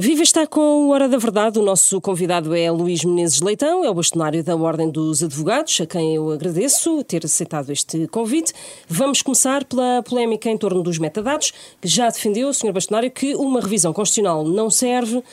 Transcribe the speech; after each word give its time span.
Viva 0.00 0.22
está 0.22 0.46
com 0.46 0.60
o 0.60 0.90
Hora 0.90 1.08
da 1.08 1.18
Verdade. 1.18 1.58
O 1.58 1.62
nosso 1.62 2.00
convidado 2.00 2.54
é 2.54 2.70
Luís 2.70 3.02
Menezes 3.02 3.40
Leitão, 3.40 3.84
é 3.84 3.90
o 3.90 3.94
bastonário 3.94 4.44
da 4.44 4.54
Ordem 4.54 4.88
dos 4.88 5.24
Advogados, 5.24 5.80
a 5.80 5.86
quem 5.86 6.14
eu 6.14 6.30
agradeço 6.30 7.02
ter 7.02 7.24
aceitado 7.24 7.70
este 7.70 8.06
convite. 8.06 8.52
Vamos 8.88 9.22
começar 9.22 9.64
pela 9.64 10.00
polémica 10.04 10.48
em 10.48 10.56
torno 10.56 10.84
dos 10.84 10.98
metadados, 10.98 11.52
que 11.80 11.88
já 11.88 12.08
defendeu, 12.10 12.54
Sr. 12.54 12.70
Bastonário, 12.70 13.10
que 13.10 13.34
uma 13.34 13.60
revisão 13.60 13.92
constitucional 13.92 14.44
não 14.44 14.70
serve 14.70 15.16
uh, 15.16 15.24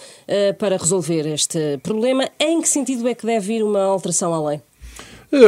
para 0.57 0.77
resolver 0.77 1.27
este 1.27 1.77
problema. 1.83 2.27
Em 2.39 2.59
que 2.59 2.67
sentido 2.67 3.07
é 3.07 3.13
que 3.13 3.23
deve 3.23 3.45
vir 3.45 3.63
uma 3.63 3.83
alteração 3.83 4.33
à 4.33 4.49
lei? 4.49 4.61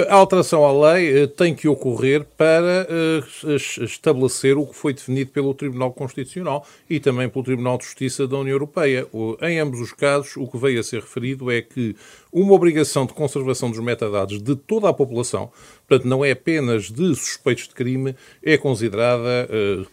A 0.09 0.15
alteração 0.15 0.65
à 0.65 0.91
lei 0.91 1.23
eh, 1.23 1.27
tem 1.27 1.55
que 1.55 1.65
ocorrer 1.65 2.25
para 2.35 2.85
eh, 2.89 3.55
estabelecer 3.85 4.57
o 4.57 4.67
que 4.67 4.75
foi 4.75 4.93
definido 4.93 5.31
pelo 5.31 5.53
Tribunal 5.53 5.93
Constitucional 5.93 6.67
e 6.89 6.99
também 6.99 7.29
pelo 7.29 7.45
Tribunal 7.45 7.77
de 7.77 7.85
Justiça 7.85 8.27
da 8.27 8.37
União 8.37 8.53
Europeia. 8.53 9.07
Em 9.41 9.59
ambos 9.59 9.79
os 9.79 9.93
casos, 9.93 10.35
o 10.35 10.45
que 10.45 10.57
veio 10.57 10.81
a 10.81 10.83
ser 10.83 10.99
referido 10.99 11.49
é 11.49 11.61
que 11.61 11.95
uma 12.33 12.51
obrigação 12.51 13.05
de 13.05 13.13
conservação 13.13 13.71
dos 13.71 13.79
metadados 13.79 14.41
de 14.41 14.57
toda 14.57 14.89
a 14.89 14.93
população, 14.93 15.49
portanto, 15.87 16.05
não 16.05 16.25
é 16.25 16.31
apenas 16.31 16.91
de 16.91 17.15
suspeitos 17.15 17.69
de 17.69 17.73
crime, 17.73 18.13
é 18.43 18.57
considerada 18.57 19.47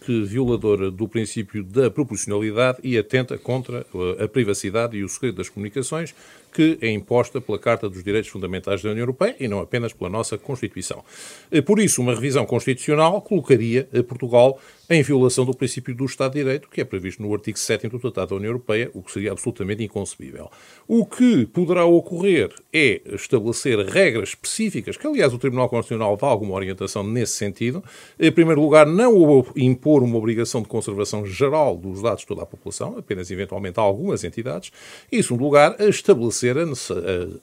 que 0.05 0.23
violadora 0.23 0.91
do 0.91 1.07
princípio 1.07 1.63
da 1.63 1.89
proporcionalidade 1.89 2.79
e 2.83 2.97
atenta 2.97 3.37
contra 3.37 3.85
a 4.19 4.27
privacidade 4.27 4.97
e 4.97 5.03
o 5.03 5.09
segredo 5.09 5.37
das 5.37 5.49
comunicações, 5.49 6.13
que 6.55 6.77
é 6.81 6.89
imposta 6.89 7.41
pela 7.41 7.59
Carta 7.59 7.89
dos 7.89 8.01
Direitos 8.01 8.31
Fundamentais 8.31 8.81
da 8.81 8.89
União 8.89 9.01
Europeia 9.01 9.35
e 9.41 9.47
não 9.47 9.59
apenas 9.59 9.91
pela 9.91 10.09
nossa 10.09 10.37
Constituição. 10.37 11.03
Eh, 11.51 11.61
por 11.61 11.79
isso, 11.79 12.01
uma 12.01 12.15
revisão 12.15 12.45
constitucional 12.45 13.21
colocaria 13.21 13.89
eh, 13.91 14.01
Portugal 14.01 14.57
em 14.89 15.01
violação 15.01 15.45
do 15.45 15.53
princípio 15.53 15.95
do 15.95 16.05
Estado 16.05 16.33
de 16.33 16.39
Direito, 16.39 16.69
que 16.69 16.79
é 16.79 16.83
previsto 16.83 17.21
no 17.21 17.33
artigo 17.33 17.57
7 17.57 17.87
do 17.87 17.99
Tratado 17.99 18.29
da 18.29 18.35
União 18.35 18.49
Europeia, 18.49 18.91
o 18.93 19.01
que 19.01 19.11
seria 19.11 19.31
absolutamente 19.31 19.83
inconcebível. 19.83 20.49
O 20.87 21.05
que 21.05 21.45
poderá 21.47 21.85
ocorrer 21.85 22.53
é 22.71 23.01
estabelecer 23.13 23.79
regras 23.79 24.29
específicas, 24.29 24.95
que 24.95 25.07
aliás 25.07 25.33
o 25.33 25.39
Tribunal 25.39 25.69
Constitucional 25.69 26.15
dá 26.15 26.27
alguma 26.27 26.53
orientação 26.53 27.03
nesse 27.03 27.33
sentido. 27.33 27.83
Em 28.19 28.31
primeiro 28.31 28.61
lugar, 28.61 28.85
não 28.85 29.43
impor 29.55 30.03
uma 30.03 30.17
obrigação 30.17 30.61
de 30.61 30.67
conservação 30.67 31.25
geral 31.25 31.75
dos 31.75 32.03
dados 32.03 32.21
de 32.21 32.27
toda 32.27 32.43
a 32.43 32.45
população, 32.45 32.95
apenas 32.97 33.31
eventualmente 33.31 33.79
a 33.79 33.83
algumas 33.83 34.23
entidades. 34.23 34.71
E, 35.11 35.17
em 35.17 35.23
segundo 35.23 35.43
lugar, 35.43 35.75
estabelecer, 35.81 36.55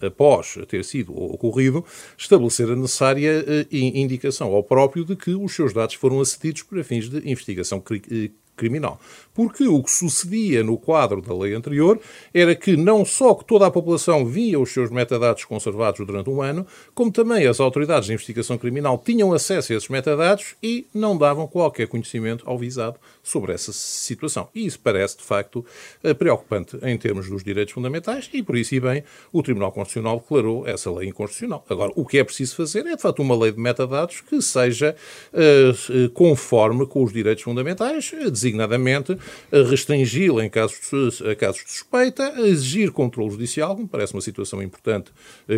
após 0.01 0.59
ter 0.69 0.85
sido 0.85 1.13
ocorrido, 1.13 1.85
estabelecer 2.17 2.71
a 2.71 2.77
necessária 2.77 3.45
eh, 3.49 3.67
indicação 3.73 4.53
ao 4.53 4.63
próprio 4.63 5.05
de 5.05 5.17
que 5.17 5.35
os 5.35 5.53
seus 5.55 5.73
dados 5.73 5.97
foram 5.97 6.21
acedidos 6.21 6.63
para 6.63 6.85
fins 6.85 7.09
de 7.09 7.32
investigação 7.33 7.83
eh, 7.91 8.31
criminal. 8.57 9.01
Porque 9.35 9.67
o 9.67 9.83
que 9.83 9.91
sucedia 9.91 10.63
no 10.63 10.77
quadro 10.77 11.23
da 11.23 11.35
lei 11.35 11.55
anterior 11.55 11.99
era 12.33 12.55
que 12.55 12.77
não 12.77 13.05
só 13.05 13.35
que 13.35 13.45
toda 13.45 13.67
a 13.67 13.71
população 13.71 14.27
via 14.27 14.61
os 14.61 14.71
seus 14.71 14.91
metadados 14.91 15.45
conservados 15.45 16.07
durante 16.07 16.29
um 16.29 16.43
ano, 16.43 16.67
como 16.95 17.11
também 17.11 17.47
as 17.47 17.61
autoridades 17.61 18.07
de 18.07 18.13
investigação 18.13 18.59
criminal 18.59 19.03
tinham 19.03 19.33
acesso 19.33 19.73
a 19.73 19.77
esses 19.77 19.89
metadados 19.89 20.55
e 20.63 20.87
não 20.95 21.17
davam 21.17 21.47
qualquer 21.47 21.89
conhecimento 21.89 22.45
ao 22.47 22.59
visado 22.59 22.99
sobre 23.23 23.53
essa 23.53 23.73
situação. 23.73 24.49
E 24.55 24.67
isso 24.67 24.81
parece, 24.81 25.19
de 25.19 25.23
facto, 25.23 25.65
eh, 26.03 26.13
preocupante 26.13 26.77
em 26.83 26.99
termos 26.99 27.29
dos 27.29 27.45
direitos 27.45 27.73
fundamentais 27.73 28.29
e, 28.33 28.43
por 28.43 28.57
isso 28.57 28.75
e 28.75 28.81
bem, 28.81 29.05
o 29.33 29.43
Tribunal 29.43 29.71
Constitucional 29.71 30.19
declarou 30.19 30.67
essa 30.67 30.91
lei 30.91 31.09
inconstitucional. 31.09 31.65
Agora, 31.71 31.93
o 31.95 32.05
que 32.05 32.19
é 32.19 32.25
preciso 32.25 32.57
fazer 32.57 32.85
é, 32.87 32.97
de 32.97 33.03
facto, 33.03 33.23
uma 33.23 33.37
lei 33.37 33.53
de 33.53 33.61
metadados 33.61 34.21
que 34.21 34.43
seja 34.43 34.97
uh, 35.33 36.11
conforme 36.11 36.85
com 36.87 37.05
os 37.05 37.13
direitos 37.13 37.45
fundamentais, 37.45 38.11
designadamente 38.11 39.17
restringi-la 39.53 40.45
em 40.45 40.51
casos 40.51 40.81
de, 40.91 41.37
casos 41.37 41.65
de 41.65 41.71
suspeita, 41.71 42.35
exigir 42.41 42.91
controle 42.91 43.31
judicial, 43.31 43.77
me 43.77 43.87
parece 43.87 44.15
uma 44.15 44.21
situação 44.21 44.63
importante 44.63 45.13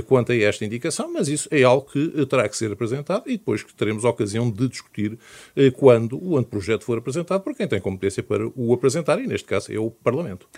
quanto 0.06 0.32
a 0.32 0.36
esta 0.36 0.64
indicação, 0.64 1.12
mas 1.12 1.28
isso 1.28 1.48
é 1.50 1.62
algo 1.62 1.88
que 1.90 2.26
terá 2.26 2.48
que 2.48 2.56
ser 2.56 2.72
apresentado 2.72 3.24
e 3.26 3.36
depois 3.36 3.62
que 3.62 3.72
teremos 3.72 4.04
a 4.04 4.10
ocasião 4.10 4.50
de 4.50 4.69
discutir 4.69 5.19
quando 5.76 6.22
o 6.22 6.36
anteprojeto 6.36 6.84
for 6.84 6.98
apresentado 6.98 7.42
por 7.54 7.59
quem 7.59 7.69
tem 7.69 7.81
competência 7.81 8.22
para 8.22 8.47
o 8.56 8.75
apresentar, 8.75 9.20
e 9.20 9.26
neste 9.26 9.47
caso 9.47 9.72
é 9.72 9.78
o 9.78 9.91
Parlamento 9.91 10.48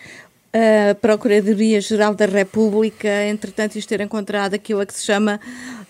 a 0.57 0.95
Procuradoria-Geral 0.95 2.15
da 2.15 2.25
República, 2.25 3.27
entretanto, 3.27 3.77
isto 3.77 3.89
ter 3.91 4.01
encontrado 4.01 4.55
aquilo 4.55 4.81
a 4.81 4.87
que 4.87 4.95
se 4.95 5.05
chama, 5.05 5.39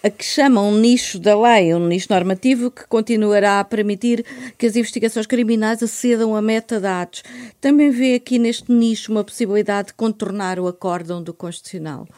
a 0.03 0.11
que 0.11 0.25
chama 0.25 0.61
um 0.61 0.77
nicho 0.77 1.21
da 1.21 1.41
lei, 1.41 1.73
um 1.73 1.87
nicho 1.87 2.09
normativo 2.11 2.71
que 2.71 2.85
continuará 2.89 3.61
a 3.61 3.65
permitir 3.65 4.25
que 4.59 4.67
as 4.67 4.75
investigações 4.75 5.27
criminais 5.27 5.83
acedam 5.85 6.35
a 6.35 6.43
metadados. 6.43 7.23
Também 7.61 7.91
vê 7.91 8.15
aqui 8.15 8.41
neste 8.41 8.73
nicho 8.73 9.13
uma 9.13 9.23
possibilidade 9.23 9.89
de 9.89 9.95
contornar 9.95 10.59
o 10.59 10.67
acórdão 10.67 11.23
do 11.23 11.33
Constitucional? 11.33 12.09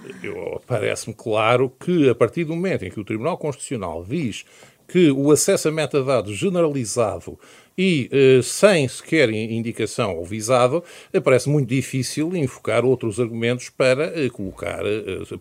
Parece-me 0.67 1.15
claro 1.15 1.71
que, 1.79 2.09
a 2.09 2.15
partir 2.15 2.45
do 2.45 2.55
momento 2.55 2.85
em 2.85 2.91
que 2.91 3.01
o 3.01 3.05
Tribunal 3.05 3.37
Constitucional 3.37 4.05
diz 4.09 4.45
que 4.87 5.11
o 5.11 5.31
acesso 5.31 5.69
a 5.69 5.71
metadados 5.71 6.35
generalizado 6.35 7.39
e 7.79 8.11
eh, 8.11 8.43
sem 8.43 8.89
sequer 8.89 9.31
indicação 9.31 10.17
ou 10.17 10.25
visado, 10.25 10.83
eh, 11.13 11.21
parece 11.21 11.49
muito 11.49 11.69
difícil 11.69 12.35
invocar 12.35 12.85
outros 12.85 13.21
argumentos 13.21 13.71
para 13.71 14.07
eh, 14.21 14.29
colocar, 14.29 14.83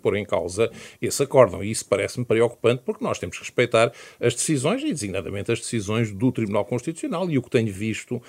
pôr 0.04 0.18
em 0.18 0.24
causa 0.24 0.70
esse 1.02 1.24
acórdão. 1.24 1.64
E 1.64 1.72
isso 1.72 1.86
parece-me 1.88 2.24
preocupante 2.24 2.84
porque 2.86 3.04
nós 3.04 3.18
temos 3.18 3.38
que 3.38 3.44
respeitar 3.44 3.92
as 4.22 4.36
decisões 4.36 4.84
e, 4.84 4.94
designadamente, 4.94 5.52
as 5.52 5.60
decisões 5.60 6.12
do 6.12 6.32
Tribunal 6.32 6.64
Constitucional. 6.64 7.28
E 7.28 7.40
o 7.40 7.42
que 7.42 7.50
tenho 7.50 7.74
visto 7.74 8.22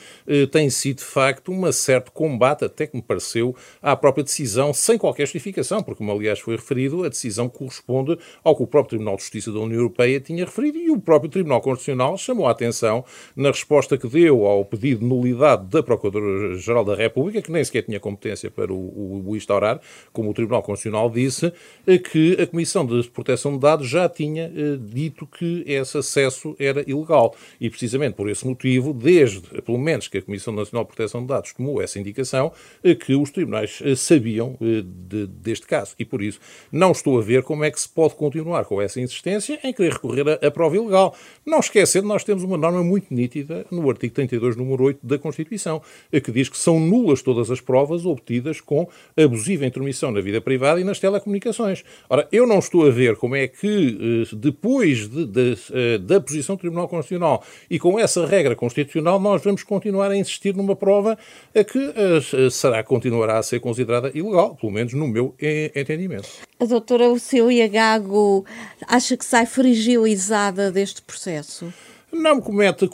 tem 0.51 0.71
sido, 0.71 0.99
de 0.99 1.05
facto, 1.05 1.53
um 1.53 1.71
certo 1.71 2.11
combate, 2.13 2.65
até 2.65 2.87
que 2.87 2.97
me 2.97 3.03
pareceu, 3.03 3.55
à 3.83 3.95
própria 3.95 4.25
decisão, 4.25 4.73
sem 4.73 4.97
qualquer 4.97 5.27
justificação, 5.27 5.83
porque, 5.83 5.99
como 5.99 6.13
aliás 6.13 6.39
foi 6.39 6.57
referido, 6.57 7.05
a 7.05 7.09
decisão 7.09 7.49
corresponde 7.49 8.17
ao 8.43 8.57
que 8.57 8.63
o 8.63 8.67
próprio 8.67 8.91
Tribunal 8.91 9.17
de 9.17 9.23
Justiça 9.23 9.53
da 9.53 9.59
União 9.59 9.79
Europeia 9.79 10.21
tinha 10.21 10.45
referido 10.45 10.79
e 10.79 10.91
o 10.91 11.01
próprio 11.01 11.31
Tribunal 11.31 11.61
Constitucional 11.61 12.17
chamou 12.17 12.47
a 12.47 12.53
atenção 12.53 13.05
na 13.37 13.49
resposta 13.49 13.98
que 13.99 14.09
deu 14.09 14.47
ao 14.47 14.65
pedido 14.65 15.01
de 15.01 15.07
nulidade 15.07 15.67
da 15.67 15.83
Procuradora-Geral 15.83 16.85
da 16.85 16.95
República, 16.95 17.43
que 17.43 17.51
nem 17.51 17.63
sequer 17.65 17.83
tinha 17.83 18.01
competência 18.01 18.51
para 18.51 18.73
o, 18.73 18.77
o, 18.77 19.25
o 19.27 19.37
instaurar, 19.37 19.81
como 20.13 20.31
o 20.31 20.35
Tribunal 20.35 20.63
Constitucional 20.63 21.11
disse, 21.11 21.53
eh, 21.87 21.99
que 21.99 22.41
a 22.41 22.47
Comissão 22.47 22.87
de 22.87 23.09
Proteção 23.11 23.53
de 23.53 23.61
Dados 23.61 23.89
já 23.89 24.09
tinha 24.09 24.45
eh, 24.45 24.79
dito 24.81 25.27
que 25.27 25.65
esse 25.67 25.99
acesso 25.99 26.55
era 26.59 26.89
ilegal. 26.89 27.35
E 27.61 27.69
precisamente 27.69 28.15
por 28.15 28.29
esse 28.29 28.47
motivo, 28.47 28.93
desde, 28.93 29.41
pelo 29.63 29.79
menos, 29.79 30.09
que 30.09 30.19
a 30.19 30.23
Comissão 30.23 30.55
Nacional 30.55 30.85
de 30.85 30.89
Proteção 30.95 31.23
de 31.23 31.29
Dados 31.29 31.53
tomou 31.53 31.83
essa 31.83 31.99
indicação, 31.99 32.53
eh, 32.83 32.95
que 32.95 33.15
os 33.15 33.31
tribunais 33.31 33.83
sabiam 33.97 34.57
de, 34.61 35.27
deste 35.27 35.67
caso. 35.67 35.95
E 35.99 36.05
por 36.05 36.23
isso 36.23 36.41
não 36.71 36.93
estou 36.93 37.19
a 37.19 37.23
ver 37.23 37.43
como 37.43 37.65
é 37.65 37.71
que 37.71 37.81
se 37.81 37.89
pode 37.89 38.15
continuar 38.15 38.65
com 38.65 38.81
essa 38.81 39.01
insistência 39.01 39.59
em 39.65 39.73
querer 39.73 39.93
recorrer 39.93 40.39
à 40.45 40.51
prova 40.51 40.77
ilegal. 40.77 41.15
Não 41.45 41.61
esquecendo, 41.61 42.07
nós 42.07 42.25
temos 42.25 42.43
uma 42.43 42.57
norma 42.57 42.83
muito 42.83 43.13
nítida 43.13 43.67
no 43.71 43.83
artigo 43.91 44.15
32, 44.15 44.57
número 44.57 44.85
8 44.85 45.07
da 45.07 45.19
Constituição, 45.19 45.83
que 46.11 46.33
diz 46.33 46.49
que 46.49 46.59
são 46.59 46.81
nulas 46.81 47.23
todas 47.23 47.51
as 47.51 47.61
provas 47.61 48.07
obtidas 48.07 48.61
com 48.61 48.89
abusiva 49.17 49.67
intromissão 49.67 50.11
na 50.11 50.21
vida 50.21 50.41
privada 50.41 50.81
e 50.81 50.85
nas 50.85 50.99
telecomunicações. 50.99 51.85
Ora, 52.09 52.29
eu 52.33 52.47
não 52.47 52.59
estou 52.59 52.87
a 52.87 52.91
ver 52.91 53.17
como 53.17 53.37
é 53.37 53.49
que, 53.49 54.27
eh, 54.33 54.37
depois 54.37 55.09
de, 55.09 55.27
de, 55.27 55.59
eh, 55.73 55.99
da 55.99 56.21
posição 56.21 56.57
do 56.57 56.61
Tribunal 56.61 56.89
Constitucional 56.89 57.45
e 57.71 57.79
com 57.79 57.99
essa 57.99 58.27
regra 58.27 58.55
constitucional, 58.55 59.21
nós 59.21 59.43
vamos 59.43 59.63
continuar 59.63 60.11
a 60.11 60.17
insistir 60.17 60.55
numa 60.55 60.77
prova 60.77 61.19
que 61.53 61.79
eh, 61.79 62.51
será, 62.51 62.83
continuará 62.83 63.39
a 63.39 63.43
ser 63.43 63.61
considerada 63.61 64.11
ilegal, 64.15 64.57
pelo 64.57 64.73
menos 64.73 64.93
no 64.95 65.09
meu 65.09 65.35
entendimento. 65.75 66.29
A 66.61 66.65
doutora 66.65 67.09
Lucília 67.09 67.69
Gago 67.69 68.45
acha 68.87 69.17
que 69.17 69.25
sai 69.25 69.47
fragilizada 69.47 70.71
deste 70.71 71.03
processo? 71.03 71.73
Não 72.11 72.37
me, 72.37 72.43
comete, 72.43 72.89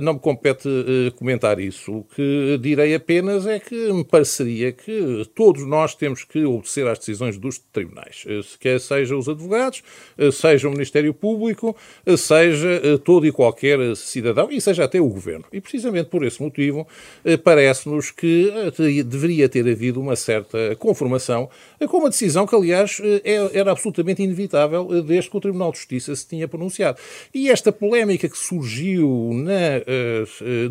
não 0.00 0.14
me 0.14 0.20
compete 0.20 0.68
eh, 0.68 1.10
comentar 1.10 1.60
isso. 1.60 1.98
O 1.98 2.04
que 2.04 2.58
direi 2.58 2.94
apenas 2.94 3.46
é 3.46 3.60
que 3.60 3.92
me 3.92 4.02
pareceria 4.02 4.72
que 4.72 5.28
todos 5.34 5.66
nós 5.66 5.94
temos 5.94 6.24
que 6.24 6.42
obedecer 6.46 6.86
às 6.86 6.98
decisões 6.98 7.36
dos 7.36 7.58
tribunais, 7.58 8.24
eh, 8.26 8.40
quer 8.58 8.80
seja 8.80 9.14
os 9.14 9.28
advogados, 9.28 9.82
eh, 10.16 10.30
seja 10.30 10.66
o 10.66 10.72
Ministério 10.72 11.12
Público, 11.12 11.76
seja 12.16 12.98
todo 13.04 13.26
e 13.26 13.32
qualquer 13.32 13.94
cidadão 13.94 14.50
e 14.50 14.60
seja 14.62 14.84
até 14.84 14.98
o 14.98 15.08
Governo. 15.08 15.44
E 15.52 15.60
precisamente 15.60 16.08
por 16.08 16.24
esse 16.24 16.42
motivo 16.42 16.86
parece-nos 17.44 18.10
que 18.10 18.50
deveria 19.04 19.48
ter 19.48 19.68
havido 19.68 20.00
uma 20.00 20.16
certa 20.16 20.74
conformação 20.76 21.50
com 21.88 21.98
uma 21.98 22.08
decisão 22.08 22.46
que, 22.46 22.54
aliás, 22.54 23.00
era 23.52 23.72
absolutamente 23.72 24.22
inevitável 24.22 25.02
desde 25.02 25.30
que 25.30 25.36
o 25.36 25.40
Tribunal 25.40 25.72
de 25.72 25.78
Justiça 25.78 26.14
se 26.16 26.26
tinha 26.26 26.48
pronunciado. 26.48 26.98
E 27.34 27.50
esta 27.50 27.70
polémica 27.70 28.28
que 28.28 28.38
surgiu 28.48 29.30
na, 29.34 29.82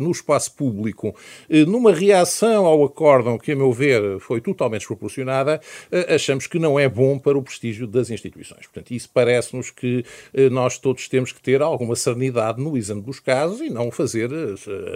no 0.00 0.10
espaço 0.10 0.54
público 0.54 1.14
numa 1.66 1.92
reação 1.92 2.66
ao 2.66 2.84
acórdão 2.84 3.38
que, 3.38 3.52
a 3.52 3.56
meu 3.56 3.72
ver, 3.72 4.18
foi 4.20 4.40
totalmente 4.40 4.80
desproporcionada, 4.80 5.60
achamos 6.08 6.46
que 6.46 6.58
não 6.58 6.78
é 6.78 6.88
bom 6.88 7.18
para 7.18 7.36
o 7.38 7.42
prestígio 7.42 7.86
das 7.86 8.10
instituições. 8.10 8.66
Portanto, 8.66 8.90
isso 8.92 9.08
parece-nos 9.12 9.70
que 9.70 10.04
nós 10.50 10.78
todos 10.78 11.08
temos 11.08 11.32
que 11.32 11.40
ter 11.40 11.62
alguma 11.62 11.96
serenidade 11.96 12.62
no 12.62 12.76
exame 12.76 13.02
dos 13.02 13.20
casos 13.20 13.60
e 13.60 13.70
não 13.70 13.90
fazer 13.90 14.30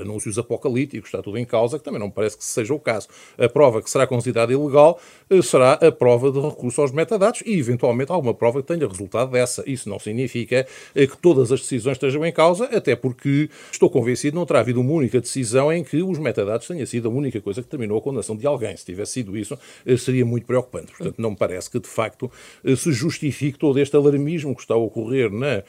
anúncios 0.00 0.38
apocalípticos, 0.38 1.08
está 1.08 1.23
tudo 1.23 1.38
em 1.38 1.44
causa, 1.44 1.79
que 1.79 1.84
também 1.84 2.00
não 2.00 2.11
parece 2.11 2.37
que 2.37 2.44
seja 2.44 2.75
o 2.75 2.81
caso. 2.81 3.08
A 3.38 3.49
prova 3.49 3.81
que 3.82 3.90
será 3.90 4.06
considerada 4.06 4.52
ilegal 4.52 5.00
será 5.43 5.75
a 5.75 5.93
prova 5.93 6.31
de 6.31 6.40
recurso 6.40 6.81
aos 6.81 6.93
metadados 6.93 7.43
e, 7.46 7.58
eventualmente, 7.58 8.12
alguma 8.12 8.34
prova 8.34 8.62
que 8.62 8.69
tenha 8.69 8.87
resultado 8.87 9.31
dessa. 9.31 9.62
Isso 9.67 9.88
não 9.88 9.99
significa 9.99 10.67
que 10.94 11.17
todas 11.20 11.52
as 11.52 11.61
decisões 11.61 11.96
estejam 11.96 12.25
em 12.25 12.32
causa, 12.32 12.62
até 12.64 12.97
porque 12.97 13.49
estou 13.70 13.91
convencido 13.91 14.37
não 14.37 14.47
terá 14.47 14.61
havido 14.61 14.81
uma 14.81 14.93
única 14.93 15.20
decisão 15.20 15.73
em 15.73 15.82
que 15.85 16.03
os 16.03 16.19
metadados 16.19 16.67
tenha 16.67 16.85
sido 16.87 17.09
a 17.09 17.11
única 17.11 17.41
coisa 17.41 17.62
que 17.62 17.69
terminou 17.69 17.99
a 17.99 18.00
condenação 18.00 18.37
de 18.37 18.47
alguém. 18.47 18.76
Se 18.76 18.85
tivesse 18.85 19.12
sido 19.12 19.37
isso, 19.37 19.59
seria 19.99 20.25
muito 20.25 20.47
preocupante. 20.47 20.93
Portanto, 20.93 21.20
não 21.20 21.31
me 21.31 21.37
parece 21.37 21.70
que, 21.70 21.79
de 21.79 21.88
facto, 21.88 22.31
se 22.76 22.93
justifique 22.93 23.59
todo 23.59 23.79
este 23.79 23.97
alarmismo 23.97 24.55
que 24.55 24.62
está 24.62 24.75
a 24.75 24.79
ocorrer 24.79 25.31
na, 25.31 25.62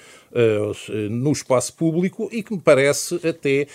no 1.10 1.32
espaço 1.32 1.74
público 1.74 2.30
e 2.32 2.44
que 2.44 2.54
me 2.54 2.60
parece 2.60 3.16
até 3.28 3.68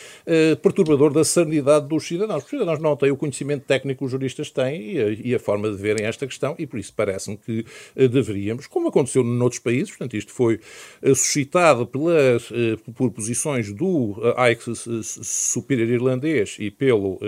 perturbador 0.63 1.13
da 1.13 1.25
sanidade 1.25 1.87
dos 1.87 2.07
cidadãos. 2.07 2.45
Os 2.45 2.51
cidadãos 2.51 2.79
não 2.79 2.97
têm 2.97 3.11
o 3.11 3.17
conhecimento 3.17 3.65
técnico 3.65 3.99
que 3.99 4.05
os 4.05 4.11
juristas 4.11 4.51
têm 4.51 4.97
e 5.25 5.35
a 5.35 5.39
forma 5.39 5.71
de 5.71 5.77
verem 5.77 6.07
esta 6.07 6.27
questão 6.27 6.55
e 6.59 6.67
por 6.67 6.79
isso 6.79 6.93
parece-me 6.95 7.37
que 7.37 7.65
eh, 7.97 8.09
deveríamos, 8.09 8.67
como 8.67 8.89
aconteceu 8.89 9.23
noutros 9.25 9.61
países, 9.61 9.91
portanto 9.91 10.17
isto 10.17 10.33
foi 10.33 10.61
eh, 11.03 11.15
suscitado 11.15 11.87
pelas, 11.87 12.51
eh, 12.53 12.77
por 13.11 13.19
posições 13.19 13.73
do 13.73 14.15
AIC 14.37 14.63
Superior 15.03 15.89
Irlandês 15.89 16.57
e 16.59 16.71
pelo 16.71 17.19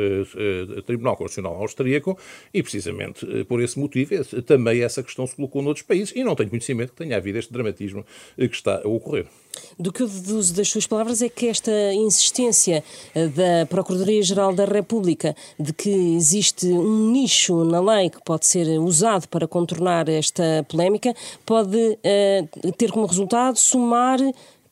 Tribunal 0.87 1.17
Constitucional 1.17 1.61
Austríaco 1.61 2.19
e 2.53 2.63
precisamente 2.63 3.27
por 3.45 3.63
esse 3.63 3.79
motivo 3.79 4.25
também 4.43 4.83
essa 4.83 5.03
questão 5.03 5.27
se 5.27 5.37
colocou 5.37 5.63
noutros 5.63 5.85
países 5.85 6.13
e 6.15 6.23
não 6.23 6.35
tenho 6.35 6.51
conhecimento 6.51 6.93
que 6.93 6.99
tenha 6.99 7.17
havido 7.17 7.39
este 7.39 7.53
dramatismo 7.53 8.05
que 8.37 8.45
está 8.45 8.81
a 8.83 8.89
ocorrer. 8.89 9.27
Do 9.79 9.93
que 9.93 10.03
eu 10.03 10.09
deduzo 10.09 10.55
das 10.55 10.69
suas 10.69 10.87
palavras 10.87 11.23
é 11.23 11.29
que 11.29 11.47
esta 11.47 11.93
insistência 11.93 12.85
da 13.15 13.67
Procuradoria-Geral 13.67 14.55
da 14.55 14.65
República 14.65 15.35
de 15.59 15.73
que 15.73 15.91
existe 15.91 16.67
um 16.67 17.11
nicho 17.11 17.65
na 17.65 17.81
lei 17.81 18.11
que 18.11 18.23
pode 18.23 18.47
ser 18.47 18.67
usado 18.79 19.27
para 19.29 19.49
contornar 19.49 20.09
esta 20.09 20.65
polémica 20.69 21.15
pode 21.45 21.77
uh, 21.77 22.73
ter 22.77 22.91
como 22.91 23.07
resultado 23.07 23.59
somar 23.59 24.19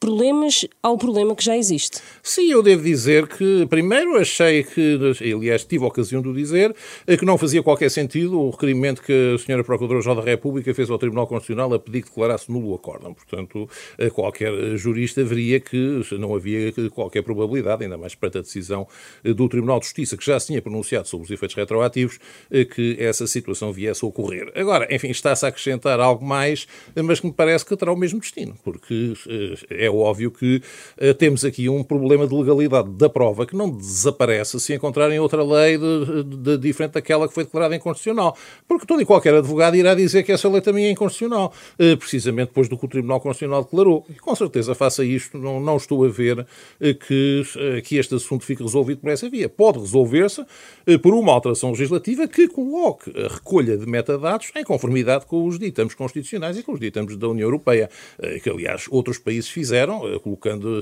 problemas 0.00 0.66
ao 0.82 0.96
problema 0.96 1.34
que 1.34 1.44
já 1.44 1.56
existe. 1.56 1.98
Sim, 2.22 2.50
eu 2.50 2.62
devo 2.62 2.82
dizer 2.82 3.26
que, 3.26 3.66
primeiro, 3.66 4.16
achei 4.16 4.62
que, 4.62 4.98
aliás, 5.20 5.64
tive 5.64 5.84
a 5.84 5.88
ocasião 5.88 6.22
de 6.22 6.28
o 6.28 6.34
dizer, 6.34 6.74
que 7.18 7.24
não 7.24 7.36
fazia 7.36 7.62
qualquer 7.62 7.90
sentido 7.90 8.40
o 8.40 8.50
requerimento 8.50 9.02
que 9.02 9.12
a 9.12 9.34
Sra. 9.34 9.64
Procuradora-Geral 9.64 10.16
da 10.16 10.22
República 10.22 10.72
fez 10.72 10.88
ao 10.88 10.98
Tribunal 10.98 11.26
Constitucional 11.26 11.72
a 11.74 11.78
pedir 11.78 12.02
que 12.02 12.08
declarasse 12.08 12.50
nulo 12.50 12.70
o 12.70 12.74
acórdão. 12.74 13.12
Portanto, 13.12 13.68
qualquer 14.12 14.76
jurista 14.76 15.24
veria 15.24 15.60
que 15.60 16.00
não 16.12 16.34
havia 16.34 16.72
qualquer 16.90 17.22
probabilidade, 17.22 17.82
ainda 17.84 17.98
mais 17.98 18.14
para 18.14 18.28
a 18.28 18.42
decisão 18.42 18.86
do 19.24 19.48
Tribunal 19.48 19.80
de 19.80 19.86
Justiça, 19.86 20.16
que 20.16 20.24
já 20.24 20.38
se 20.38 20.48
tinha 20.48 20.62
pronunciado 20.62 21.08
sobre 21.08 21.24
os 21.24 21.30
efeitos 21.30 21.56
retroativos, 21.56 22.18
que 22.74 22.96
essa 22.98 23.26
situação 23.26 23.72
viesse 23.72 24.04
a 24.04 24.08
ocorrer. 24.08 24.52
Agora, 24.54 24.86
enfim, 24.94 25.08
está-se 25.08 25.44
a 25.44 25.48
acrescentar 25.48 25.98
algo 26.00 26.24
mais, 26.24 26.66
mas 26.94 27.20
que 27.20 27.26
me 27.26 27.32
parece 27.32 27.64
que 27.64 27.76
terá 27.76 27.92
o 27.92 27.96
mesmo 27.96 28.20
destino, 28.20 28.56
porque 28.62 29.14
é 29.70 29.87
é 29.88 29.90
óbvio 29.90 30.30
que 30.30 30.62
uh, 31.00 31.14
temos 31.14 31.44
aqui 31.44 31.68
um 31.68 31.82
problema 31.82 32.26
de 32.26 32.34
legalidade 32.34 32.90
da 32.90 33.08
prova 33.08 33.46
que 33.46 33.56
não 33.56 33.70
desaparece 33.70 34.60
se 34.60 34.74
encontrarem 34.74 35.18
outra 35.18 35.42
lei 35.42 35.76
de, 35.78 36.22
de, 36.24 36.36
de, 36.36 36.58
diferente 36.58 36.92
daquela 36.92 37.26
que 37.26 37.34
foi 37.34 37.44
declarada 37.44 37.74
inconstitucional. 37.74 38.36
Porque 38.66 38.86
todo 38.86 39.02
e 39.02 39.04
qualquer 39.04 39.34
advogado 39.34 39.76
irá 39.76 39.94
dizer 39.94 40.22
que 40.22 40.32
essa 40.32 40.48
lei 40.48 40.60
também 40.60 40.86
é 40.86 40.90
inconstitucional, 40.90 41.52
uh, 41.78 41.96
precisamente 41.96 42.48
depois 42.48 42.68
do 42.68 42.78
que 42.78 42.84
o 42.84 42.88
Tribunal 42.88 43.20
Constitucional 43.20 43.64
declarou. 43.64 44.06
E 44.08 44.14
com 44.14 44.34
certeza 44.34 44.74
faça 44.74 45.04
isto, 45.04 45.38
não, 45.38 45.58
não 45.58 45.76
estou 45.76 46.04
a 46.04 46.08
ver 46.08 46.40
uh, 46.40 46.46
que, 46.80 47.42
que 47.84 47.96
este 47.96 48.14
assunto 48.14 48.44
fique 48.44 48.62
resolvido 48.62 49.00
por 49.00 49.10
essa 49.10 49.28
via. 49.28 49.48
Pode 49.48 49.78
resolver-se 49.78 50.44
por 51.02 51.14
uma 51.14 51.32
alteração 51.32 51.70
legislativa 51.70 52.26
que 52.28 52.48
coloque 52.48 53.10
a 53.18 53.28
recolha 53.28 53.76
de 53.76 53.86
metadados 53.86 54.50
em 54.54 54.64
conformidade 54.64 55.26
com 55.26 55.46
os 55.46 55.58
ditames 55.58 55.94
constitucionais 55.94 56.56
e 56.58 56.62
com 56.62 56.72
os 56.72 56.80
ditames 56.80 57.16
da 57.16 57.28
União 57.28 57.46
Europeia, 57.46 57.88
que 58.42 58.48
aliás 58.48 58.86
outros 58.90 59.18
países 59.18 59.48
fizeram 59.48 59.77
fizeram, 59.78 60.06
eh, 60.08 60.18
colocando 60.18 60.80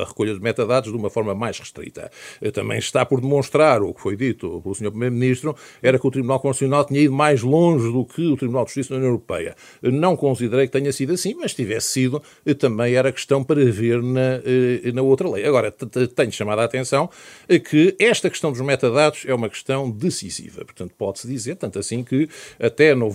a, 0.00 0.04
recolha 0.04 0.34
de 0.34 0.40
metadados 0.40 0.90
de 0.90 0.96
uma 0.96 1.10
forma 1.10 1.34
mais 1.34 1.58
restrita. 1.58 2.10
Eh, 2.40 2.50
também 2.50 2.78
está 2.78 3.04
por 3.04 3.20
demonstrar 3.20 3.82
o 3.82 3.92
que 3.92 4.00
foi 4.00 4.16
dito 4.16 4.60
pelo 4.62 4.74
Sr. 4.74 4.90
Primeiro-Ministro, 4.90 5.54
era 5.82 5.98
que 5.98 6.06
o 6.06 6.10
Tribunal 6.10 6.40
Constitucional 6.40 6.84
tinha 6.84 7.00
ido 7.00 7.12
mais 7.12 7.42
longe 7.42 7.92
do 7.92 8.04
que 8.04 8.26
o 8.26 8.36
Tribunal 8.36 8.64
de 8.64 8.70
Justiça 8.70 8.90
da 8.90 8.96
União 8.96 9.10
Europeia. 9.10 9.54
Não 9.82 10.16
considerei 10.16 10.66
que 10.66 10.72
tenha 10.72 10.92
sido 10.92 11.12
assim, 11.12 11.34
mas 11.34 11.50
se 11.50 11.56
tivesse 11.56 11.88
sido, 11.88 12.22
eh, 12.44 12.54
também 12.54 12.94
era 12.94 13.12
questão 13.12 13.44
para 13.44 13.64
ver 13.64 14.02
na, 14.02 14.40
na 14.94 15.02
outra 15.02 15.28
lei. 15.28 15.44
Agora, 15.44 15.70
tenho 15.70 16.32
chamado 16.32 16.60
a 16.60 16.64
atenção 16.64 17.10
que 17.68 17.94
esta 17.98 18.30
questão 18.30 18.50
dos 18.50 18.60
metadados 18.60 19.24
é 19.26 19.34
uma 19.34 19.48
questão 19.48 19.90
decisiva. 19.90 20.64
Portanto, 20.64 20.92
pode-se 20.96 21.26
dizer, 21.26 21.56
tanto 21.56 21.78
assim 21.78 22.02
que 22.02 22.28
até 22.58 22.94
num, 22.94 23.10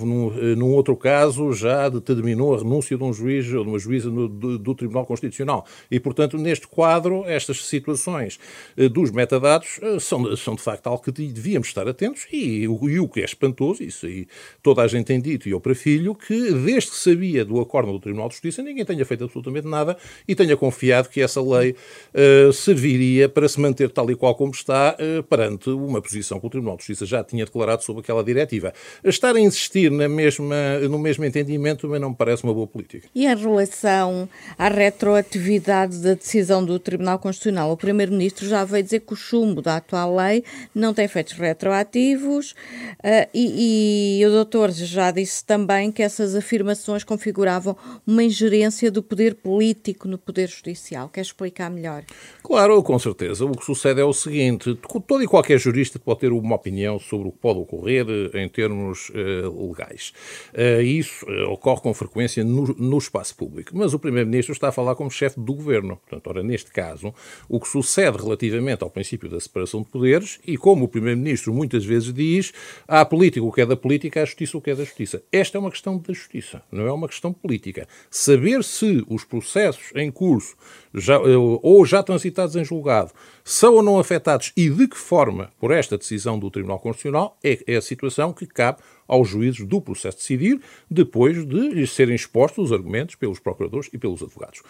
num 0.56 0.74
outro 0.74 0.95
caso 0.95 1.54
já 1.54 1.89
determinou 1.89 2.54
a 2.54 2.57
renúncia 2.57 2.97
de 2.97 3.04
um 3.04 3.13
juiz 3.13 3.51
ou 3.54 3.63
de 3.63 3.69
uma 3.69 3.80
juíza 3.80 4.09
do, 4.09 4.57
do 4.57 4.75
Tribunal 4.75 4.90
Tribunal 4.91 5.05
Constitucional. 5.05 5.65
E, 5.89 5.99
portanto, 5.99 6.38
neste 6.38 6.67
quadro, 6.67 7.23
estas 7.25 7.65
situações 7.65 8.39
eh, 8.77 8.89
dos 8.89 9.09
metadados 9.11 9.79
eh, 9.81 9.99
são, 9.99 10.35
são 10.35 10.55
de 10.55 10.61
facto 10.61 10.88
algo 10.88 11.01
que 11.01 11.11
devíamos 11.11 11.69
estar 11.69 11.88
atentos 11.88 12.27
e, 12.31 12.63
e 12.63 12.99
o 12.99 13.07
que 13.07 13.21
é 13.21 13.25
espantoso, 13.25 13.81
isso 13.81 14.05
aí 14.05 14.27
toda 14.61 14.81
a 14.81 14.88
gente 14.88 15.05
tem 15.05 15.19
dito, 15.19 15.47
e 15.47 15.51
eu 15.51 15.61
para 15.61 15.73
filho, 15.73 16.13
que 16.13 16.51
desde 16.53 16.91
que 16.91 16.97
sabia 16.97 17.45
do 17.45 17.59
acordo 17.59 17.91
do 17.93 17.99
Tribunal 17.99 18.27
de 18.27 18.35
Justiça, 18.35 18.61
ninguém 18.61 18.83
tenha 18.83 19.05
feito 19.05 19.23
absolutamente 19.23 19.67
nada 19.67 19.97
e 20.27 20.35
tenha 20.35 20.57
confiado 20.57 21.09
que 21.09 21.21
essa 21.21 21.41
lei 21.41 21.71
uh, 21.71 22.51
serviria 22.51 23.29
para 23.29 23.47
se 23.47 23.59
manter 23.59 23.89
tal 23.89 24.09
e 24.11 24.15
qual 24.15 24.35
como 24.35 24.51
está 24.51 24.95
uh, 24.99 25.23
perante 25.23 25.69
uma 25.69 26.01
posição 26.01 26.39
que 26.39 26.45
o 26.45 26.49
Tribunal 26.49 26.75
de 26.75 26.83
Justiça 26.83 27.05
já 27.05 27.23
tinha 27.23 27.45
declarado 27.45 27.83
sobre 27.83 28.01
aquela 28.01 28.23
diretiva. 28.23 28.73
Estar 29.03 29.35
a 29.35 29.39
insistir 29.39 29.89
na 29.91 30.09
mesma, 30.09 30.79
no 30.89 30.99
mesmo 30.99 31.23
entendimento 31.23 31.87
também 31.87 31.99
não 31.99 32.09
me 32.09 32.15
parece 32.15 32.44
uma 32.44 32.53
boa 32.53 32.67
política. 32.67 33.07
E 33.15 33.25
em 33.25 33.35
relação 33.35 34.27
à 34.57 34.67
retroatividade 34.81 36.00
da 36.00 36.16
decisão 36.16 36.66
do 36.66 36.80
Tribunal 36.80 37.19
Constitucional. 37.19 37.72
O 37.72 37.78
Primeiro-Ministro 37.78 38.48
já 38.48 38.66
veio 38.66 38.83
dizer 38.83 39.01
que 39.01 39.13
o 39.13 39.16
chumbo 39.16 39.62
da 39.62 39.78
atual 39.78 40.16
lei 40.16 40.44
não 40.74 40.92
tem 40.92 41.06
efeitos 41.06 41.33
retroativos 41.33 42.51
uh, 42.51 43.30
e, 43.31 44.19
e, 44.19 44.25
o 44.25 44.31
doutor 44.31 44.72
já 44.72 45.12
disse 45.12 45.45
também 45.45 45.92
que 45.92 46.01
essas 46.01 46.36
afirmações 46.36 47.04
configuravam 47.04 47.78
uma 48.07 48.24
ingerência 48.24 48.89
do 48.89 49.04
poder 49.04 49.36
político 49.36 50.07
no 50.07 50.18
poder 50.18 50.50
judicial. 50.50 51.10
Quer 51.10 51.22
explicar 51.22 51.69
melhor? 51.69 52.04
Claro, 52.42 52.81
com 52.81 52.98
certeza. 52.98 53.45
O 53.45 53.51
que 53.51 53.63
sucede 53.63 54.01
é 54.01 54.04
o 54.04 54.13
seguinte: 54.13 54.75
todo 55.07 55.24
e 55.24 55.28
qualquer 55.28 55.60
jurista 55.60 56.00
pode 56.00 56.22
ter 56.22 56.31
uma 56.31 56.56
opinião 56.56 56.98
sobre 56.98 57.28
o 57.28 57.31
que 57.31 57.38
pode 57.38 57.60
ocorrer 57.60 58.06
eh, 58.10 58.44
em 58.44 58.50
termos 58.50 59.10
uh, 59.10 59.69
legais. 59.69 60.12
Uh, 60.54 60.81
isso 60.81 61.26
ocorre 61.52 61.81
com 61.81 61.94
frequência 61.94 62.44
no, 62.44 62.68
no 62.78 62.97
espaço 62.97 63.35
público. 63.35 63.71
Mas 63.73 63.94
o 63.94 64.00
Primeiro-Ministro 64.00 64.54
está 64.54 64.70
a 64.71 64.73
falar 64.73 64.95
como 64.95 65.11
chefe 65.11 65.40
do 65.40 65.54
governo. 65.54 65.97
Portanto, 65.97 66.28
ora, 66.28 66.44
neste 66.44 66.71
caso, 66.71 67.13
o 67.47 67.59
que 67.59 67.68
sucede 67.68 68.18
relativamente 68.18 68.83
ao 68.83 68.90
princípio 68.90 69.30
da 69.30 69.40
separação 69.40 69.81
de 69.81 69.90
poderes, 69.90 70.40
e 70.45 70.57
como 70.57 70.85
o 70.85 70.87
Primeiro-Ministro 70.87 71.54
muitas 71.54 71.85
vezes 71.85 72.13
diz, 72.13 72.51
há 72.87 73.06
política 73.06 73.45
o 73.45 73.51
que 73.51 73.61
é 73.61 73.66
da 73.66 73.75
política, 73.75 74.21
há 74.21 74.25
justiça 74.25 74.57
o 74.57 74.61
que 74.61 74.71
é 74.71 74.75
da 74.75 74.83
justiça. 74.83 75.21
Esta 75.31 75.57
é 75.57 75.59
uma 75.59 75.71
questão 75.71 75.97
da 75.97 76.13
justiça, 76.13 76.61
não 76.71 76.87
é 76.87 76.92
uma 76.92 77.07
questão 77.07 77.31
política. 77.31 77.87
Saber 78.09 78.63
se 78.63 79.04
os 79.07 79.23
processos 79.23 79.92
em 79.95 80.09
curso 80.11 80.56
já, 80.94 81.16
eh, 81.16 81.37
ou 81.37 81.85
já 81.85 82.04
transitados 82.04 82.56
em 82.56 82.63
julgado 82.63 83.11
são 83.44 83.75
ou 83.75 83.83
não 83.83 83.99
afetados 83.99 84.51
e 84.56 84.69
de 84.69 84.87
que 84.87 84.97
forma 84.97 85.51
por 85.59 85.71
esta 85.71 85.97
decisão 85.97 86.37
do 86.37 86.49
Tribunal 86.49 86.80
Constitucional 86.80 87.37
é, 87.44 87.59
é 87.68 87.75
a 87.75 87.81
situação 87.81 88.33
que 88.33 88.45
cabe 88.45 88.80
aos 89.11 89.27
juízes 89.27 89.65
do 89.68 89.81
processo 89.81 90.18
decidir, 90.18 90.61
depois 90.89 91.45
de 91.45 91.69
lhes 91.69 91.91
serem 91.91 92.15
expostos 92.15 92.68
os 92.68 92.71
argumentos 92.71 93.15
pelos 93.15 93.39
procuradores 93.39 93.89
e 93.91 93.97
pelos 93.97 94.23
advogados. 94.23 94.61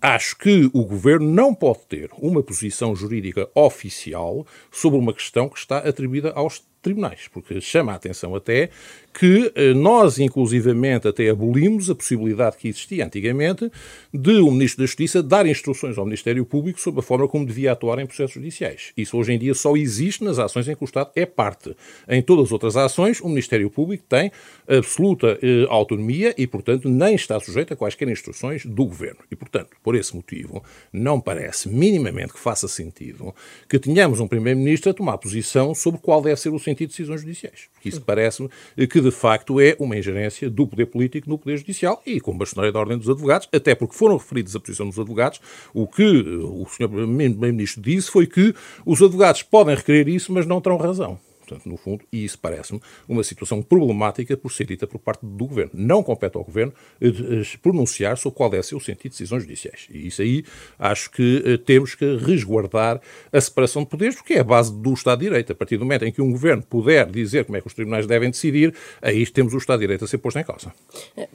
Acho 0.00 0.36
que 0.36 0.68
o 0.72 0.84
governo 0.84 1.28
não 1.30 1.54
pode 1.54 1.80
ter 1.88 2.10
uma 2.18 2.42
posição 2.42 2.94
jurídica 2.94 3.48
oficial 3.54 4.46
sobre 4.70 4.98
uma 4.98 5.12
questão 5.12 5.48
que 5.48 5.58
está 5.58 5.78
atribuída 5.78 6.32
aos 6.32 6.62
tribunais, 6.82 7.28
porque 7.32 7.60
chama 7.60 7.92
a 7.92 7.94
atenção 7.94 8.34
até 8.34 8.68
que 9.14 9.52
eh, 9.54 9.72
nós, 9.72 10.18
inclusivamente, 10.18 11.06
até 11.06 11.28
abolimos 11.28 11.88
a 11.88 11.94
possibilidade 11.94 12.56
que 12.56 12.68
existia 12.68 13.06
antigamente 13.06 13.70
de 14.12 14.38
o 14.38 14.50
Ministro 14.50 14.82
da 14.82 14.86
Justiça 14.86 15.22
dar 15.22 15.46
instruções 15.46 15.96
ao 15.96 16.04
Ministério 16.04 16.44
Público 16.44 16.80
sobre 16.80 17.00
a 17.00 17.02
forma 17.02 17.28
como 17.28 17.46
devia 17.46 17.72
atuar 17.72 17.98
em 17.98 18.06
processos 18.06 18.34
judiciais. 18.34 18.92
Isso 18.96 19.16
hoje 19.16 19.32
em 19.34 19.38
dia 19.38 19.54
só 19.54 19.76
existe 19.76 20.24
nas 20.24 20.38
ações 20.38 20.66
em 20.68 20.74
que 20.74 20.82
o 20.82 20.86
Estado 20.86 21.10
é 21.14 21.24
parte. 21.24 21.76
Em 22.08 22.20
todas 22.20 22.46
as 22.46 22.52
outras 22.52 22.76
ações, 22.76 23.20
o 23.20 23.28
Ministério 23.28 23.70
Público 23.70 24.04
tem 24.08 24.32
absoluta 24.66 25.38
eh, 25.42 25.66
autonomia 25.68 26.34
e, 26.36 26.46
portanto, 26.46 26.88
nem 26.88 27.14
está 27.14 27.38
sujeito 27.38 27.74
a 27.74 27.76
quaisquer 27.76 28.08
instruções 28.08 28.66
do 28.66 28.84
Governo. 28.86 29.20
E, 29.30 29.36
portanto, 29.36 29.70
por 29.82 29.94
esse 29.94 30.14
motivo, 30.14 30.62
não 30.92 31.20
parece 31.20 31.68
minimamente 31.68 32.32
que 32.32 32.38
faça 32.38 32.68
sentido 32.68 33.34
que 33.68 33.78
tenhamos 33.78 34.20
um 34.20 34.28
Primeiro-Ministro 34.28 34.90
a 34.90 34.94
tomar 34.94 35.18
posição 35.18 35.74
sobre 35.74 36.00
qual 36.00 36.22
deve 36.22 36.40
ser 36.40 36.50
o 36.50 36.58
sentido 36.58 36.88
de 36.88 36.96
decisões 36.96 37.20
judiciais. 37.20 37.68
Porque 37.72 37.88
isso 37.88 38.00
parece-me 38.00 38.48
que 38.88 39.00
de 39.00 39.10
facto 39.10 39.60
é 39.60 39.76
uma 39.78 39.96
ingerência 39.96 40.48
do 40.48 40.66
poder 40.66 40.86
político 40.86 41.28
no 41.28 41.38
poder 41.38 41.56
judicial 41.58 42.02
e 42.06 42.20
com 42.20 42.36
bastonária 42.36 42.72
da 42.72 42.78
Ordem 42.78 42.98
dos 42.98 43.08
Advogados, 43.08 43.48
até 43.52 43.74
porque 43.74 43.94
foram 43.94 44.16
referidos 44.16 44.54
a 44.54 44.60
posição 44.60 44.88
dos 44.88 44.98
advogados, 44.98 45.40
o 45.74 45.86
que 45.86 46.04
o 46.04 46.66
Sr. 46.66 46.88
Primeiro-Ministro 46.88 47.82
disse 47.82 48.10
foi 48.10 48.26
que 48.26 48.54
os 48.86 49.02
advogados 49.02 49.42
podem 49.42 49.74
requerer 49.74 50.08
isso, 50.08 50.32
mas 50.32 50.46
não 50.46 50.60
terão 50.60 50.76
razão. 50.76 51.18
Portanto, 51.52 51.68
no 51.68 51.76
fundo, 51.76 52.04
e 52.12 52.24
isso 52.24 52.38
parece-me 52.38 52.80
uma 53.08 53.22
situação 53.22 53.62
problemática 53.62 54.36
por 54.36 54.50
ser 54.50 54.66
dita 54.66 54.86
por 54.86 54.98
parte 54.98 55.20
do 55.22 55.46
Governo. 55.46 55.72
Não 55.74 56.02
compete 56.02 56.36
ao 56.36 56.44
Governo 56.44 56.72
eh, 57.00 57.08
eh, 57.08 57.58
pronunciar 57.60 58.16
sobre 58.16 58.36
qual 58.36 58.62
ser 58.62 58.74
o 58.74 58.80
sentido 58.80 59.02
de 59.04 59.10
decisões 59.10 59.42
judiciais. 59.42 59.86
E 59.90 60.06
isso 60.06 60.22
aí 60.22 60.44
acho 60.78 61.10
que 61.10 61.42
eh, 61.44 61.56
temos 61.58 61.94
que 61.94 62.16
resguardar 62.16 63.00
a 63.32 63.40
separação 63.40 63.82
de 63.82 63.88
poderes, 63.88 64.14
porque 64.14 64.34
é 64.34 64.40
a 64.40 64.44
base 64.44 64.72
do 64.72 64.92
Estado 64.92 65.18
de 65.18 65.26
Direito. 65.26 65.52
A 65.52 65.54
partir 65.54 65.76
do 65.76 65.84
momento 65.84 66.04
em 66.04 66.12
que 66.12 66.22
um 66.22 66.30
Governo 66.30 66.62
puder 66.62 67.06
dizer 67.10 67.44
como 67.44 67.56
é 67.56 67.60
que 67.60 67.66
os 67.66 67.74
tribunais 67.74 68.06
devem 68.06 68.30
decidir, 68.30 68.74
aí 69.00 69.26
temos 69.26 69.52
o 69.54 69.58
Estado 69.58 69.80
de 69.80 69.84
Direito 69.84 70.04
a 70.04 70.08
ser 70.08 70.18
posto 70.18 70.38
em 70.38 70.44
causa. 70.44 70.72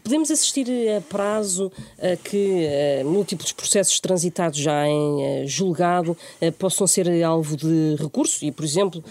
Podemos 0.03 0.31
assistir 0.31 0.67
a 0.95 1.01
prazo 1.01 1.71
a 2.00 2.15
que 2.15 2.67
múltiplos 3.05 3.51
processos 3.51 4.00
transitados 4.00 4.57
já 4.57 4.88
em 4.88 5.45
julgado 5.47 6.17
possam 6.57 6.88
ser 6.88 7.07
alvo 7.24 7.55
de 7.55 7.95
recurso 8.00 8.43
e, 8.45 8.51
por 8.51 8.63
exemplo, 8.65 9.03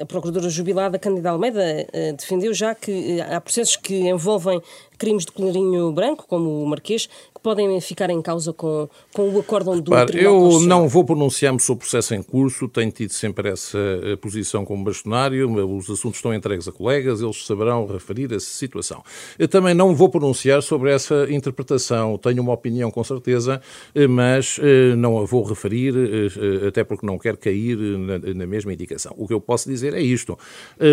a 0.00 0.06
Procuradora 0.06 0.48
jubilada 0.48 0.98
Cândida 0.98 1.30
Almeida 1.30 1.62
eh, 1.92 2.12
defendeu 2.12 2.52
já 2.54 2.74
que 2.74 3.18
eh, 3.18 3.34
há 3.34 3.40
processos 3.40 3.76
que 3.76 4.08
envolvem 4.08 4.60
crimes 5.00 5.24
de 5.24 5.32
colarinho 5.32 5.90
branco, 5.92 6.26
como 6.28 6.62
o 6.62 6.66
Marquês, 6.68 7.06
que 7.06 7.40
podem 7.42 7.80
ficar 7.80 8.10
em 8.10 8.20
causa 8.20 8.52
com, 8.52 8.86
com 9.14 9.30
o 9.30 9.40
acórdão 9.40 9.80
do 9.80 9.90
Repare, 9.90 10.22
Eu 10.22 10.60
não 10.60 10.86
vou 10.86 11.04
pronunciar-me 11.04 11.58
sobre 11.58 11.78
o 11.78 11.88
processo 11.88 12.14
em 12.14 12.22
curso, 12.22 12.68
tenho 12.68 12.92
tido 12.92 13.10
sempre 13.10 13.48
essa 13.48 13.78
eh, 13.78 14.16
posição 14.16 14.62
como 14.62 14.84
bastonário, 14.84 15.50
os 15.74 15.88
assuntos 15.88 16.18
estão 16.18 16.34
entregues 16.34 16.68
a 16.68 16.72
colegas, 16.72 17.22
eles 17.22 17.46
saberão 17.46 17.86
referir 17.86 18.30
essa 18.30 18.46
situação. 18.46 19.02
Eu 19.38 19.48
também 19.48 19.72
não 19.72 19.94
vou 19.94 20.10
pronunciar 20.10 20.62
sobre 20.62 20.92
essa 20.92 21.26
interpretação, 21.30 22.18
tenho 22.18 22.42
uma 22.42 22.52
opinião 22.52 22.90
com 22.90 23.02
certeza, 23.02 23.62
eh, 23.94 24.06
mas 24.06 24.60
eh, 24.62 24.94
não 24.96 25.18
a 25.18 25.24
vou 25.24 25.42
referir, 25.42 25.94
até 26.68 26.84
porque 26.84 27.06
não 27.06 27.18
quero 27.18 27.38
cair 27.38 27.78
na, 27.78 28.18
na 28.18 28.46
mesma 28.46 28.74
indicação. 28.74 29.14
O 29.16 29.26
que 29.26 29.32
eu 29.32 29.40
posso 29.40 29.66
dizer 29.66 29.94
é 29.94 30.02
isto. 30.02 30.38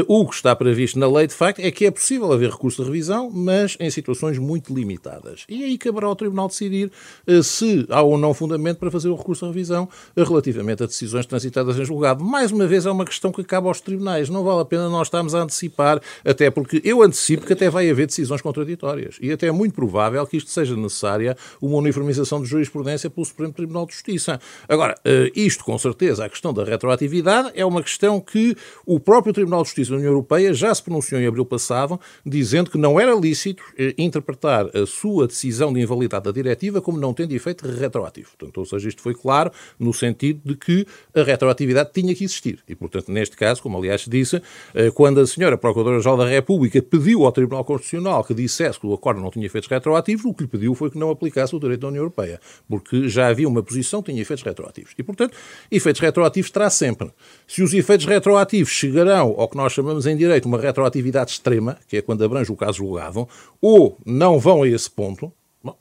O 0.08 0.26
que 0.26 0.36
está 0.36 0.56
previsto 0.56 0.98
na 0.98 1.08
lei, 1.10 1.28
de 1.28 1.34
facto, 1.34 1.60
é 1.60 1.70
que 1.72 1.86
é 1.86 1.92
possível 1.92 2.32
haver 2.32 2.52
recurso 2.52 2.82
de 2.82 2.88
revisão, 2.88 3.30
mas 3.30 3.76
em 3.80 3.90
situações 3.98 4.38
muito 4.38 4.74
limitadas. 4.74 5.44
E 5.50 5.64
aí 5.64 5.78
caberá 5.78 6.08
ao 6.08 6.16
Tribunal 6.16 6.48
decidir 6.48 6.92
uh, 7.28 7.44
se 7.44 7.86
há 7.90 8.02
ou 8.02 8.18
não 8.18 8.34
fundamento 8.34 8.78
para 8.78 8.92
fazer 8.92 9.10
o 9.10 9.16
recurso 9.16 9.46
à 9.46 9.48
revisão 9.48 9.90
uh, 10.16 10.24
relativamente 10.24 10.84
a 10.84 10.86
decisões 10.86 11.26
transitadas 11.26 11.78
em 11.78 11.86
julgado. 11.86 12.24
Mais 12.24 12.52
uma 12.52 12.68
vez, 12.68 12.86
é 12.86 12.92
uma 12.92 13.06
questão 13.06 13.32
que 13.32 13.42
acaba 13.42 13.68
aos 13.68 13.82
tribunais. 13.82 14.30
Não 14.30 14.44
vale 14.44 14.62
a 14.62 14.66
pena 14.66 14.90
nós 14.90 15.08
estarmos 15.08 15.34
a 15.34 15.40
antecipar, 15.40 16.00
até 16.24 16.50
porque 16.52 16.82
eu 16.84 17.02
antecipo 17.02 17.46
que 17.46 17.54
até 17.54 17.70
vai 17.70 17.90
haver 17.90 18.08
decisões 18.08 18.42
contraditórias. 18.42 19.18
E 19.22 19.32
até 19.32 19.48
é 19.48 19.52
muito 19.52 19.74
provável 19.74 20.26
que 20.28 20.38
isto 20.38 20.50
seja 20.50 20.76
necessária 20.76 21.36
uma 21.62 21.78
uniformização 21.78 22.42
de 22.42 22.48
jurisprudência 22.48 23.10
pelo 23.10 23.26
Supremo 23.26 23.54
Tribunal 23.54 23.86
de 23.86 23.94
Justiça. 23.94 24.40
Agora, 24.68 24.96
uh, 25.00 25.32
isto 25.36 25.64
com 25.64 25.78
certeza, 25.78 26.26
a 26.26 26.30
questão 26.30 26.54
da 26.54 26.64
retroatividade 26.64 27.52
é 27.56 27.66
uma 27.66 27.82
questão 27.82 28.20
que 28.20 28.56
o 28.86 29.00
próprio 29.00 29.34
Tribunal 29.34 29.64
de 29.64 29.70
Justiça 29.70 29.92
da 29.92 29.98
União 29.98 30.12
Europeia 30.12 30.54
já 30.54 30.74
se 30.74 30.84
pronunciou 30.84 31.20
em 31.20 31.28
abril 31.28 31.46
passado, 31.46 32.00
dizendo 32.26 32.70
que 32.70 32.78
não 32.78 33.00
era 33.00 33.14
lícito 33.14 33.64
interpretar 33.98 34.66
a 34.76 34.86
sua 34.86 35.28
decisão 35.28 35.72
de 35.72 35.82
invalidade 35.82 36.26
da 36.26 36.32
diretiva 36.32 36.82
como 36.82 36.98
não 36.98 37.14
tendo 37.14 37.34
efeito 37.34 37.68
retroativo. 37.68 38.30
Portanto, 38.38 38.58
ou 38.58 38.66
seja, 38.66 38.90
isto 38.90 39.02
foi 39.02 39.14
claro 39.14 39.52
no 39.80 39.94
sentido 39.94 40.42
de 40.44 40.56
que 40.56 40.86
a 41.14 41.24
retroatividade 41.24 41.92
tinha 41.94 42.14
que 42.16 42.24
existir. 42.24 42.60
E, 42.68 42.76
portanto, 42.76 43.12
neste 43.12 43.36
caso, 43.36 43.62
como 43.62 43.78
aliás 43.78 44.06
disse, 44.08 44.42
eh, 44.74 44.92
quando 44.92 45.20
a 45.20 45.28
senhora 45.28 45.58
Procuradora-Geral 45.58 46.18
da 46.18 46.26
República 46.26 46.82
pediu 46.82 47.26
ao 47.26 47.32
Tribunal 47.32 47.64
Constitucional 47.64 48.24
que 48.24 48.34
dissesse 48.34 48.80
que 48.80 48.88
o 48.88 48.94
acordo 48.94 49.22
não 49.22 49.30
tinha 49.30 49.46
efeitos 49.46 49.70
retroativos, 49.70 50.26
o 50.26 50.34
que 50.34 50.44
lhe 50.44 50.50
pediu 50.50 50.74
foi 50.74 50.90
que 50.90 50.98
não 50.98 51.10
aplicasse 51.10 51.56
o 51.56 51.60
direito 51.60 51.82
da 51.82 51.88
União 51.88 52.02
Europeia, 52.02 52.40
porque 52.68 53.08
já 53.08 53.28
havia 53.28 53.48
uma 53.48 53.64
posição 53.64 54.02
que 54.02 54.12
tinha 54.12 54.22
efeitos 54.22 54.44
retroativos. 54.44 54.94
E, 54.98 55.04
portanto, 55.04 55.36
efeitos 55.72 56.02
retroativos 56.02 56.52
terá 56.52 56.70
sempre. 56.70 57.12
Se 57.48 57.62
os 57.62 57.74
efeitos 57.74 58.06
retroativos 58.06 58.72
chegarão 58.72 59.36
ao 59.38 59.48
que 59.48 59.58
nós 59.58 59.74
chamamos 59.74 60.06
em 60.06 60.16
direito 60.16 60.46
uma 60.46 60.60
retroatividade 60.60 61.32
extrema, 61.32 61.78
que 61.88 61.98
é 61.98 62.02
quando 62.02 62.24
abrange 62.24 62.52
o 62.52 62.56
caso 62.56 62.78
julgado, 62.78 63.28
ou 63.62 63.77
não 64.06 64.40
vão 64.40 64.64
a 64.64 64.68
esse 64.68 64.90
ponto, 64.90 65.32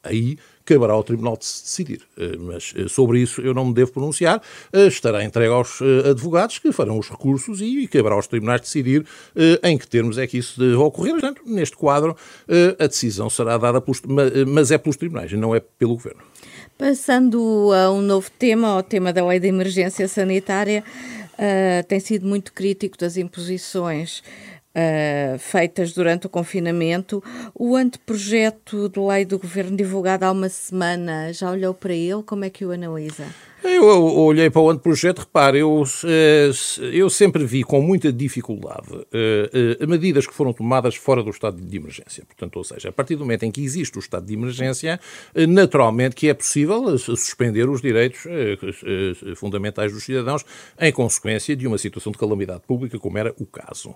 aí 0.02 0.38
caberá 0.66 0.92
ao 0.92 1.04
Tribunal 1.04 1.36
de 1.36 1.46
se 1.46 1.62
decidir. 1.62 2.00
Eh, 2.18 2.36
mas 2.38 2.74
eh, 2.76 2.88
sobre 2.88 3.20
isso 3.20 3.40
eu 3.40 3.54
não 3.54 3.66
me 3.66 3.72
devo 3.72 3.92
pronunciar. 3.92 4.42
Eh, 4.72 4.88
estará 4.88 5.24
entregue 5.24 5.52
aos 5.52 5.80
advogados 6.10 6.58
que 6.58 6.72
farão 6.72 6.98
os 6.98 7.08
recursos 7.08 7.60
e 7.62 7.86
caberá 7.86 8.16
aos 8.16 8.26
tribunais 8.26 8.60
decidir 8.60 9.06
em 9.62 9.78
que 9.78 9.86
termos 9.86 10.18
é 10.18 10.26
que 10.26 10.38
isso 10.38 10.58
deve 10.58 10.74
ocorrer. 10.74 11.12
Portanto, 11.12 11.42
neste 11.46 11.76
quadro, 11.76 12.16
a 12.78 12.86
decisão 12.86 13.30
será 13.30 13.56
dada 13.56 13.80
pelos, 13.80 14.02
mas 14.46 14.70
é 14.70 14.78
pelos 14.78 14.96
tribunais, 14.96 15.32
não 15.32 15.54
é 15.54 15.60
pelo 15.60 15.94
Governo. 15.94 16.22
Passando 16.76 17.70
a 17.72 17.90
um 17.92 18.00
novo 18.00 18.30
tema, 18.38 18.68
ao 18.68 18.82
tema 18.82 19.12
da 19.12 19.24
lei 19.24 19.38
de 19.38 19.46
emergência 19.46 20.08
sanitária, 20.08 20.82
tem 21.86 22.00
sido 22.00 22.26
muito 22.26 22.52
crítico 22.52 22.98
das 22.98 23.16
imposições 23.16 24.22
uh, 24.76 25.38
feitas 25.38 25.92
durante 25.92 26.26
o 26.26 26.30
confinamento. 26.30 27.22
O 27.54 27.74
anteprojeto 27.74 28.88
de 28.88 29.00
lei 29.00 29.24
do 29.24 29.38
governo 29.38 29.76
divulgado 29.76 30.24
há 30.24 30.30
uma 30.30 30.48
semana, 30.48 31.32
já 31.32 31.50
olhou 31.50 31.72
para 31.72 31.94
ele? 31.94 32.22
Como 32.22 32.44
é 32.44 32.50
que 32.50 32.64
o 32.64 32.70
analisa? 32.70 33.26
Eu, 33.64 33.84
olhei 33.84 34.50
para 34.50 34.60
o 34.60 34.70
anteprojeto, 34.70 35.22
repare, 35.22 35.58
eu, 35.58 35.82
eh, 36.04 36.50
eu 36.92 37.08
sempre 37.08 37.44
vi 37.44 37.64
com 37.64 37.80
muita 37.80 38.12
dificuldade 38.12 38.92
uh, 38.92 39.84
uh, 39.84 39.88
medidas 39.88 40.26
que 40.26 40.34
foram 40.34 40.52
tomadas 40.52 40.94
fora 40.94 41.22
do 41.22 41.30
estado 41.30 41.60
de 41.60 41.76
emergência. 41.76 42.24
Portanto, 42.26 42.56
ou 42.56 42.64
seja, 42.64 42.90
a 42.90 42.92
partir 42.92 43.16
do 43.16 43.20
momento 43.20 43.44
em 43.44 43.50
que 43.50 43.62
existe 43.62 43.96
o 43.96 44.00
estado 44.00 44.26
de 44.26 44.34
emergência, 44.34 45.00
naturalmente 45.48 46.14
que 46.14 46.28
é 46.28 46.34
possível 46.34 46.98
suspender 46.98 47.68
os 47.68 47.80
direitos 47.80 48.20
fundamentais 49.36 49.92
dos 49.92 50.04
cidadãos 50.04 50.44
em 50.78 50.92
consequência 50.92 51.56
de 51.56 51.66
uma 51.66 51.78
situação 51.78 52.12
de 52.12 52.18
calamidade 52.18 52.60
pública, 52.66 52.98
como 52.98 53.18
era 53.18 53.34
o 53.38 53.46
caso. 53.46 53.94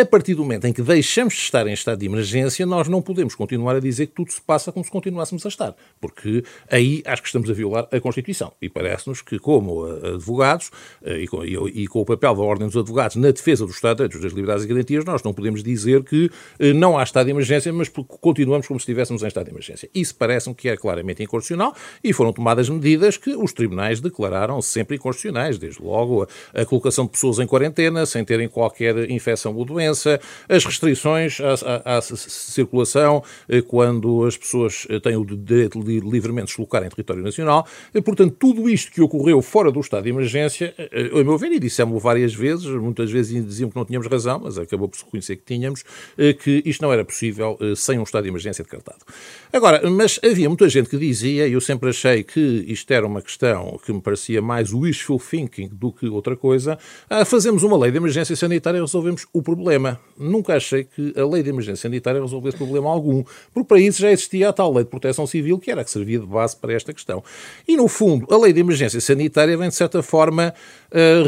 a 0.00 0.04
partir 0.04 0.34
do 0.34 0.42
momento 0.42 0.66
em 0.66 0.72
que 0.72 0.82
deixamos 0.82 1.34
de 1.34 1.40
estar 1.40 1.66
em 1.66 1.72
estado 1.72 1.98
de 1.98 2.06
emergência, 2.06 2.66
nós 2.66 2.88
não 2.88 3.00
podemos 3.00 3.34
continuar 3.34 3.76
a 3.76 3.80
dizer 3.80 4.08
que 4.08 4.14
tudo 4.14 4.32
se 4.32 4.40
passa 4.40 4.72
como 4.72 4.84
se 4.84 4.90
continuássemos 4.90 5.44
a 5.46 5.48
estar, 5.48 5.74
porque 6.00 6.44
aí 6.70 7.02
acho 7.06 7.22
que 7.22 7.28
estamos 7.28 7.48
a 7.50 7.52
violar 7.52 7.88
a 7.90 8.00
Constituição. 8.00 8.52
E 8.60 8.68
parece-nos 8.80 9.20
que, 9.20 9.38
como 9.38 9.84
advogados, 9.84 10.70
eh, 11.04 11.22
e 11.22 11.28
com, 11.28 11.44
e 11.44 11.86
com, 11.86 12.00
o 12.00 12.04
papel 12.04 12.34
da 12.34 12.42
Ordem 12.42 12.66
dos 12.66 12.76
Advogados 12.76 13.16
na 13.16 13.30
defesa 13.30 13.66
dos 13.66 13.74
Estados, 13.74 14.20
das 14.20 14.32
liberdades 14.32 14.64
e 14.64 14.68
garantias, 14.68 15.04
nós 15.04 15.22
não 15.22 15.34
podemos 15.34 15.62
dizer 15.62 16.02
que 16.02 16.30
eh, 16.58 16.72
não 16.72 16.98
há 16.98 17.02
estado 17.02 17.26
de 17.26 17.32
emergência, 17.32 17.70
mas 17.72 17.88
continuamos 17.88 18.66
como 18.66 18.80
se 18.80 18.84
estivéssemos 18.84 19.22
em 19.22 19.26
estado 19.26 19.44
de 19.44 19.50
emergência. 19.50 19.90
Isso 19.94 20.14
parece-me 20.14 20.54
que 20.54 20.68
é 20.68 20.76
claramente 20.76 21.22
inconstitucional 21.22 21.74
e 22.02 22.12
foram 22.12 22.32
tomadas 22.32 22.68
medidas 22.70 23.18
que 23.18 23.34
os 23.34 23.52
tribunais 23.52 24.00
declararam 24.00 24.62
sempre 24.62 24.96
inconstitucionais, 24.96 25.58
desde 25.58 25.82
logo 25.82 26.26
a, 26.54 26.62
a 26.62 26.64
colocação 26.64 27.04
de 27.04 27.10
pessoas 27.10 27.38
em 27.38 27.46
quarentena 27.46 28.06
sem 28.06 28.24
terem 28.24 28.48
qualquer 28.48 29.10
infecção 29.10 29.54
ou 29.54 29.64
doença, 29.64 30.18
as 30.48 30.64
restrições 30.64 31.38
à, 31.40 31.96
à, 31.96 31.98
à 31.98 32.02
circulação 32.02 33.22
eh, 33.48 33.60
quando 33.60 34.24
as 34.24 34.36
pessoas 34.36 34.86
têm 35.02 35.16
o 35.16 35.24
direito 35.24 35.82
de 35.82 36.00
livremente 36.00 36.46
deslocar 36.46 36.82
em 36.82 36.88
território 36.88 37.22
nacional. 37.22 37.66
Portanto, 38.04 38.34
tudo 38.38 38.69
isto 38.72 38.92
que 38.92 39.00
ocorreu 39.00 39.40
fora 39.42 39.70
do 39.70 39.80
estado 39.80 40.04
de 40.04 40.10
emergência, 40.10 40.74
eh, 40.78 41.10
a 41.12 41.24
meu 41.24 41.36
ver, 41.36 41.52
e 41.52 41.58
dissemos 41.58 42.02
várias 42.02 42.34
vezes, 42.34 42.66
muitas 42.66 43.10
vezes 43.10 43.44
diziam 43.44 43.70
que 43.70 43.76
não 43.76 43.84
tínhamos 43.84 44.06
razão, 44.08 44.40
mas 44.42 44.58
acabou 44.58 44.88
por 44.88 44.96
se 44.96 45.04
reconhecer 45.04 45.36
que 45.36 45.44
tínhamos, 45.44 45.84
eh, 46.16 46.32
que 46.32 46.62
isto 46.64 46.82
não 46.82 46.92
era 46.92 47.04
possível 47.04 47.56
eh, 47.60 47.74
sem 47.76 47.98
um 47.98 48.02
estado 48.02 48.24
de 48.24 48.28
emergência 48.28 48.64
decretado. 48.64 48.98
Agora, 49.52 49.88
mas 49.90 50.20
havia 50.24 50.48
muita 50.48 50.68
gente 50.68 50.88
que 50.88 50.96
dizia, 50.96 51.46
e 51.46 51.52
eu 51.52 51.60
sempre 51.60 51.90
achei 51.90 52.22
que 52.22 52.40
isto 52.68 52.90
era 52.92 53.06
uma 53.06 53.20
questão 53.20 53.78
que 53.84 53.92
me 53.92 54.00
parecia 54.00 54.40
mais 54.40 54.72
wishful 54.72 55.18
thinking 55.18 55.68
do 55.72 55.92
que 55.92 56.06
outra 56.08 56.36
coisa, 56.36 56.78
ah, 57.08 57.24
fazemos 57.24 57.62
uma 57.62 57.76
lei 57.76 57.90
de 57.90 57.96
emergência 57.96 58.36
sanitária 58.36 58.78
e 58.78 58.80
resolvemos 58.80 59.26
o 59.32 59.42
problema. 59.42 60.00
Nunca 60.18 60.54
achei 60.54 60.84
que 60.84 61.12
a 61.16 61.26
lei 61.26 61.42
de 61.42 61.50
emergência 61.50 61.82
sanitária 61.82 62.20
resolvesse 62.20 62.56
problema 62.56 62.88
algum, 62.90 63.24
porque 63.52 63.66
para 63.66 63.80
isso 63.80 64.00
já 64.00 64.10
existia 64.10 64.48
a 64.48 64.52
tal 64.52 64.72
lei 64.72 64.84
de 64.84 64.90
proteção 64.90 65.26
civil 65.26 65.58
que 65.58 65.70
era 65.70 65.82
que 65.82 65.90
servia 65.90 66.18
de 66.18 66.26
base 66.26 66.56
para 66.56 66.72
esta 66.72 66.92
questão. 66.92 67.22
E, 67.66 67.76
no 67.76 67.88
fundo, 67.88 68.26
a 68.32 68.38
lei 68.38 68.52
de 68.52 68.59
emergência 68.60 69.00
sanitária 69.00 69.56
vem, 69.56 69.68
de 69.68 69.74
certa 69.74 70.02
forma, 70.02 70.54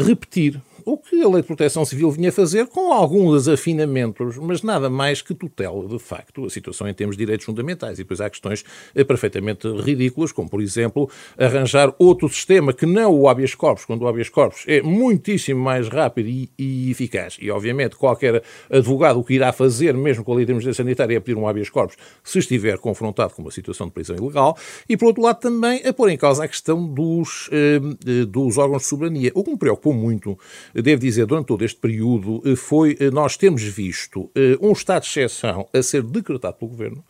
repetir 0.05 0.61
o 0.85 0.97
que 0.97 1.21
a 1.21 1.27
Lei 1.27 1.41
de 1.41 1.47
Proteção 1.47 1.85
Civil 1.85 2.11
vinha 2.11 2.31
fazer, 2.31 2.67
com 2.67 2.91
alguns 2.91 3.47
afinamentos, 3.47 4.37
mas 4.37 4.61
nada 4.61 4.89
mais 4.89 5.21
que 5.21 5.33
tutela, 5.33 5.87
de 5.87 5.99
facto, 5.99 6.45
a 6.45 6.49
situação 6.49 6.87
em 6.87 6.93
termos 6.93 7.15
de 7.15 7.23
direitos 7.23 7.45
fundamentais. 7.45 7.99
E 7.99 8.03
depois 8.03 8.21
há 8.21 8.29
questões 8.29 8.63
eh, 8.95 9.03
perfeitamente 9.03 9.67
ridículas, 9.67 10.31
como, 10.31 10.49
por 10.49 10.61
exemplo, 10.61 11.09
arranjar 11.37 11.93
outro 11.97 12.27
sistema 12.29 12.73
que 12.73 12.85
não 12.85 13.13
o 13.13 13.27
habeas 13.27 13.55
corpus, 13.55 13.85
quando 13.85 14.01
o 14.01 14.07
habeas 14.07 14.29
corpus 14.29 14.63
é 14.67 14.81
muitíssimo 14.81 15.61
mais 15.61 15.87
rápido 15.87 16.27
e, 16.27 16.49
e 16.57 16.91
eficaz. 16.91 17.37
E, 17.41 17.49
obviamente, 17.49 17.95
qualquer 17.95 18.43
advogado 18.69 19.19
o 19.19 19.23
que 19.23 19.33
irá 19.33 19.51
fazer, 19.51 19.93
mesmo 19.93 20.23
com 20.23 20.33
a 20.33 20.35
lei 20.35 20.45
de 20.45 20.51
emergência 20.51 20.83
sanitária, 20.83 21.17
é 21.17 21.19
pedir 21.19 21.37
um 21.37 21.47
habeas 21.47 21.69
corpus 21.69 21.97
se 22.23 22.39
estiver 22.39 22.77
confrontado 22.77 23.33
com 23.33 23.41
uma 23.41 23.51
situação 23.51 23.87
de 23.87 23.93
prisão 23.93 24.15
ilegal. 24.15 24.57
E, 24.87 24.97
por 24.97 25.07
outro 25.07 25.21
lado, 25.21 25.39
também 25.39 25.85
a 25.85 25.93
pôr 25.93 26.09
em 26.09 26.17
causa 26.17 26.43
a 26.43 26.47
questão 26.47 26.85
dos, 26.85 27.49
eh, 27.51 27.79
eh 28.05 28.25
dos 28.25 28.57
órgãos 28.57 28.83
de 28.83 28.87
soberania. 28.87 29.31
O 29.33 29.43
que 29.43 29.51
me 29.51 29.57
preocupou 29.57 29.93
muito, 29.93 30.37
devo 30.81 31.01
dizer, 31.01 31.25
durante 31.25 31.47
todo 31.47 31.63
este 31.63 31.79
período, 31.79 32.41
eh, 32.45 32.55
foi 32.55 32.97
eh, 32.99 33.11
nós 33.11 33.37
termos 33.37 33.63
visto 33.63 34.29
um 34.61 34.71
estado 34.71 35.03
de 35.03 35.09
exceção 35.09 35.67
a 35.73 35.81
ser 35.81 36.01
decretado 36.03 36.57
pelo 36.57 36.71
Governo, 36.71 37.03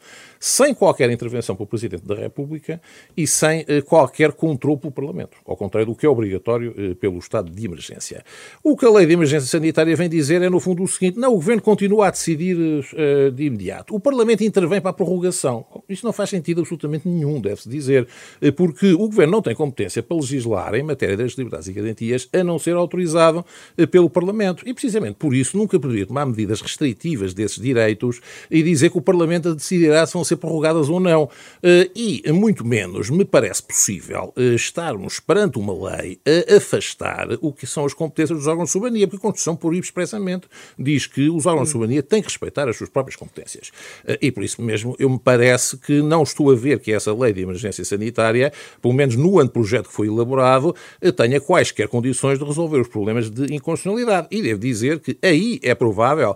sem 0.43 0.73
qualquer 0.73 1.09
intervenção 1.09 1.55
pelo 1.55 1.67
Presidente 1.67 2.05
da 2.05 2.15
República 2.15 2.81
e 3.15 3.25
sem 3.25 3.63
eh, 3.65 3.79
qualquer 3.79 4.33
controle 4.33 4.77
pelo 4.77 4.91
Parlamento, 4.91 5.37
ao 5.45 5.55
contrário 5.55 5.87
do 5.87 5.95
que 5.95 6.05
é 6.05 6.09
obrigatório 6.09 6.73
eh, 6.77 6.93
pelo 6.95 7.17
estado 7.17 7.49
de 7.49 7.65
emergência. 7.65 8.25
O 8.61 8.75
que 8.75 8.85
a 8.85 8.91
lei 8.91 9.05
de 9.05 9.13
emergência 9.13 9.47
sanitária 9.47 9.95
vem 9.95 10.09
dizer 10.09 10.41
é, 10.41 10.49
no 10.49 10.59
fundo, 10.59 10.83
o 10.83 10.87
seguinte: 10.87 11.17
não, 11.17 11.31
o 11.31 11.35
Governo 11.35 11.61
continua 11.61 12.09
a 12.09 12.11
decidir 12.11 12.57
eh, 12.93 13.29
de 13.29 13.45
imediato. 13.45 13.95
O 13.95 14.01
Parlamento 14.01 14.43
intervém 14.43 14.81
para 14.81 14.89
a 14.89 14.93
prorrogação. 14.93 15.65
Isto 15.87 16.03
não 16.03 16.11
faz 16.11 16.29
sentido 16.29 16.59
absolutamente 16.59 17.07
nenhum, 17.07 17.39
deve-se 17.39 17.69
dizer, 17.69 18.05
porque 18.57 18.91
o 18.91 19.07
Governo 19.07 19.31
não 19.31 19.41
tem 19.41 19.55
competência 19.55 20.03
para 20.03 20.17
legislar 20.17 20.75
em 20.75 20.83
matéria 20.83 21.15
das 21.15 21.31
liberdades 21.33 21.69
e 21.69 21.71
garantias, 21.71 22.27
a 22.33 22.43
não 22.43 22.59
ser 22.59 22.75
autorizado 22.75 23.45
pelo 23.91 24.09
Parlamento. 24.09 24.63
E, 24.67 24.73
precisamente 24.73 25.15
por 25.15 25.33
isso, 25.33 25.57
nunca 25.57 25.79
poderia 25.79 26.05
tomar 26.05 26.25
medidas 26.25 26.61
restritivas 26.61 27.33
desses 27.33 27.61
direitos 27.61 28.21
e 28.49 28.61
dizer 28.63 28.89
que 28.89 28.97
o 28.97 29.01
Parlamento 29.01 29.53
decidirá 29.55 30.05
se 30.05 30.13
vão 30.13 30.23
ser 30.23 30.37
prorrogadas 30.37 30.89
ou 30.89 30.99
não. 30.99 31.29
Eh, 31.61 31.89
e, 31.95 32.31
muito 32.31 32.65
menos, 32.65 33.09
me 33.09 33.25
parece 33.25 33.63
possível 33.63 34.33
eh, 34.35 34.55
estarmos 34.55 35.19
perante 35.19 35.57
uma 35.57 35.73
lei 35.91 36.19
a 36.25 36.57
afastar 36.57 37.27
o 37.41 37.51
que 37.51 37.65
são 37.65 37.85
as 37.85 37.93
competências 37.93 38.37
dos 38.37 38.47
órgãos 38.47 38.69
de 38.69 38.73
soberania, 38.73 39.07
porque 39.07 39.25
a 39.25 39.29
Constituição, 39.29 39.55
por 39.55 39.75
expressamente, 39.75 40.47
diz 40.77 41.07
que 41.07 41.29
os 41.29 41.45
órgãos 41.45 41.67
de 41.69 41.71
soberania 41.73 42.03
têm 42.03 42.21
que 42.21 42.27
respeitar 42.27 42.67
as 42.67 42.77
suas 42.77 42.89
próprias 42.89 43.15
competências. 43.15 43.71
Eh, 44.05 44.19
e, 44.21 44.31
por 44.31 44.43
isso 44.43 44.61
mesmo, 44.61 44.95
eu 44.99 45.09
me 45.09 45.19
parece 45.19 45.77
que 45.77 46.01
não 46.01 46.23
estou 46.23 46.51
a 46.51 46.55
ver 46.55 46.79
que 46.79 46.91
essa 46.91 47.13
lei 47.13 47.33
de 47.33 47.41
emergência 47.41 47.83
sanitária, 47.83 48.51
pelo 48.81 48.93
menos 48.93 49.15
no 49.15 49.39
anteprojeto 49.39 49.89
que 49.89 49.95
foi 49.95 50.07
elaborado, 50.07 50.75
tenha 51.15 51.39
quaisquer 51.39 51.87
condições 51.87 52.39
de 52.39 52.45
resolver 52.45 52.79
os 52.79 52.87
problemas 52.87 53.29
de 53.29 53.42
inconstitucionalidade. 53.51 54.27
E 54.31 54.41
devo 54.41 54.59
dizer 54.59 54.99
que 54.99 55.17
aí 55.21 55.59
é 55.63 55.75
provável 55.75 56.35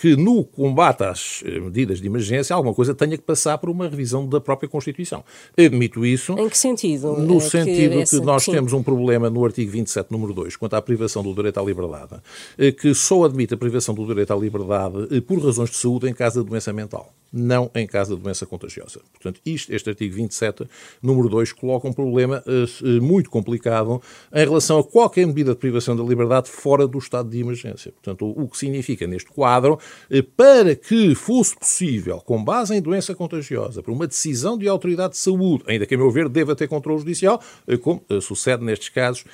que 0.00 0.16
no 0.16 0.44
combate 0.44 1.04
às 1.04 1.42
medidas 1.44 2.00
de 2.00 2.06
emergência 2.06 2.54
alguma 2.54 2.74
coisa 2.74 2.94
tenha 2.94 3.16
que 3.16 3.22
passar 3.22 3.58
por 3.58 3.70
uma 3.70 3.88
revisão 3.88 4.26
da 4.28 4.40
própria 4.40 4.68
Constituição. 4.68 5.24
Admito 5.56 6.04
isso. 6.04 6.34
Em 6.38 6.48
que 6.48 6.58
sentido? 6.58 7.16
No 7.18 7.38
é 7.38 7.40
sentido 7.40 7.98
que, 7.98 8.04
que 8.04 8.20
nós 8.20 8.44
sim. 8.44 8.52
temos 8.52 8.72
um 8.72 8.82
problema 8.82 9.30
no 9.30 9.44
artigo 9.44 9.70
27, 9.70 10.10
número 10.10 10.32
2, 10.32 10.56
quanto 10.56 10.74
à 10.74 10.82
privação 10.82 11.22
do 11.22 11.34
direito 11.34 11.58
à 11.58 11.62
liberdade, 11.62 12.20
eh, 12.58 12.72
que 12.72 12.94
só 12.94 13.24
admite 13.24 13.54
a 13.54 13.56
privação 13.56 13.94
do 13.94 14.06
direito 14.06 14.32
à 14.32 14.36
liberdade 14.36 15.08
eh, 15.10 15.20
por 15.20 15.44
razões 15.44 15.70
de 15.70 15.76
saúde 15.76 16.08
em 16.08 16.14
caso 16.14 16.42
de 16.42 16.48
doença 16.48 16.72
mental, 16.72 17.12
não 17.32 17.70
em 17.74 17.86
caso 17.86 18.14
de 18.14 18.22
doença 18.22 18.44
contagiosa. 18.44 19.00
Portanto, 19.12 19.40
isto, 19.46 19.72
este 19.72 19.88
artigo 19.88 20.14
27, 20.14 20.66
número 21.02 21.28
2, 21.28 21.52
coloca 21.52 21.88
um 21.88 21.92
problema 21.92 22.44
uh, 22.46 23.02
muito 23.02 23.30
complicado 23.30 24.02
em 24.32 24.44
relação 24.44 24.78
a 24.78 24.84
qualquer 24.84 25.26
medida 25.26 25.52
de 25.52 25.58
privação 25.58 25.96
da 25.96 26.02
liberdade 26.02 26.50
fora 26.50 26.86
do 26.86 26.98
estado 26.98 27.30
de 27.30 27.40
emergência. 27.40 27.92
Portanto, 27.92 28.28
o, 28.28 28.48
que 28.48 28.58
significa 28.58 29.06
neste 29.06 29.30
quadro, 29.30 29.74
uh, 30.10 30.22
para 30.36 30.74
que 30.74 31.14
fosse 31.14 31.56
possível, 31.56 32.18
com 32.18 32.42
base 32.42 32.74
em 32.74 32.82
doença 32.82 33.14
contagiosa 33.14 33.82
por 33.82 33.92
uma 33.92 34.06
decisão 34.06 34.58
de 34.58 34.68
autoridade 34.68 35.14
de 35.14 35.18
saúde, 35.18 35.64
ainda 35.66 35.86
que, 35.86 35.94
a 35.94 35.98
meu 35.98 36.10
ver, 36.10 36.28
deva 36.28 36.54
ter 36.54 36.68
controle 36.68 36.98
judicial, 36.98 37.40
eh, 37.66 37.76
como 37.76 38.02
sucede 38.20 38.64
nestes 38.64 38.88
casos 38.88 39.24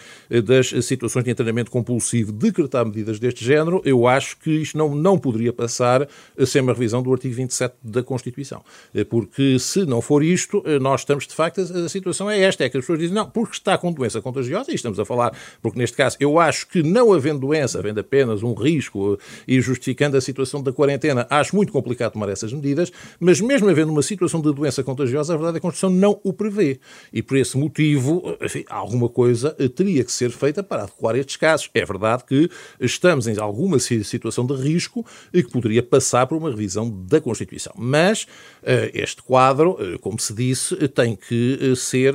das 0.44 0.68
situações 0.84 1.24
de 1.24 1.30
internamento 1.30 1.70
compulsivo, 1.70 2.32
decretar 2.32 2.84
medidas 2.84 3.18
deste 3.18 3.44
género, 3.44 3.80
eu 3.84 4.06
acho 4.06 4.38
que 4.38 4.50
isto 4.50 4.76
não, 4.76 4.94
não 4.94 5.18
poderia 5.18 5.52
passar 5.52 6.08
sem 6.46 6.62
uma 6.62 6.72
revisão 6.72 7.02
do 7.02 7.12
artigo 7.12 7.34
27 7.34 7.74
da 7.88 8.02
Constituição. 8.02 8.62
Porque 9.09 9.59
se 9.59 9.85
não 9.85 10.00
for 10.00 10.23
isto, 10.23 10.62
nós 10.80 11.00
estamos, 11.00 11.26
de 11.26 11.35
facto, 11.35 11.61
a 11.61 11.88
situação 11.88 12.30
é 12.30 12.40
esta, 12.40 12.64
é 12.64 12.68
que 12.68 12.76
as 12.76 12.83
pessoas 12.83 12.99
dizem, 12.99 13.14
não, 13.14 13.28
porque 13.28 13.54
está 13.54 13.76
com 13.78 13.92
doença 13.92 14.21
contagiosa, 14.21 14.71
e 14.71 14.75
estamos 14.75 14.99
a 14.99 15.04
falar, 15.04 15.37
porque 15.62 15.78
neste 15.78 15.97
caso, 15.97 16.16
eu 16.21 16.38
acho 16.38 16.68
que 16.68 16.83
não 16.83 17.12
havendo 17.12 17.40
doença, 17.40 17.78
havendo 17.78 18.00
apenas 18.00 18.42
um 18.42 18.54
risco 18.54 19.18
e 19.47 19.61
justificando 19.61 20.16
a 20.16 20.21
situação 20.21 20.62
da 20.62 20.73
quarentena, 20.73 21.26
acho 21.30 21.54
muito 21.54 21.73
complicado 21.73 22.12
tomar 22.12 22.28
essas 22.28 22.52
medidas, 22.52 22.92
mas 23.18 23.40
mesmo 23.40 23.68
havendo 23.68 23.90
uma 23.90 24.02
situação 24.02 24.40
de 24.40 24.52
doença 24.52 24.83
contagiosa, 24.83 25.35
a 25.35 25.37
verdade 25.37 25.57
é 25.57 25.61
que 25.61 25.66
a 25.66 25.71
Constituição 25.71 25.90
não 25.90 26.21
o 26.23 26.33
prevê. 26.33 26.80
E 27.12 27.23
por 27.23 27.37
esse 27.37 27.57
motivo, 27.57 28.37
enfim, 28.40 28.64
alguma 28.68 29.09
coisa 29.09 29.54
eh, 29.59 29.68
teria 29.68 30.04
que 30.04 30.12
ser 30.12 30.30
feita 30.30 30.62
para 30.62 30.83
adequar 30.83 31.16
estes 31.16 31.37
casos. 31.37 31.71
É 31.75 31.85
verdade 31.85 32.25
que 32.25 32.50
estamos 32.80 33.26
em 33.26 33.38
alguma 33.38 33.78
situação 33.78 34.47
de 34.47 34.54
risco 34.54 35.04
e 35.33 35.42
que 35.42 35.50
poderia 35.50 35.83
passar 35.83 36.26
por 36.26 36.37
uma 36.37 36.50
revisão 36.50 36.90
da 36.90 37.21
Constituição. 37.21 37.73
Mas 37.78 38.26
eh, 38.62 38.90
este 38.94 39.22
quadro, 39.22 39.76
eh, 39.81 39.98
como 39.98 40.18
se 40.18 40.35
disse, 40.35 40.76
tem 40.88 41.16
que 41.16 41.74
ser, 41.76 42.14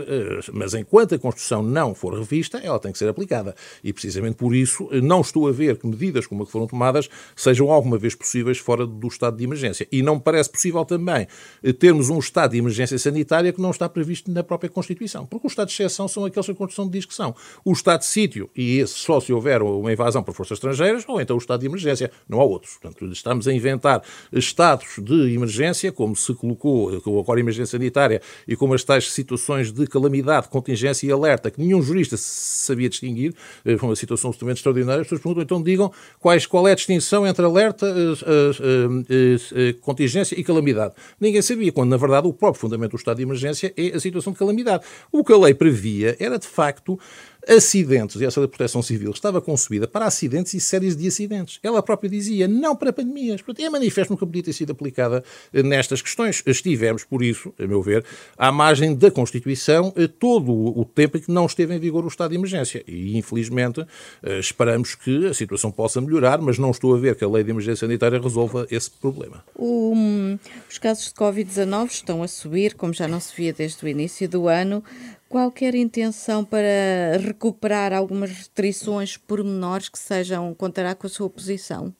mas 0.51 0.73
enquanto 0.73 1.15
a 1.15 1.19
Constituição 1.19 1.63
não 1.63 1.95
for 1.95 2.13
revista, 2.17 2.57
ela 2.57 2.79
tem 2.79 2.91
que 2.91 2.97
ser 2.97 3.07
aplicada. 3.07 3.55
E 3.83 3.93
precisamente 3.93 4.35
por 4.35 4.53
isso 4.55 4.89
não 5.01 5.21
estou 5.21 5.47
a 5.47 5.51
ver 5.51 5.77
que 5.77 5.87
medidas 5.87 6.27
como 6.27 6.43
a 6.43 6.45
que 6.45 6.51
foram 6.51 6.67
tomadas 6.67 7.09
sejam 7.35 7.71
alguma 7.71 7.97
vez 7.97 8.15
possíveis 8.15 8.57
fora 8.57 8.85
do 8.85 9.07
estado 9.07 9.37
de 9.37 9.43
emergência. 9.43 9.87
E 9.91 10.01
não 10.01 10.15
me 10.15 10.21
parece 10.21 10.49
possível 10.49 10.83
também 10.85 11.27
termos 11.79 12.09
um 12.09 12.19
estado 12.19 12.51
de 12.51 12.57
emergência 12.57 12.97
sanitária 12.97 13.51
que 13.53 13.61
não 13.61 13.71
está 13.71 13.87
previsto 13.87 14.31
na 14.31 14.43
própria 14.43 14.69
Constituição. 14.69 15.25
Porque 15.25 15.47
os 15.47 15.53
estados 15.53 15.73
de 15.73 15.81
exceção 15.81 16.07
são 16.07 16.25
aqueles 16.25 16.45
que 16.45 16.51
a 16.51 16.55
Constituição 16.55 16.89
diz 16.89 17.05
que 17.05 17.13
são. 17.13 17.35
O 17.63 17.71
estado 17.71 18.01
de 18.01 18.07
sítio, 18.07 18.49
e 18.55 18.79
esse 18.79 18.93
só 18.95 19.19
se 19.19 19.31
houver 19.31 19.61
uma 19.61 19.91
invasão 19.91 20.23
por 20.23 20.33
forças 20.33 20.57
estrangeiras, 20.57 21.03
ou 21.07 21.21
então 21.21 21.35
o 21.35 21.39
estado 21.39 21.61
de 21.61 21.67
emergência. 21.67 22.11
Não 22.27 22.39
há 22.39 22.43
outros. 22.43 22.77
Portanto, 22.77 23.05
estamos 23.11 23.47
a 23.47 23.53
inventar 23.53 24.03
estados 24.31 24.95
de 24.99 25.33
emergência, 25.33 25.52
como 25.95 26.15
se 26.15 26.33
colocou 26.33 27.01
com 27.01 27.31
a 27.31 27.39
emergência 27.39 27.77
sanitária 27.77 28.21
e 28.47 28.55
com 28.55 28.71
as 28.73 28.83
tais 28.83 29.11
situações 29.11 29.71
de 29.71 29.87
calamidade, 29.87 30.49
contingência 30.49 31.07
e 31.07 31.11
alerta, 31.11 31.49
que 31.51 31.59
nenhum 31.59 31.81
jurista 31.81 32.15
sabia 32.17 32.89
distinguir, 32.89 33.33
foi 33.63 33.89
uma 33.89 33.95
situação 33.95 34.29
absolutamente 34.29 34.59
extraordinária. 34.59 35.01
As 35.01 35.07
pessoas 35.07 35.21
perguntam, 35.21 35.43
então 35.43 35.61
digam 35.61 35.91
quais, 36.19 36.45
qual 36.45 36.67
é 36.67 36.71
a 36.71 36.75
distinção 36.75 37.25
entre 37.25 37.45
alerta, 37.45 37.93
contingência 39.81 40.39
e 40.39 40.43
calamidade. 40.43 40.93
Ninguém 41.19 41.41
sabia, 41.41 41.71
quando 41.71 41.89
na 41.89 41.97
verdade 41.97 42.27
o 42.27 42.33
próprio 42.33 42.61
fundamento 42.61 42.91
do 42.91 42.97
estado 42.97 43.17
de 43.17 43.23
emergência 43.23 43.73
é 43.75 43.95
a 43.95 43.99
situação 43.99 44.33
de 44.33 44.39
calamidade. 44.39 44.83
O 45.11 45.23
que 45.23 45.33
a 45.33 45.37
lei 45.37 45.53
previa 45.53 46.15
era 46.19 46.37
de 46.37 46.47
facto 46.47 46.99
acidentes, 47.47 48.19
e 48.21 48.25
essa 48.25 48.41
da 48.41 48.47
proteção 48.47 48.81
civil 48.81 49.11
estava 49.11 49.41
concebida 49.41 49.87
para 49.87 50.05
acidentes 50.05 50.53
e 50.53 50.59
séries 50.59 50.95
de 50.95 51.07
acidentes. 51.07 51.59
Ela 51.61 51.83
própria 51.83 52.09
dizia, 52.09 52.47
não 52.47 52.75
para 52.75 52.93
pandemias. 52.93 53.41
Portanto, 53.41 53.65
é 53.65 53.69
manifesto 53.69 54.15
que 54.15 54.25
podia 54.25 54.43
ter 54.43 54.53
sido 54.53 54.71
aplicada 54.71 55.23
eh, 55.53 55.63
nestas 55.63 56.01
questões. 56.01 56.43
Estivemos, 56.45 57.03
por 57.03 57.23
isso, 57.23 57.53
a 57.59 57.65
meu 57.67 57.81
ver, 57.81 58.05
à 58.37 58.51
margem 58.51 58.95
da 58.95 59.11
Constituição 59.11 59.93
eh, 59.95 60.07
todo 60.07 60.51
o 60.51 60.85
tempo 60.85 61.17
em 61.17 61.21
que 61.21 61.31
não 61.31 61.45
esteve 61.45 61.75
em 61.75 61.79
vigor 61.79 62.05
o 62.05 62.07
estado 62.07 62.31
de 62.31 62.37
emergência. 62.37 62.83
E, 62.87 63.17
infelizmente, 63.17 63.85
eh, 64.23 64.39
esperamos 64.39 64.95
que 64.95 65.27
a 65.27 65.33
situação 65.33 65.71
possa 65.71 65.99
melhorar, 65.99 66.39
mas 66.41 66.57
não 66.57 66.71
estou 66.71 66.95
a 66.95 66.97
ver 66.97 67.15
que 67.15 67.23
a 67.23 67.29
lei 67.29 67.43
de 67.43 67.51
emergência 67.51 67.87
sanitária 67.87 68.19
resolva 68.19 68.65
esse 68.71 68.89
problema. 68.89 69.43
O, 69.55 69.93
os 70.69 70.77
casos 70.77 71.05
de 71.05 71.13
Covid-19 71.13 71.87
estão 71.91 72.23
a 72.23 72.27
subir, 72.27 72.75
como 72.75 72.93
já 72.93 73.07
não 73.07 73.19
se 73.19 73.35
via 73.35 73.51
desde 73.51 73.83
o 73.83 73.87
início 73.87 74.27
do 74.29 74.47
ano 74.47 74.83
qualquer 75.33 75.73
intenção 75.73 76.45
para 76.45 77.17
recuperar 77.19 77.91
algumas 77.91 78.29
restrições 78.29 79.17
pormenores 79.17 79.89
que 79.89 79.97
sejam 79.97 80.53
contará 80.53 80.93
com 80.93 81.07
a 81.07 81.09
sua 81.09 81.27
posição? 81.27 81.91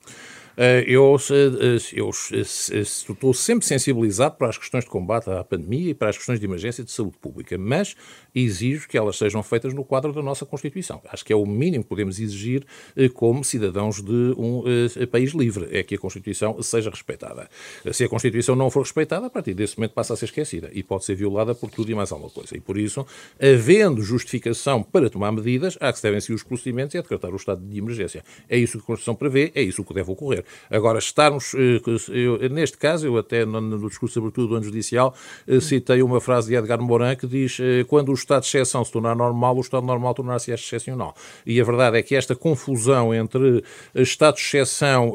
Eh, 0.56 0.86
eu, 0.88 1.16
eh, 1.32 1.78
eu, 1.94 2.10
estou 2.10 3.34
sempre 3.34 3.66
sensibilizado 3.66 4.36
para 4.36 4.50
as 4.50 4.58
questões 4.58 4.84
de 4.84 4.90
combate 4.90 5.30
à 5.30 5.44
pandemia 5.44 5.92
e 5.92 5.94
para 5.94 6.10
as 6.10 6.18
questões 6.18 6.40
de 6.40 6.46
emergência 6.46 6.84
de 6.84 6.92
saúde 6.92 7.18
pública, 7.20 7.58
mas 7.58 7.96
exijo 8.36 8.88
que 8.88 8.98
elas 8.98 9.18
sejam 9.18 9.42
feitas 9.42 9.74
no 9.74 9.84
quadro 9.84 10.14
da 10.14 10.22
nossa 10.22 10.46
Constituição. 10.46 11.02
Acho 11.10 11.26
que 11.26 11.34
é 11.34 11.36
o 11.36 11.46
mínimo 11.46 11.84
que 11.84 11.90
podemos 11.90 12.20
exigir 12.20 12.66
eh, 12.96 13.10
como 13.10 13.44
cidadãos 13.44 14.02
de 14.02 14.34
um 14.38 14.64
país 15.12 15.32
livre, 15.32 15.68
é 15.72 15.84
que 15.84 15.96
a 15.96 15.98
Constituição 15.98 16.62
seja 16.62 16.90
respeitada. 16.90 17.50
Se 17.92 18.04
a 18.04 18.10
Constituição 18.10 18.56
não 18.56 18.70
for 18.70 18.82
respeitada, 18.82 19.28
a 19.28 19.30
partir 19.30 19.54
desse 19.54 19.78
momento 19.78 19.94
passa 19.94 20.14
a 20.14 20.18
ser 20.18 20.26
esquecida 20.26 20.70
e 20.74 20.84
pode 20.84 21.06
ser 21.06 21.16
violada 21.16 21.56
por 21.56 21.70
tudo 21.70 21.92
e 21.92 21.96
mais 21.96 22.12
alguma 22.12 22.30
coisa. 22.30 22.56
E 22.56 22.60
por 22.60 22.78
isso, 22.78 23.06
havendo 23.42 24.02
justificação 24.02 24.84
para 24.84 25.10
tomar 25.10 25.32
medidas, 25.32 25.78
há 25.80 25.92
que 25.92 25.98
se 25.98 26.04
devem 26.04 26.22
seguir 26.22 26.36
os 26.36 26.44
procedimentos 26.44 26.94
e 26.96 26.98
a 26.98 27.02
decretar 27.02 27.32
o 27.32 27.36
estado 27.36 27.62
de 27.62 27.78
emergência. 27.78 28.24
É 28.50 28.58
isso 28.58 28.78
que 28.78 28.84
a 28.84 28.88
Constituição 28.88 29.16
prevê, 29.16 29.52
é 29.56 29.62
isso 29.62 29.84
que 29.84 29.94
deve 29.94 30.12
ocorrer. 30.12 30.43
Agora, 30.70 31.00
estarmos, 31.00 31.54
eu, 31.54 32.50
neste 32.50 32.78
caso, 32.78 33.08
eu 33.08 33.18
até 33.18 33.46
no, 33.46 33.90
discurso 33.90 34.20
abertura 34.20 34.48
do 34.48 34.56
ano 34.56 34.66
judicial 34.66 35.14
citei 35.62 36.02
uma 36.02 36.20
frase 36.22 36.50
de 36.50 36.56
Edgar 36.56 36.82
Morin 36.82 37.16
que 37.16 37.28
diz 37.28 37.58
quando 37.88 38.10
o 38.10 38.14
estado 38.14 38.44
de 38.44 38.48
exceção 38.48 38.84
se 38.84 38.92
tornar 38.92 39.16
normal, 39.16 39.56
o 39.58 39.62
estado 39.62 39.86
normal 39.86 40.14
tornar-se 40.14 40.52
excepcional. 40.52 41.16
E 41.46 41.60
a 41.60 41.64
verdade 41.64 41.98
é 41.98 42.04
que 42.04 42.16
esta 42.16 42.36
confusão 42.36 43.14
entre 43.14 43.64
estados 43.96 44.42
de 44.42 44.58
exceção 44.58 45.14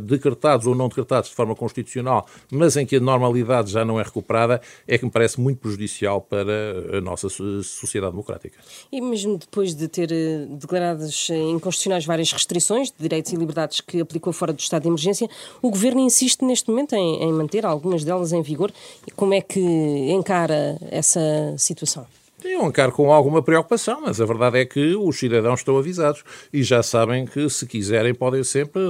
decretados 0.00 0.66
ou 0.66 0.74
não 0.74 0.88
decretados 0.88 1.30
de 1.30 1.36
forma 1.36 1.54
constitucional, 1.54 2.26
mas 2.50 2.76
em 2.76 2.86
que 2.86 2.96
a 2.96 3.00
normalidade 3.00 3.70
já 3.70 3.84
não 3.84 3.98
é 4.00 4.02
recuperada, 4.02 4.60
é 4.86 4.98
que 4.98 5.04
me 5.04 5.10
parece 5.10 5.40
muito 5.40 5.60
prejudicial 5.60 6.20
para 6.20 6.98
a 6.98 7.00
nossa 7.00 7.28
sociedade 7.28 8.12
democrática. 8.12 8.58
E 8.90 9.00
mesmo 9.00 9.38
depois 9.38 9.74
de 9.74 9.88
ter 9.88 10.10
eh, 10.12 10.46
declaradas 10.50 11.28
inconstitucionais 11.30 12.04
várias 12.04 12.32
restrições 12.32 12.90
de 12.90 12.96
direitos 12.98 13.32
e 13.32 13.36
liberdades 13.36 13.80
que 13.80 14.00
aplicou 14.08 14.32
fora 14.32 14.52
do 14.52 14.58
estado 14.58 14.82
de 14.82 14.88
emergência, 14.88 15.28
o 15.62 15.70
governo 15.70 16.00
insiste 16.00 16.42
neste 16.44 16.68
momento 16.70 16.94
em, 16.94 17.22
em 17.22 17.32
manter 17.32 17.64
algumas 17.64 18.02
delas 18.02 18.32
em 18.32 18.42
vigor. 18.42 18.72
Como 19.14 19.34
é 19.34 19.40
que 19.40 19.60
encara 19.60 20.78
essa 20.90 21.20
situação? 21.56 22.17
Eu 22.44 22.64
encaro 22.66 22.92
com 22.92 23.12
alguma 23.12 23.42
preocupação, 23.42 24.02
mas 24.02 24.20
a 24.20 24.24
verdade 24.24 24.58
é 24.58 24.64
que 24.64 24.94
os 24.94 25.18
cidadãos 25.18 25.58
estão 25.58 25.76
avisados 25.76 26.22
e 26.52 26.62
já 26.62 26.84
sabem 26.84 27.26
que, 27.26 27.50
se 27.50 27.66
quiserem, 27.66 28.14
podem 28.14 28.44
sempre 28.44 28.80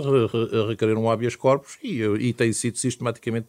requerer 0.68 0.98
um 0.98 1.10
habeas 1.10 1.34
corpus 1.34 1.78
e, 1.82 2.02
e 2.02 2.32
têm 2.34 2.52
sido 2.52 2.76
sistematicamente 2.76 3.48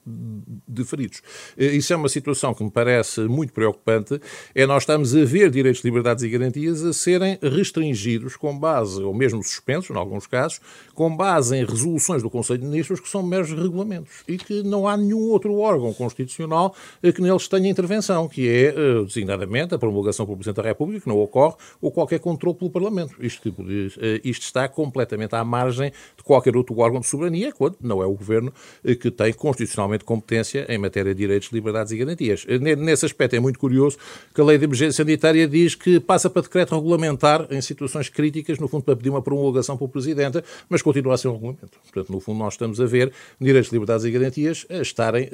deferidos. 0.65 1.21
Isso 1.57 1.91
é 1.91 1.97
uma 1.97 2.07
situação 2.07 2.53
que 2.53 2.63
me 2.63 2.71
parece 2.71 3.21
muito 3.21 3.51
preocupante, 3.51 4.21
é 4.55 4.65
nós 4.65 4.83
estamos 4.83 5.13
a 5.13 5.25
ver 5.25 5.51
direitos, 5.51 5.83
liberdades 5.83 6.23
e 6.23 6.29
garantias 6.29 6.81
a 6.81 6.93
serem 6.93 7.38
restringidos 7.41 8.38
com 8.38 8.57
base, 8.57 9.03
ou 9.03 9.13
mesmo 9.13 9.43
suspensos, 9.43 9.89
em 9.93 9.99
alguns 9.99 10.25
casos, 10.25 10.62
com 10.95 11.13
base 11.13 11.57
em 11.57 11.65
resoluções 11.65 12.23
do 12.23 12.29
Conselho 12.29 12.59
de 12.59 12.65
Ministros 12.65 13.01
que 13.01 13.09
são 13.09 13.21
meros 13.21 13.51
regulamentos 13.51 14.23
e 14.29 14.38
que 14.38 14.63
não 14.63 14.88
há 14.88 14.95
nenhum 14.95 15.29
outro 15.29 15.55
órgão 15.57 15.93
constitucional 15.93 16.73
que 17.01 17.21
neles 17.21 17.49
tenha 17.49 17.69
intervenção, 17.69 18.29
que 18.29 18.47
é, 18.47 18.67
eh, 18.67 19.03
designadamente, 19.05 19.75
a 19.75 19.79
promulgação 19.89 20.25
pelo 20.25 20.38
Presidente 20.38 20.58
da 20.58 20.63
República, 20.63 21.02
que 21.02 21.08
não 21.08 21.19
ocorre, 21.19 21.56
ou 21.82 21.91
qualquer 21.91 22.19
controle 22.19 22.56
pelo 22.56 22.69
Parlamento. 22.69 23.15
Isto, 23.19 23.41
tipo 23.41 23.63
eh, 23.63 24.21
isto 24.23 24.43
está 24.43 24.67
completamente 24.67 25.36
à 25.36 25.43
margem 25.43 25.91
de 26.15 26.23
qualquer 26.23 26.56
outro 26.56 26.78
órgão 26.78 26.99
de 26.99 27.08
soberania, 27.08 27.52
quando 27.52 27.78
não 27.82 28.02
é 28.02 28.06
o 28.06 28.13
Governo 28.13 28.54
eh, 28.84 28.95
que 28.95 29.10
tem 29.10 29.34
constitucionalmente 29.34 30.04
competência 30.04 30.65
em 30.69 30.78
matéria 30.78 31.13
de 31.13 31.19
direitos, 31.19 31.49
liberdades 31.52 31.91
e 31.91 31.97
garantias. 31.97 32.45
Eh, 32.47 32.60
nesse 32.75 33.06
aspecto 33.06 33.36
é 33.36 33.39
muito 33.39 33.58
curioso 33.58 33.97
que 34.34 34.39
a 34.39 34.43
Lei 34.43 34.58
de 34.58 34.65
Emergência 34.65 35.04
Sanitária 35.04 35.47
diz 35.47 35.75
que 35.75 35.99
passa 35.99 36.30
para 36.30 36.43
decreto 36.43 36.75
regulamentar 36.75 37.47
em 37.49 37.62
situações 37.62 38.10
críticas, 38.10 38.60
no 38.60 38.67
fundo 38.67 38.84
para 38.84 38.95
pedir 38.95 39.10
uma 39.10 39.21
promulgação 39.21 39.78
pelo 39.78 39.89
Presidente, 39.89 40.43
mas 40.69 40.82
continua 40.82 41.15
a 41.15 41.17
ser 41.17 41.30
um 41.30 41.34
regulamento. 41.34 41.80
Portanto, 41.84 42.12
no 42.12 42.19
fundo, 42.19 42.39
nós 42.39 42.54
estamos 42.54 42.80
a 42.80 42.86
ver 42.86 43.12
direitos, 43.39 43.71
liberdades 43.71 44.06
e 44.06 44.12
garantias 44.12 44.65
a 44.69 44.82
estarem, 44.82 45.30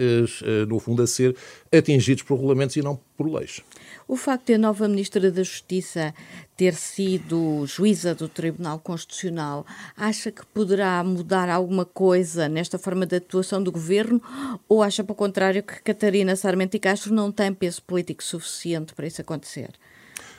no 0.68 0.80
fundo, 0.80 1.02
a 1.02 1.08
ser 1.08 1.36
atingidos 1.72 2.24
por 2.24 2.36
regulamentos 2.36 2.76
e 2.76 2.82
não 2.82 3.00
por 3.18 3.28
leis. 3.28 3.62
O 4.08 4.16
facto 4.16 4.48
de 4.48 4.54
a 4.56 4.58
nova 4.58 4.88
Ministra 4.88 5.32
da 5.32 5.44
Justiça 5.44 6.14
ter 6.56 6.74
sido 6.74 7.66
juíza 7.66 8.16
do 8.16 8.30
Tribunal 8.30 8.80
Constitucional, 8.80 9.66
acha 9.98 10.32
que 10.32 10.46
poderá 10.46 11.04
mudar 11.04 11.50
alguma 11.50 11.86
coisa 11.86 12.48
nesta 12.48 12.80
forma 12.80 13.06
de 13.06 13.18
atuação 13.18 13.62
do 13.62 13.72
governo 13.72 14.22
ou 14.68 14.82
acha, 14.82 15.04
pelo 15.04 15.16
contrário, 15.16 15.64
que 15.64 15.82
Catarina 15.82 16.36
Sarmento 16.36 16.78
e 16.78 16.80
Castro 16.80 17.14
não 17.14 17.32
tem 17.32 17.54
peso 17.54 17.82
político 17.84 18.24
suficiente 18.24 18.94
para 18.94 19.08
isso 19.08 19.22
acontecer? 19.22 19.72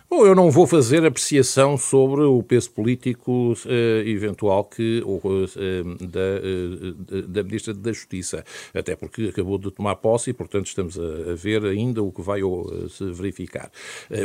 Bom, 0.08 0.24
eu 0.24 0.36
não 0.36 0.52
vou 0.52 0.68
fazer 0.68 1.04
apreciação 1.04 1.76
sobre 1.76 2.20
o 2.22 2.40
peso 2.40 2.70
político 2.70 3.54
uh, 3.54 4.08
eventual 4.08 4.62
que, 4.62 5.02
uh, 5.04 5.26
da, 6.06 7.16
uh, 7.16 7.22
da 7.22 7.42
Ministra 7.42 7.74
da 7.74 7.92
Justiça, 7.92 8.44
até 8.72 8.94
porque 8.94 9.30
acabou 9.30 9.58
de 9.58 9.68
tomar 9.72 9.96
posse 9.96 10.30
e, 10.30 10.32
portanto, 10.32 10.66
estamos 10.66 10.96
a, 10.96 11.32
a 11.32 11.34
ver 11.34 11.64
ainda 11.64 12.04
o 12.04 12.12
que 12.12 12.22
vai 12.22 12.40
se 12.88 13.04
verificar. 13.10 13.68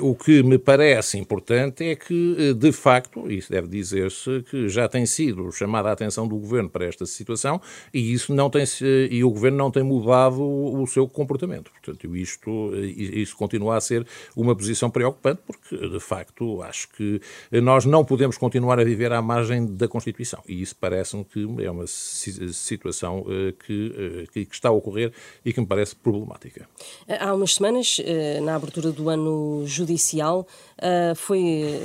o 0.03 0.13
que 0.13 0.43
me 0.43 0.59
parece 0.59 1.17
importante 1.17 1.83
é 1.83 1.95
que, 1.95 2.53
de 2.53 2.71
facto, 2.71 3.31
isso 3.31 3.51
deve 3.51 3.67
dizer-se, 3.67 4.43
que 4.51 4.69
já 4.69 4.87
tem 4.87 5.07
sido 5.07 5.51
chamada 5.51 5.89
a 5.89 5.93
atenção 5.93 6.27
do 6.27 6.37
Governo 6.37 6.69
para 6.69 6.85
esta 6.85 7.07
situação 7.07 7.59
e, 7.91 8.13
isso 8.13 8.35
não 8.35 8.51
tem, 8.51 8.65
e 9.09 9.23
o 9.23 9.31
Governo 9.31 9.57
não 9.57 9.71
tem 9.71 9.81
mudado 9.81 10.43
o, 10.43 10.83
o 10.83 10.85
seu 10.85 11.07
comportamento. 11.07 11.71
Portanto, 11.71 12.15
isto, 12.15 12.71
isso 12.85 13.35
continua 13.35 13.77
a 13.77 13.81
ser 13.81 14.05
uma 14.35 14.55
posição 14.55 14.87
preocupante, 14.87 15.41
porque 15.43 15.70
de 15.75 15.99
facto, 15.99 16.61
acho 16.61 16.89
que 16.89 17.21
nós 17.61 17.85
não 17.85 18.03
podemos 18.03 18.37
continuar 18.37 18.79
a 18.79 18.83
viver 18.83 19.11
à 19.11 19.21
margem 19.21 19.65
da 19.65 19.87
Constituição. 19.87 20.41
E 20.47 20.61
isso 20.61 20.75
parece-me 20.79 21.23
que 21.23 21.47
é 21.63 21.71
uma 21.71 21.85
situação 21.87 23.25
eh, 23.27 23.53
que, 23.65 24.25
eh, 24.33 24.45
que 24.45 24.47
está 24.51 24.69
a 24.69 24.71
ocorrer 24.71 25.11
e 25.45 25.53
que 25.53 25.59
me 25.59 25.67
parece 25.67 25.95
problemática. 25.95 26.67
Há 27.07 27.33
umas 27.33 27.55
semanas, 27.55 28.01
eh, 28.03 28.39
na 28.41 28.55
abertura 28.55 28.91
do 28.91 29.09
ano 29.09 29.63
judicial, 29.65 30.47
foi 31.15 31.79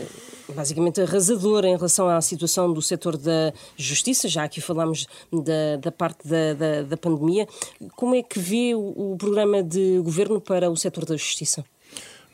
basicamente 0.55 1.03
arrasador 1.03 1.67
em 1.67 1.77
relação 1.77 2.09
à 2.09 2.19
situação 2.23 2.73
do 2.73 2.81
setor 2.81 3.19
da 3.19 3.53
justiça, 3.77 4.27
já 4.27 4.45
aqui 4.45 4.59
falámos 4.59 5.07
da, 5.31 5.77
da 5.77 5.93
parte 5.93 6.27
da, 6.27 6.55
da, 6.55 6.83
da 6.83 6.97
pandemia. 6.97 7.47
Como 7.95 8.15
é 8.15 8.23
que 8.23 8.39
vê 8.39 8.75
o, 8.75 9.13
o 9.13 9.17
programa 9.19 9.63
de 9.63 9.99
governo 9.99 10.41
para 10.41 10.71
o 10.71 10.77
setor 10.77 11.05
da 11.05 11.15
justiça? 11.15 11.63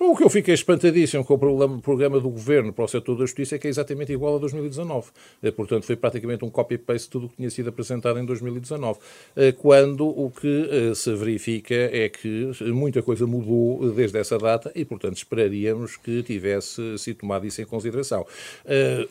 O 0.05 0.17
que 0.17 0.25
eu 0.25 0.29
fiquei 0.29 0.53
espantadíssimo 0.53 1.25
com 1.25 1.35
o 1.35 1.39
programa, 1.39 1.79
programa 1.79 2.21
do 2.21 2.29
Governo 2.29 2.73
para 2.73 2.85
o 2.85 2.89
setor 2.89 3.15
da 3.15 3.21
justiça 3.21 3.55
é 3.55 3.59
que 3.59 3.69
é 3.69 3.71
exatamente 3.71 4.13
igual 4.13 4.35
a 4.35 4.39
2019. 4.41 5.11
Eh, 5.41 5.53
portanto, 5.53 5.87
foi 5.87 5.95
praticamente 5.95 6.45
um 6.45 6.51
copy-paste 6.51 7.09
tudo 7.09 7.27
o 7.27 7.29
que 7.29 7.37
tinha 7.37 7.49
sido 7.49 7.69
apresentado 7.69 8.19
em 8.19 8.25
2019. 8.25 8.99
Eh, 9.37 9.53
quando 9.53 10.05
o 10.09 10.29
que 10.29 10.69
eh, 10.71 10.95
se 10.97 11.15
verifica 11.15 11.73
é 11.75 12.09
que 12.09 12.51
muita 12.73 13.01
coisa 13.01 13.29
mudou 13.29 13.93
desde 13.93 14.19
essa 14.19 14.37
data 14.37 14.73
e, 14.75 14.85
portanto, 14.85 15.19
esperaríamos 15.19 15.97
que 15.97 16.25
tivesse 16.25 16.99
sido 16.99 17.19
tomado 17.19 17.47
isso 17.47 17.63
em 17.63 17.65
consideração. 17.65 18.27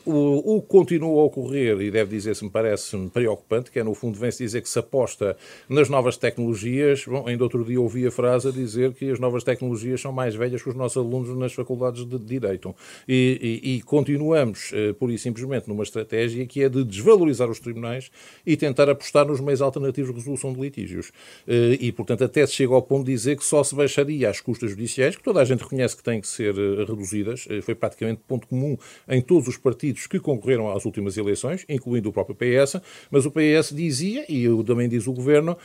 O 0.06 0.62
que 0.62 0.67
continua 0.67 1.21
a 1.21 1.23
ocorrer, 1.23 1.80
e 1.80 1.89
deve 1.89 2.12
dizer-se, 2.12 2.43
me 2.43 2.49
parece-me 2.49 3.10
preocupante, 3.10 3.71
que 3.71 3.80
é, 3.80 3.84
no 3.84 3.93
fundo, 3.93 4.19
vem-se 4.19 4.43
dizer 4.43 4.62
que 4.62 4.67
se 4.67 4.77
aposta 4.77 5.38
nas 5.69 5.88
novas 5.88 6.17
tecnologias. 6.17 7.06
Bom, 7.06 7.27
ainda 7.27 7.45
outro 7.45 7.63
dia 7.63 7.80
ouvi 7.80 8.06
a 8.06 8.12
frase 8.12 8.49
a 8.49 8.51
dizer 8.51 8.93
que 8.93 9.10
as 9.10 9.19
novas 9.19 9.45
tecnologias 9.45 10.01
são 10.01 10.12
mais 10.12 10.36
velhas 10.36 10.62
que 10.62 10.67
os 10.67 10.81
nossos 10.82 10.98
alunos 10.98 11.38
nas 11.38 11.54
faculdades 11.54 12.06
de 12.06 12.20
Direito. 12.20 12.76
E, 13.08 13.62
e, 13.63 13.76
e 13.76 13.82
continuamos, 13.82 14.72
uh, 14.72 14.94
pura 14.96 15.13
e 15.13 15.17
simplesmente, 15.17 15.67
numa 15.67 15.84
estratégia 15.84 16.46
que 16.46 16.63
é 16.63 16.70
de 16.70 16.84
desvalorizar 16.84 17.50
os 17.50 17.60
tribunais 17.60 18.12
e 18.46 18.58
tentar 18.58 18.89
apostar 18.89 19.26
nos 19.26 19.39
meios 19.39 19.62
alternativos 19.62 20.12
de 20.12 20.17
resolução 20.17 20.54
de 20.54 20.60
litígios. 20.60 21.10
Uh, 21.48 21.78
e, 21.80 21.91
portanto, 21.91 22.24
até 22.24 22.46
se 22.46 22.54
chega 22.54 22.74
ao 22.74 22.82
ponto 22.82 23.06
de 23.06 23.12
dizer 23.12 23.38
que 23.38 23.46
só 23.46 23.63
se 23.63 23.76
baixaria 23.76 24.30
as 24.30 24.41
custas 24.41 24.72
judiciais, 24.72 25.15
que 25.15 25.24
toda 25.24 25.39
a 25.39 25.46
gente 25.46 25.62
reconhece 25.62 25.96
que 25.96 26.04
têm 26.04 26.20
que 26.20 26.28
ser 26.28 26.54
uh, 26.56 26.86
reduzidas, 26.86 27.48
foi 27.63 27.76
praticamente 27.76 28.22
ponto 28.28 28.48
comum 28.48 28.78
em 29.08 29.22
todos 29.22 29.48
os 29.48 29.58
partidos 29.58 30.08
que 30.08 30.20
concorreram 30.20 30.72
às 30.72 30.86
últimas 30.86 31.17
eleições, 31.17 31.65
incluindo 31.70 32.10
o 32.10 32.13
próprio 32.13 32.36
PS, 32.36 32.82
mas 33.10 33.26
o 33.26 33.32
PS 33.32 33.74
dizia, 33.76 34.26
e 34.30 34.46
também 34.63 34.88
diz 34.88 35.08
o 35.08 35.13
Governo, 35.13 35.58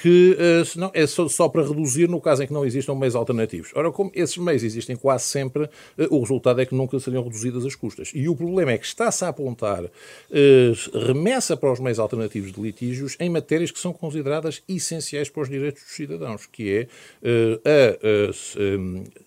que 0.00 0.36
não, 0.76 0.90
é 0.94 1.06
só, 1.06 1.28
só 1.28 1.48
para 1.48 1.62
reduzir 1.62 2.08
no 2.08 2.20
caso 2.20 2.42
em 2.42 2.46
que 2.46 2.52
não 2.52 2.64
existam 2.64 2.94
meios 2.94 3.14
alternativos. 3.14 3.70
Ora, 3.74 3.90
como 3.90 4.10
esses 4.14 4.36
meios 4.36 4.55
existem 4.62 4.96
quase 4.96 5.24
sempre, 5.24 5.68
eh, 5.98 6.06
o 6.10 6.20
resultado 6.20 6.60
é 6.60 6.66
que 6.66 6.74
nunca 6.74 6.98
seriam 6.98 7.22
reduzidas 7.22 7.64
as 7.64 7.74
custas. 7.74 8.10
E 8.14 8.28
o 8.28 8.36
problema 8.36 8.72
é 8.72 8.78
que 8.78 8.86
está-se 8.86 9.24
a 9.24 9.28
apontar 9.28 9.84
eh, 10.30 10.72
remessa 11.06 11.56
para 11.56 11.72
os 11.72 11.80
meios 11.80 11.98
alternativos 11.98 12.52
de 12.52 12.60
litígios 12.60 13.16
em 13.20 13.30
matérias 13.30 13.70
que 13.70 13.78
são 13.78 13.92
consideradas 13.92 14.62
essenciais 14.68 15.28
para 15.28 15.42
os 15.42 15.48
direitos 15.48 15.82
dos 15.82 15.92
cidadãos, 15.92 16.46
que 16.46 16.70
é 16.72 16.88
eh, 17.22 17.60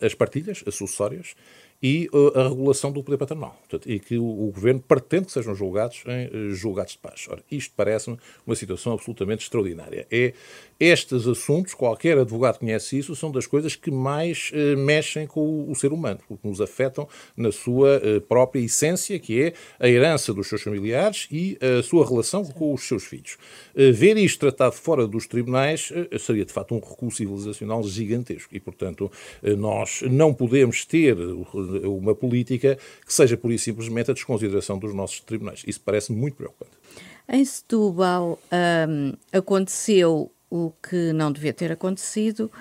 a, 0.01 0.05
as 0.05 0.13
partilhas, 0.13 0.63
as 0.65 0.75
e 1.81 2.09
uh, 2.13 2.37
a 2.37 2.49
regulação 2.49 2.91
do 2.91 3.01
poder 3.01 3.17
patronal. 3.17 3.57
Portanto, 3.61 3.89
e 3.89 3.99
que 3.99 4.17
o, 4.17 4.25
o, 4.25 4.51
governo 4.51 4.81
pretende 4.85 5.27
que 5.27 5.31
sejam 5.31 5.55
julgados 5.55 6.03
em 6.05 6.27
uh, 6.27 6.53
julgados 6.53 6.93
de 6.93 6.99
paz. 6.99 7.25
Ora, 7.29 7.41
isto 7.49 7.73
parece-me 7.75 8.17
uma 8.45 8.55
situação 8.55 8.93
absolutamente 8.93 9.43
extraordinária. 9.43 10.05
É 10.11 10.33
estes 10.79 11.27
assuntos, 11.27 11.73
qualquer 11.73 12.17
advogado 12.17 12.59
conhece 12.59 12.97
isso, 12.97 13.15
são 13.15 13.31
das 13.31 13.45
coisas 13.45 13.75
que 13.75 13.91
mais 13.91 14.51
uh, 14.53 14.77
mexem 14.77 15.25
com 15.25 15.41
o, 15.41 15.71
o, 15.71 15.75
ser 15.75 15.93
humano, 15.93 16.19
porque 16.27 16.47
nos 16.47 16.59
afetam 16.59 17.07
na 17.35 17.51
sua 17.51 18.01
própria 18.27 18.59
essência, 18.59 19.17
que 19.19 19.41
é 19.41 19.53
a 19.79 19.87
herança 19.87 20.33
dos 20.33 20.47
seus 20.47 20.61
familiares 20.61 21.27
e 21.31 21.57
a 21.61 21.81
sua 21.81 22.07
relação 22.07 22.43
com 22.45 22.73
os 22.73 22.87
seus 22.87 23.03
filhos. 23.03 23.37
ver 23.75 24.17
isto 24.17 24.39
tratado 24.39 24.75
fora 24.75 25.07
dos 25.07 25.27
tribunais 25.27 25.91
seria, 26.19 26.45
de 26.45 26.51
facto, 26.51 26.75
um 26.75 26.79
recuo 26.79 27.11
civilizacional 27.11 27.83
gigantesco. 27.83 28.55
E, 28.55 28.59
portanto, 28.59 29.11
nós 29.57 30.01
não 30.03 30.33
podemos 30.33 30.85
ter 30.85 31.15
uma 31.85 32.15
política 32.15 32.77
que 33.05 33.13
seja 33.13 33.37
pura 33.37 33.53
e 33.53 33.59
simplesmente 33.59 34.11
a 34.11 34.13
desconsideração 34.13 34.77
dos 34.77 34.93
nossos 34.93 35.19
tribunais. 35.21 35.63
Isso 35.65 35.81
parece 35.81 36.11
muito 36.11 36.35
preocupante. 36.35 36.71
Em 37.27 37.45
Setúbal 37.45 38.39
um, 38.89 39.13
aconteceu 39.31 40.31
o 40.49 40.71
que 40.81 41.13
não 41.13 41.31
devia 41.31 41.53
ter 41.53 41.71
acontecido. 41.71 42.51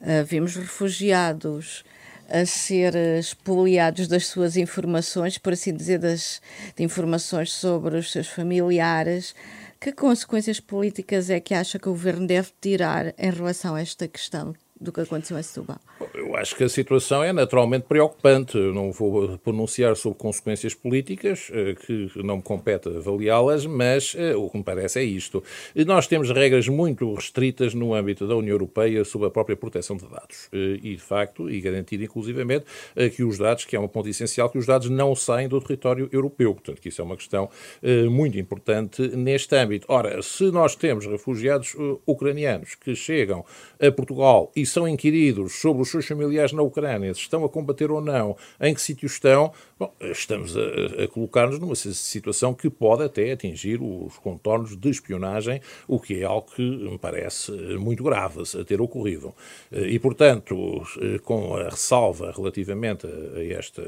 Uh, 0.00 0.24
vimos 0.24 0.54
refugiados 0.54 1.84
a 2.28 2.46
ser 2.46 2.94
expoliados 3.18 4.08
das 4.08 4.26
suas 4.26 4.56
informações, 4.56 5.38
por 5.38 5.52
assim 5.52 5.74
dizer, 5.74 5.98
das 5.98 6.40
de 6.76 6.82
informações 6.82 7.52
sobre 7.52 7.98
os 7.98 8.10
seus 8.10 8.28
familiares. 8.28 9.34
Que 9.80 9.92
consequências 9.92 10.60
políticas 10.60 11.28
é 11.28 11.40
que 11.40 11.52
acha 11.52 11.78
que 11.78 11.88
o 11.88 11.92
governo 11.92 12.26
deve 12.26 12.50
tirar 12.60 13.12
em 13.18 13.30
relação 13.30 13.74
a 13.74 13.80
esta 13.80 14.06
questão 14.06 14.54
do 14.82 14.92
que 14.92 15.00
aconteceu 15.00 15.38
em 15.38 15.42
Setúbal? 15.42 15.78
Eu 16.14 16.36
acho 16.36 16.56
que 16.56 16.64
a 16.64 16.68
situação 16.68 17.22
é 17.22 17.32
naturalmente 17.32 17.84
preocupante. 17.84 18.58
Eu 18.58 18.74
não 18.74 18.90
vou 18.90 19.38
pronunciar 19.38 19.96
sobre 19.96 20.18
consequências 20.18 20.74
políticas, 20.74 21.50
eh, 21.52 21.74
que 21.74 22.10
não 22.16 22.38
me 22.38 22.42
compete 22.42 22.88
avaliá-las, 22.88 23.64
mas 23.64 24.14
eh, 24.16 24.34
o 24.34 24.50
que 24.50 24.58
me 24.58 24.64
parece 24.64 24.98
é 24.98 25.04
isto. 25.04 25.42
Nós 25.86 26.06
temos 26.06 26.30
regras 26.30 26.68
muito 26.68 27.14
restritas 27.14 27.74
no 27.74 27.94
âmbito 27.94 28.26
da 28.26 28.34
União 28.34 28.54
Europeia 28.54 29.04
sobre 29.04 29.28
a 29.28 29.30
própria 29.30 29.56
proteção 29.56 29.96
de 29.96 30.06
dados. 30.08 30.48
Eh, 30.52 30.80
e, 30.82 30.96
de 30.96 31.02
facto, 31.02 31.48
e 31.48 31.60
garantir 31.60 32.02
inclusivamente 32.02 32.64
que 33.14 33.22
os 33.22 33.38
dados, 33.38 33.64
que 33.64 33.76
é 33.76 33.80
um 33.80 33.88
ponto 33.88 34.08
essencial, 34.08 34.50
que 34.50 34.58
os 34.58 34.66
dados 34.66 34.90
não 34.90 35.14
saem 35.14 35.48
do 35.48 35.60
território 35.60 36.08
europeu. 36.12 36.54
Portanto, 36.54 36.80
que 36.80 36.88
isso 36.88 37.00
é 37.00 37.04
uma 37.04 37.16
questão 37.16 37.48
muito 38.10 38.38
importante 38.38 39.02
neste 39.08 39.54
âmbito. 39.54 39.86
Ora, 39.88 40.20
se 40.22 40.50
nós 40.50 40.74
temos 40.74 41.06
refugiados 41.06 41.74
ucranianos 42.06 42.74
que 42.74 42.94
chegam 42.94 43.44
a 43.80 43.90
Portugal 43.90 44.50
e 44.56 44.66
são 44.72 44.88
inquiridos 44.88 45.60
sobre 45.60 45.82
os 45.82 45.90
seus 45.90 46.06
familiares 46.06 46.52
na 46.52 46.62
Ucrânia, 46.62 47.12
se 47.14 47.20
estão 47.20 47.44
a 47.44 47.48
combater 47.48 47.90
ou 47.90 48.00
não, 48.00 48.36
em 48.60 48.74
que 48.74 48.80
sítio 48.80 49.06
estão, 49.06 49.52
bom, 49.78 49.92
estamos 50.00 50.56
a, 50.56 51.04
a 51.04 51.08
colocar-nos 51.08 51.58
numa 51.58 51.74
situação 51.74 52.54
que 52.54 52.68
pode 52.70 53.04
até 53.04 53.32
atingir 53.32 53.80
os 53.80 54.18
contornos 54.18 54.76
de 54.76 54.88
espionagem, 54.88 55.60
o 55.86 56.00
que 56.00 56.20
é 56.20 56.24
algo 56.24 56.50
que 56.54 56.62
me 56.62 56.98
parece 56.98 57.52
muito 57.78 58.02
grave 58.02 58.42
a 58.60 58.64
ter 58.64 58.80
ocorrido. 58.80 59.34
E, 59.70 59.98
portanto, 59.98 60.82
com 61.22 61.56
a 61.56 61.64
ressalva 61.68 62.32
relativamente 62.34 63.06
a 63.06 63.44
esta, 63.44 63.82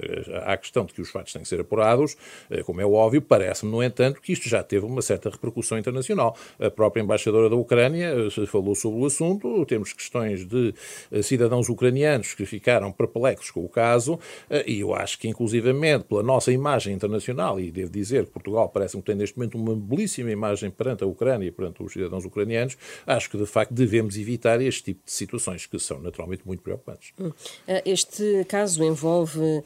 à 0.44 0.56
questão 0.56 0.84
de 0.84 0.92
que 0.92 1.00
os 1.00 1.10
fatos 1.10 1.32
têm 1.32 1.42
que 1.42 1.48
ser 1.48 1.60
apurados, 1.60 2.16
como 2.64 2.80
é 2.80 2.86
óbvio, 2.86 3.22
parece-me, 3.22 3.70
no 3.70 3.82
entanto, 3.82 4.20
que 4.20 4.32
isto 4.32 4.48
já 4.48 4.62
teve 4.62 4.84
uma 4.84 5.02
certa 5.02 5.30
repercussão 5.30 5.78
internacional. 5.78 6.36
A 6.58 6.70
própria 6.70 7.02
embaixadora 7.02 7.48
da 7.48 7.56
Ucrânia 7.56 8.14
falou 8.46 8.74
sobre 8.74 9.00
o 9.00 9.06
assunto, 9.06 9.64
temos 9.66 9.92
questões 9.92 10.44
de 10.44 10.73
eh, 11.10 11.22
cidadãos 11.22 11.68
ucranianos 11.68 12.34
que 12.34 12.46
ficaram 12.46 12.92
perplexos 12.92 13.50
com 13.50 13.64
o 13.64 13.68
caso, 13.68 14.18
eh, 14.48 14.64
e 14.66 14.80
eu 14.80 14.94
acho 14.94 15.18
que, 15.18 15.28
inclusivamente, 15.28 16.04
pela 16.04 16.22
nossa 16.22 16.52
imagem 16.52 16.94
internacional, 16.94 17.60
e 17.60 17.70
devo 17.70 17.90
dizer 17.90 18.26
que 18.26 18.32
Portugal 18.32 18.68
parece-me 18.68 19.02
que 19.02 19.06
tem 19.06 19.16
neste 19.16 19.36
momento 19.36 19.56
uma 19.56 19.74
belíssima 19.74 20.30
imagem 20.30 20.70
perante 20.70 21.04
a 21.04 21.06
Ucrânia 21.06 21.46
e 21.46 21.50
perante 21.50 21.82
os 21.82 21.92
cidadãos 21.92 22.24
ucranianos, 22.24 22.76
acho 23.06 23.30
que, 23.30 23.36
de 23.36 23.46
facto, 23.46 23.72
devemos 23.72 24.16
evitar 24.16 24.60
este 24.60 24.84
tipo 24.84 25.04
de 25.04 25.12
situações 25.12 25.66
que 25.66 25.78
são 25.78 26.00
naturalmente 26.00 26.42
muito 26.46 26.62
preocupantes. 26.62 27.12
Hum. 27.18 27.32
Eh, 27.66 27.82
este 27.86 28.44
caso 28.48 28.82
envolve 28.82 29.62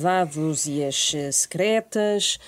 dados 0.00 0.66
e 0.66 0.82
as 0.84 1.14
secretas, 1.32 2.38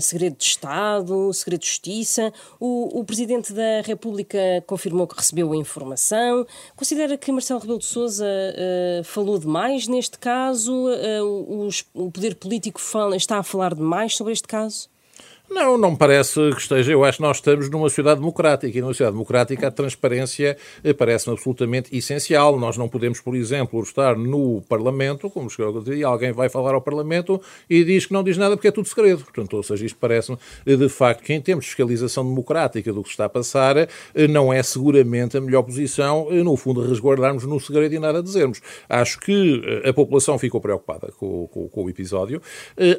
segredo 0.00 0.36
de 0.36 0.44
Estado, 0.44 1.32
segredo 1.32 1.60
de 1.60 1.66
Justiça. 1.66 2.32
O, 2.58 3.00
o 3.00 3.04
Presidente 3.04 3.52
da 3.52 3.80
República 3.84 4.38
confirmou 4.66 5.06
que 5.06 5.16
recebeu 5.16 5.52
a 5.52 5.56
informação. 5.56 6.46
Considera 6.76 7.13
que 7.16 7.32
Marcelo 7.32 7.60
Rebelo 7.60 7.78
de 7.78 7.86
Sousa 7.86 8.24
uh, 8.24 9.04
falou 9.04 9.38
demais 9.38 9.88
neste 9.88 10.18
caso? 10.18 10.72
Uh, 10.72 11.68
o 11.94 12.10
poder 12.10 12.34
político 12.36 12.80
fala, 12.80 13.16
está 13.16 13.38
a 13.38 13.42
falar 13.42 13.74
demais 13.74 14.16
sobre 14.16 14.32
este 14.32 14.48
caso? 14.48 14.88
Não, 15.50 15.76
não 15.76 15.90
me 15.90 15.96
parece 15.96 16.40
que 16.52 16.60
esteja. 16.60 16.90
Eu 16.90 17.04
acho 17.04 17.18
que 17.18 17.22
nós 17.22 17.36
estamos 17.36 17.68
numa 17.68 17.88
sociedade 17.90 18.18
democrática 18.18 18.78
e 18.78 18.80
numa 18.80 18.94
sociedade 18.94 19.12
democrática 19.12 19.68
a 19.68 19.70
transparência 19.70 20.56
eh, 20.82 20.92
parece-me 20.94 21.34
absolutamente 21.34 21.94
essencial. 21.94 22.58
Nós 22.58 22.78
não 22.78 22.88
podemos, 22.88 23.20
por 23.20 23.36
exemplo, 23.36 23.82
estar 23.82 24.16
no 24.16 24.62
Parlamento, 24.62 25.28
como 25.28 25.48
e 25.94 26.02
alguém 26.02 26.32
vai 26.32 26.48
falar 26.48 26.74
ao 26.74 26.80
Parlamento 26.80 27.40
e 27.68 27.84
diz 27.84 28.06
que 28.06 28.12
não 28.14 28.24
diz 28.24 28.38
nada 28.38 28.56
porque 28.56 28.68
é 28.68 28.70
tudo 28.70 28.88
segredo. 28.88 29.22
Portanto, 29.22 29.54
ou 29.54 29.62
seja, 29.62 29.84
isto 29.84 29.98
parece-me, 29.98 30.38
eh, 30.64 30.76
de 30.76 30.88
facto, 30.88 31.22
que 31.22 31.34
em 31.34 31.40
termos 31.42 31.66
de 31.66 31.70
fiscalização 31.70 32.24
democrática 32.24 32.90
do 32.90 33.02
que 33.02 33.10
está 33.10 33.26
a 33.26 33.28
passar, 33.28 33.76
eh, 33.76 33.88
não 34.26 34.50
é 34.50 34.62
seguramente 34.62 35.36
a 35.36 35.42
melhor 35.42 35.62
posição, 35.62 36.30
no 36.30 36.56
fundo, 36.56 36.80
resguardarmos 36.88 37.44
no 37.44 37.60
segredo 37.60 37.94
e 37.94 37.98
nada 37.98 38.22
dizermos. 38.22 38.62
Acho 38.88 39.20
que 39.20 39.62
a 39.84 39.92
população 39.92 40.38
ficou 40.38 40.58
preocupada 40.58 41.12
com, 41.18 41.46
com, 41.48 41.68
com 41.68 41.84
o 41.84 41.90
episódio. 41.90 42.40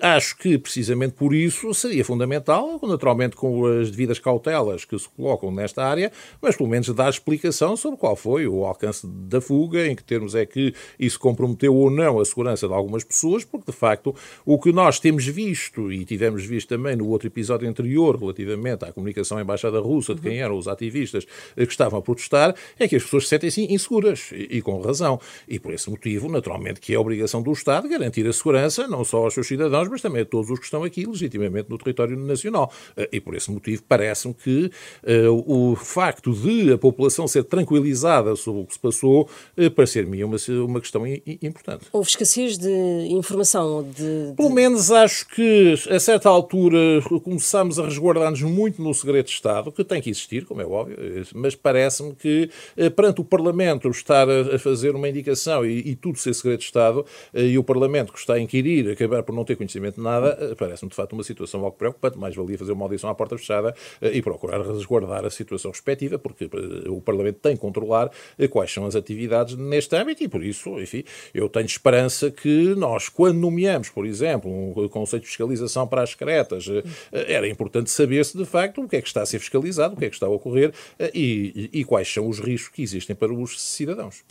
Acho 0.02 0.38
que, 0.38 0.58
precisamente 0.58 1.14
por 1.14 1.34
isso, 1.34 1.74
seria 1.74 2.06
fundamental 2.06 2.35
fundamental, 2.36 2.80
naturalmente 2.84 3.36
com 3.36 3.66
as 3.66 3.90
devidas 3.92 4.20
cautelas 4.20 4.86
que 4.86 4.98
se 4.98 5.08
colocam 5.10 5.52
nesta 5.52 5.84
área, 5.84 6.12
mas 6.42 6.56
pelo 6.56 6.70
menos 6.70 6.90
dar 6.90 7.10
explicação 7.10 7.76
sobre 7.78 8.00
qual 8.00 8.16
foi 8.16 8.48
o 8.48 8.66
alcance 8.66 9.06
da 9.08 9.40
fuga, 9.40 9.88
em 9.88 9.96
que 9.96 10.04
termos 10.04 10.36
é 10.36 10.46
que 10.46 10.74
isso 11.00 11.20
comprometeu 11.20 11.74
ou 11.74 11.90
não 11.90 12.20
a 12.20 12.26
segurança 12.26 12.68
de 12.68 12.74
algumas 12.74 13.04
pessoas, 13.04 13.44
porque 13.44 13.72
de 13.72 13.78
facto 13.78 14.14
o 14.46 14.60
que 14.60 14.72
nós 14.72 15.00
temos 15.00 15.26
visto, 15.26 15.92
e 15.92 16.06
tivemos 16.06 16.46
visto 16.46 16.70
também 16.70 16.96
no 16.96 17.08
outro 17.08 17.28
episódio 17.28 17.68
anterior, 17.68 18.18
relativamente 18.18 18.86
à 18.86 18.92
comunicação 18.92 19.38
à 19.38 19.42
Embaixada 19.42 19.80
Russa, 19.80 20.16
de 20.16 20.22
quem 20.22 20.40
eram 20.40 20.58
os 20.58 20.68
ativistas 20.68 21.26
que 21.56 21.64
estavam 21.64 22.00
a 22.00 22.02
protestar, 22.02 22.56
é 22.80 22.88
que 22.88 22.96
as 22.96 23.04
pessoas 23.04 23.24
se 23.24 23.30
sentem-se 23.30 23.62
inseguras, 23.72 24.32
e, 24.32 24.58
e 24.58 24.62
com 24.62 24.82
razão. 24.82 25.20
E 25.48 25.60
por 25.60 25.74
esse 25.74 25.90
motivo, 25.90 26.30
naturalmente, 26.30 26.80
que 26.80 26.94
é 26.94 27.00
obrigação 27.00 27.42
do 27.42 27.52
Estado 27.52 27.88
garantir 27.88 28.28
a 28.28 28.34
segurança, 28.34 28.88
não 28.88 29.04
só 29.04 29.24
aos 29.24 29.34
seus 29.34 29.48
cidadãos, 29.48 29.88
mas 29.90 30.02
também 30.02 30.22
a 30.22 30.26
todos 30.26 30.50
os 30.50 30.60
que 30.60 30.66
estão 30.66 30.84
aqui 30.84 31.06
legitimamente 31.06 31.70
no 31.70 31.78
território 31.78 32.18
nacional. 32.26 32.72
Eh, 32.98 33.10
e 33.14 33.22
por 33.22 33.36
esse 33.36 33.52
motivo 33.52 33.84
parece-me 33.88 34.34
que 34.34 34.72
uh, 35.04 35.72
o 35.72 35.76
facto 35.76 36.34
de 36.34 36.74
a 36.74 36.78
população 36.78 37.28
ser 37.28 37.44
tranquilizada 37.44 38.36
sobre 38.36 38.62
o 38.62 38.66
que 38.66 38.74
se 38.74 38.80
passou 38.80 39.30
uh, 39.58 39.72
parecer-me 39.72 40.24
uma, 40.24 40.38
uma 40.66 40.82
questão 40.82 41.06
importante. 41.08 41.86
Houve 41.92 42.10
escassez 42.10 42.58
de 42.58 43.08
informação? 43.10 43.84
De, 43.84 44.30
de... 44.32 44.36
Pelo 44.36 44.50
menos 44.50 44.92
acho 44.92 45.28
que 45.28 45.76
a 45.90 46.00
certa 46.00 46.30
altura 46.30 46.78
começámos 47.24 47.80
a 47.80 47.86
resguardar-nos 47.86 48.42
muito 48.42 48.82
no 48.82 48.94
segredo 48.94 49.26
de 49.26 49.32
Estado, 49.32 49.72
que 49.72 49.84
tem 49.84 50.02
que 50.02 50.10
existir, 50.10 50.46
como 50.46 50.62
é 50.62 50.66
óbvio, 50.66 50.98
mas 51.34 51.56
parece-me 51.56 52.14
que 52.14 52.50
perante 52.96 53.22
o 53.22 53.24
Parlamento 53.24 53.90
estar 53.90 54.28
a, 54.30 54.58
fazer 54.60 54.96
uma 54.96 55.08
indicação 55.10 55.66
e, 55.66 55.80
e, 55.80 55.96
tudo 55.96 56.18
ser 56.18 56.34
segredo 56.34 56.60
de 56.60 56.66
Estado 56.66 57.06
e 57.34 57.58
o 57.58 57.64
Parlamento 57.64 58.14
que 58.14 58.20
está 58.20 58.34
a 58.34 58.40
inquirir 58.40 58.90
acabar 58.92 59.24
por 59.24 59.34
não 59.34 59.44
ter 59.44 59.56
conhecimento 59.56 59.96
de 59.96 60.02
nada, 60.02 60.56
parece-me 60.58 60.90
de 60.90 60.96
facto 60.96 61.14
uma 61.14 61.24
situação 61.24 61.64
algo 61.64 61.78
preocupante 61.78 62.15
mais 62.16 62.36
valia 62.36 62.58
fazer 62.58 62.72
uma 62.72 62.86
audição 62.86 63.10
à 63.10 63.16
porta 63.16 63.38
fechada 63.38 63.76
eh, 64.02 64.18
e 64.18 64.22
procurar 64.22 64.62
resguardar 64.62 65.26
a 65.26 65.30
situação 65.30 65.72
respectiva, 65.72 66.18
porque 66.18 66.46
eh, 66.46 66.90
o 66.90 67.02
Parlamento 67.02 67.40
tem 67.42 67.56
que 67.56 67.62
controlar 67.62 68.10
eh, 68.38 68.48
quais 68.48 68.72
são 68.72 68.86
as 68.86 68.96
atividades 68.96 69.56
neste 69.56 69.96
âmbito 69.96 70.24
e, 70.24 70.28
por 70.28 70.44
isso, 70.44 70.80
enfim, 70.80 71.04
eu 71.34 71.50
tenho 71.50 71.66
esperança 71.66 72.32
que 72.32 72.76
nós, 72.76 73.10
quando 73.10 73.38
nomeamos, 73.38 73.90
por 73.90 74.06
exemplo, 74.06 74.52
um 74.52 74.88
conceito 74.88 75.24
de 75.24 75.30
fiscalização 75.30 75.88
para 75.88 76.02
as 76.02 76.12
secretas, 76.12 76.66
era 77.12 77.48
importante 77.48 77.90
saber-se, 77.90 78.38
de 78.38 78.46
facto, 78.46 78.82
o 78.82 78.88
que 78.88 78.96
é 78.96 79.02
que 79.02 79.08
está 79.08 79.22
a 79.22 79.26
ser 79.26 79.40
fiscalizado, 79.40 79.94
o 79.94 79.98
que 79.98 80.06
é 80.06 80.10
que 80.10 80.16
está 80.16 80.28
a 80.28 80.30
ocorrer 80.30 80.74
e, 81.14 81.70
e 81.74 81.84
quais 81.84 82.12
são 82.12 82.28
os 82.28 82.40
riscos 82.40 82.70
que 82.70 82.82
existem 82.82 83.16
para 83.16 83.34
os 83.34 83.62
cidadãos. 83.62 84.24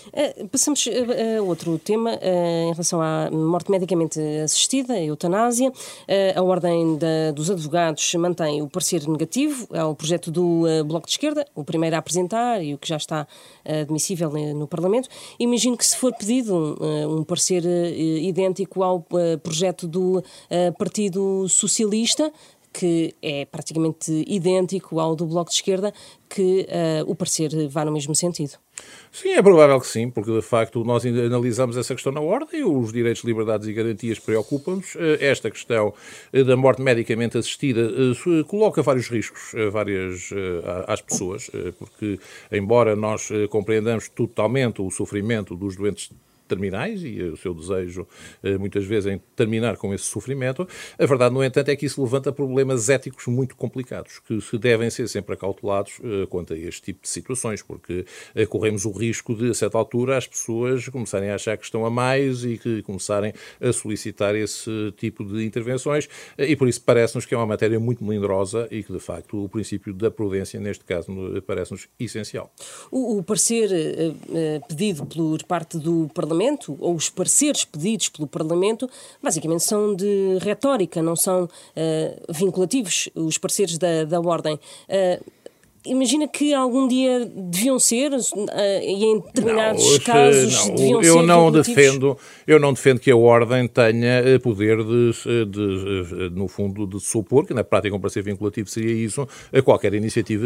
Passamos 0.51 0.85
a 0.88 1.42
outro 1.42 1.79
tema 1.79 2.18
em 2.23 2.70
relação 2.73 3.01
à 3.01 3.31
morte 3.31 3.70
medicamente 3.70 4.20
assistida, 4.42 4.94
a 4.94 5.03
eutanásia. 5.03 5.73
A 6.35 6.42
Ordem 6.42 6.99
dos 7.35 7.51
Advogados 7.51 7.74
advogados 7.75 8.15
mantém 8.15 8.63
o 8.63 8.69
parecer 8.69 9.07
negativo 9.09 9.67
ao 9.77 9.95
projeto 9.95 10.31
do 10.31 10.63
uh, 10.63 10.85
Bloco 10.85 11.07
de 11.07 11.13
Esquerda, 11.13 11.45
o 11.55 11.65
primeiro 11.65 11.97
a 11.97 11.99
apresentar 11.99 12.63
e 12.63 12.73
o 12.73 12.79
que 12.79 12.89
já 12.89 12.97
está 12.97 13.27
uh, 13.65 13.81
admissível 13.83 14.31
no 14.55 14.69
Parlamento. 14.69 15.09
Imagino 15.39 15.77
que 15.77 15.85
se 15.85 15.97
for 15.97 16.15
pedido 16.15 16.55
um, 16.81 17.19
um 17.19 17.25
parecer 17.25 17.65
idêntico 17.65 18.83
ao 18.83 19.05
projeto 19.43 19.87
do 19.87 20.23
Partido 20.79 21.49
Socialista, 21.49 22.33
que 22.73 23.15
é 23.21 23.45
praticamente 23.45 24.25
idêntico 24.27 25.01
ao 25.01 25.17
do 25.17 25.27
Bloco 25.27 25.51
de 25.51 25.57
Esquerda, 25.57 25.93
que 26.29 26.67
o 27.07 27.15
parecer 27.15 27.69
vá 27.69 27.85
no 27.85 27.93
mesmo 27.93 28.15
sentido. 28.15 28.63
Sim, 29.13 29.31
é 29.31 29.43
provável 29.43 29.81
que 29.81 29.87
sim, 29.87 30.11
porque 30.11 30.33
de 30.33 30.43
facto 30.43 30.83
nós 30.83 31.07
analisamos 31.07 31.77
essa 31.77 31.95
questão 31.95 32.13
na 32.13 32.21
ordem, 32.21 32.65
os 32.65 32.93
direitos, 32.93 33.23
liberdades 33.23 33.69
e 33.69 33.73
garantias 33.73 34.19
preocupam-nos. 34.19 34.97
Eh, 34.97 35.19
esta 35.21 35.51
questão 35.51 35.95
eh, 36.33 36.43
da 36.43 36.57
morte 36.57 36.83
medicamente 36.83 37.39
assistida 37.39 37.89
coloca 38.49 38.83
vários 38.83 39.09
riscos 39.09 39.53
várias, 39.71 40.31
às 40.87 41.01
pessoas, 41.01 41.51
porque, 41.79 42.19
embora 42.51 42.97
nós 42.97 43.29
compreendamos 43.51 44.09
totalmente 44.09 44.83
o 44.83 44.91
sofrimento 44.91 45.55
dos 45.55 45.77
doentes 45.77 46.11
terminais 46.55 47.03
e 47.03 47.21
o 47.23 47.37
seu 47.37 47.53
desejo, 47.53 48.07
eh, 48.43 48.57
muitas 48.57 48.85
vezes, 48.85 49.12
em 49.12 49.21
terminar 49.35 49.77
com 49.77 49.93
esse 49.93 50.05
sofrimento. 50.05 50.67
A 50.99 51.07
verdade, 51.07 51.35
no 51.35 51.43
entanto, 51.43 51.69
é 51.69 51.77
que 51.77 51.87
isso 51.87 52.03
levanta 52.03 52.33
problemas 52.33 52.88
éticos 52.88 53.27
muito 53.27 53.57
complicados, 53.57 54.21
que 54.21 54.40
se 54.40 54.57
devem 54.57 54.88
ser 54.88 55.09
sempre 55.09 55.35
acautelados 55.35 56.01
eh, 56.03 56.27
quanto 56.29 56.53
a 56.55 56.57
este 56.57 56.83
tipo 56.83 57.03
de 57.03 57.09
situações, 57.09 57.62
porque 57.62 58.05
eh, 58.35 58.47
corremos 58.47 58.85
o 58.85 58.93
risco 58.93 59.35
de, 59.35 59.51
a 59.51 59.55
certa 59.55 59.77
altura, 59.77 60.17
as 60.17 60.27
pessoas 60.27 60.88
começarem 60.88 61.31
a 61.31 61.35
achar 61.35 61.57
que 61.57 61.64
estão 61.64 61.85
a 61.85 61.90
mais 61.90 62.45
e 62.45 62.57
que 62.57 62.83
começarem 62.83 63.33
a 63.61 63.73
solicitar 63.73 64.35
esse 64.37 64.93
tipo 64.97 65.25
de 65.25 65.45
intervenções, 65.45 66.09
e 66.38 66.55
por 66.55 66.69
isso 66.69 66.81
parece-nos 66.83 67.27
que 67.27 67.35
é 67.35 67.37
uma 67.37 67.47
matéria 67.47 67.81
muito 67.81 68.05
melindrosa 68.05 68.69
e 68.71 68.83
que, 68.83 68.93
de 68.93 69.01
facto, 69.01 69.45
o 69.45 69.49
princípio 69.49 69.93
da 69.93 70.11
prudência, 70.11 70.61
neste 70.61 70.85
caso, 70.85 71.12
parece-nos 71.47 71.88
essencial. 71.99 72.53
O, 72.90 73.19
o 73.19 73.23
parecer 73.23 73.69
pedido 74.69 75.07
por 75.07 75.43
parte 75.45 75.79
do 75.79 76.09
Parlamento 76.14 76.44
Parlamento, 76.45 76.77
ou 76.79 76.95
os 76.95 77.09
pareceres 77.09 77.65
pedidos 77.65 78.09
pelo 78.09 78.29
Parlamento, 78.29 78.89
basicamente 79.23 79.65
são 79.65 79.95
de 79.95 80.39
retórica, 80.41 81.03
não 81.03 81.17
são 81.17 81.45
uh, 81.45 82.33
vinculativos 82.33 83.09
os 83.15 83.39
pareceres 83.39 83.79
da, 83.79 84.05
da 84.05 84.21
Ordem. 84.21 84.55
Uh, 84.55 85.25
imagina 85.87 86.27
que 86.27 86.55
algum 86.55 86.88
dia 86.88 87.31
deviam 87.35 87.79
ser 87.79 88.12
uh, 88.12 88.18
e 88.83 89.05
em 89.05 89.20
determinados 89.20 89.99
não, 89.99 90.01
casos 90.01 90.68
não, 90.68 90.75
deviam 90.75 91.03
eu 91.03 91.14
ser 91.20 91.23
não 91.27 91.53
defendo 91.53 92.18
eu 92.47 92.59
não 92.59 92.73
defendo 92.73 93.01
que 93.01 93.11
a 93.11 93.16
ordem 93.16 93.66
tenha 93.68 94.20
eh, 94.20 94.38
poder 94.38 94.79
de, 94.79 95.12
de, 95.47 95.47
de, 95.47 96.31
no 96.31 96.49
fundo 96.49 96.87
de 96.87 97.01
supor 97.01 97.47
que 97.47 97.55
na 97.55 97.64
prática 97.64 97.94
um 97.94 98.01
parecer 98.01 98.23
vinculativo 98.23 98.68
seria 98.68 98.92
isso 98.92 99.27
a 99.53 99.62
qualquer 99.62 99.94
iniciativa 99.94 100.44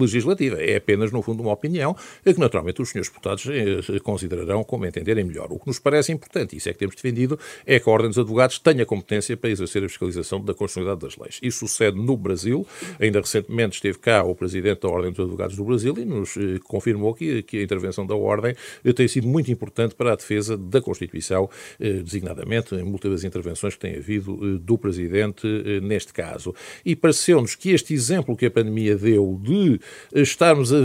legislativa. 0.00 0.62
É 0.62 0.76
apenas 0.76 1.12
no 1.12 1.22
fundo 1.22 1.42
uma 1.42 1.52
opinião 1.52 1.96
que 2.24 2.38
naturalmente 2.38 2.80
os 2.82 2.90
senhores 2.90 3.08
deputados 3.08 3.46
eh, 3.46 3.98
considerarão 4.00 4.64
como 4.64 4.86
entenderem 4.86 5.24
melhor. 5.24 5.48
O 5.50 5.58
que 5.58 5.66
nos 5.66 5.78
parece 5.78 6.12
importante 6.12 6.56
isso 6.56 6.68
é 6.68 6.72
que 6.72 6.78
temos 6.78 6.94
defendido 6.94 7.38
é 7.66 7.78
que 7.78 7.88
a 7.88 7.92
ordem 7.92 8.08
dos 8.08 8.18
advogados 8.18 8.58
tenha 8.58 8.84
competência 8.84 9.36
para 9.36 9.50
exercer 9.50 9.84
a 9.84 9.88
fiscalização 9.88 10.40
da 10.40 10.54
constitucionalidade 10.54 11.00
das 11.00 11.16
leis. 11.16 11.38
Isso 11.42 11.66
sucede 11.66 11.96
no 11.96 12.16
Brasil. 12.16 12.66
Ainda 13.00 13.20
recentemente 13.20 13.76
esteve 13.76 13.98
cá 13.98 14.24
o 14.24 14.34
presidente 14.34 14.63
Presidente 14.64 14.80
da 14.80 14.88
Ordem 14.88 15.12
dos 15.12 15.20
Advogados 15.20 15.56
do 15.56 15.64
Brasil 15.64 15.94
e 15.98 16.04
nos 16.06 16.36
eh, 16.38 16.58
confirmou 16.64 17.14
que, 17.14 17.42
que 17.42 17.58
a 17.58 17.62
intervenção 17.62 18.06
da 18.06 18.14
Ordem 18.14 18.54
eh, 18.82 18.92
tem 18.94 19.06
sido 19.06 19.28
muito 19.28 19.52
importante 19.52 19.94
para 19.94 20.12
a 20.12 20.16
defesa 20.16 20.56
da 20.56 20.80
Constituição, 20.80 21.50
eh, 21.78 22.02
designadamente 22.02 22.74
em 22.74 22.82
múltiplas 22.82 23.24
intervenções 23.24 23.74
que 23.74 23.80
tem 23.80 23.96
havido 23.96 24.58
do 24.58 24.78
Presidente 24.78 25.46
neste 25.82 26.14
caso. 26.14 26.54
E 26.84 26.96
pareceu-nos 26.96 27.54
que 27.54 27.70
este 27.70 27.92
exemplo 27.92 28.36
que 28.36 28.46
a 28.46 28.50
pandemia 28.50 28.96
deu 28.96 29.38
de 29.42 29.78
estarmos 30.14 30.72
a, 30.72 30.76
a, 30.76 30.80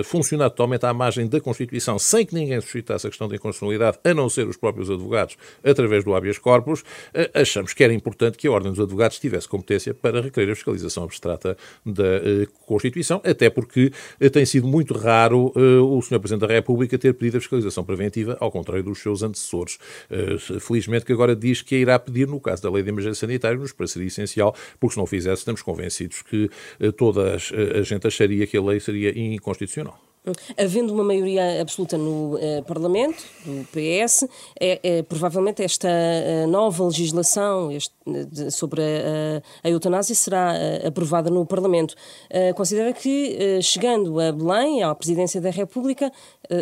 a, 0.00 0.04
funcionar 0.04 0.50
totalmente 0.50 0.86
à 0.86 0.94
margem 0.94 1.26
da 1.26 1.40
Constituição 1.40 1.98
sem 1.98 2.24
que 2.24 2.34
ninguém 2.34 2.60
suscitasse 2.60 3.06
a 3.06 3.10
questão 3.10 3.28
da 3.28 3.34
inconstitucionalidade, 3.34 3.98
a 4.04 4.14
não 4.14 4.28
ser 4.28 4.46
os 4.46 4.56
próprios 4.56 4.90
advogados, 4.90 5.36
através 5.64 6.04
do 6.04 6.14
habeas 6.14 6.38
corpus, 6.38 6.84
achamos 7.32 7.72
que 7.72 7.82
era 7.82 7.92
importante 7.92 8.38
que 8.38 8.46
a 8.46 8.52
Ordem 8.52 8.70
dos 8.70 8.80
Advogados 8.80 9.18
tivesse 9.18 9.48
competência 9.48 9.94
para 9.94 10.20
requerer 10.20 10.52
a 10.52 10.54
fiscalização 10.54 11.04
abstrata 11.04 11.56
da 11.84 12.04
Constituição 12.66 12.83
Constituição, 12.84 13.20
até 13.24 13.48
porque 13.48 13.90
eh, 14.20 14.28
tem 14.28 14.44
sido 14.44 14.66
muito 14.66 14.94
raro 14.94 15.52
uh, 15.56 15.96
o 15.96 16.02
Sr. 16.02 16.18
Presidente 16.18 16.46
da 16.46 16.54
República 16.54 16.98
ter 16.98 17.14
pedido 17.14 17.38
a 17.38 17.40
fiscalização 17.40 17.82
preventiva, 17.82 18.36
ao 18.40 18.50
contrário 18.50 18.84
dos 18.84 18.98
seus 18.98 19.22
antecessores. 19.22 19.78
Uh, 20.10 20.60
felizmente 20.60 21.04
que 21.04 21.12
agora 21.12 21.34
diz 21.34 21.62
que 21.62 21.74
a 21.74 21.78
irá 21.78 21.98
pedir 21.98 22.28
no 22.28 22.40
caso 22.40 22.62
da 22.62 22.70
Lei 22.70 22.82
de 22.82 22.90
Emergência 22.90 23.26
Sanitária, 23.26 23.58
nos 23.58 23.72
pareceria 23.72 24.08
essencial, 24.08 24.54
porque 24.78 24.94
se 24.94 24.98
não 24.98 25.06
fizesse, 25.06 25.40
estamos 25.40 25.62
convencidos 25.62 26.22
que 26.22 26.50
toda 26.96 27.36
a 27.36 27.82
gente 27.82 28.06
acharia 28.06 28.46
que 28.46 28.56
a 28.56 28.62
lei 28.62 28.80
seria 28.80 29.16
inconstitucional. 29.18 30.13
Havendo 30.56 30.94
uma 30.94 31.04
maioria 31.04 31.60
absoluta 31.60 31.98
no 31.98 32.36
uh, 32.36 32.62
Parlamento, 32.66 33.22
do 33.44 33.66
PS, 33.66 34.26
é, 34.58 34.80
é, 34.82 35.02
provavelmente 35.02 35.62
esta 35.62 35.86
uh, 35.86 36.46
nova 36.46 36.82
legislação 36.84 37.70
este, 37.70 37.94
de, 38.06 38.50
sobre 38.50 38.80
a, 38.80 39.42
a, 39.62 39.70
eutanásia 39.70 40.14
será 40.14 40.54
uh, 40.54 40.88
aprovada 40.88 41.28
no 41.28 41.44
Parlamento. 41.44 41.94
considera 42.56 42.92
que, 42.94 43.60
chegando 43.62 44.18
a 44.18 44.32
Belém, 44.32 44.82
à 44.82 44.94
Presidência 44.94 45.40
da 45.40 45.50
República, 45.50 46.10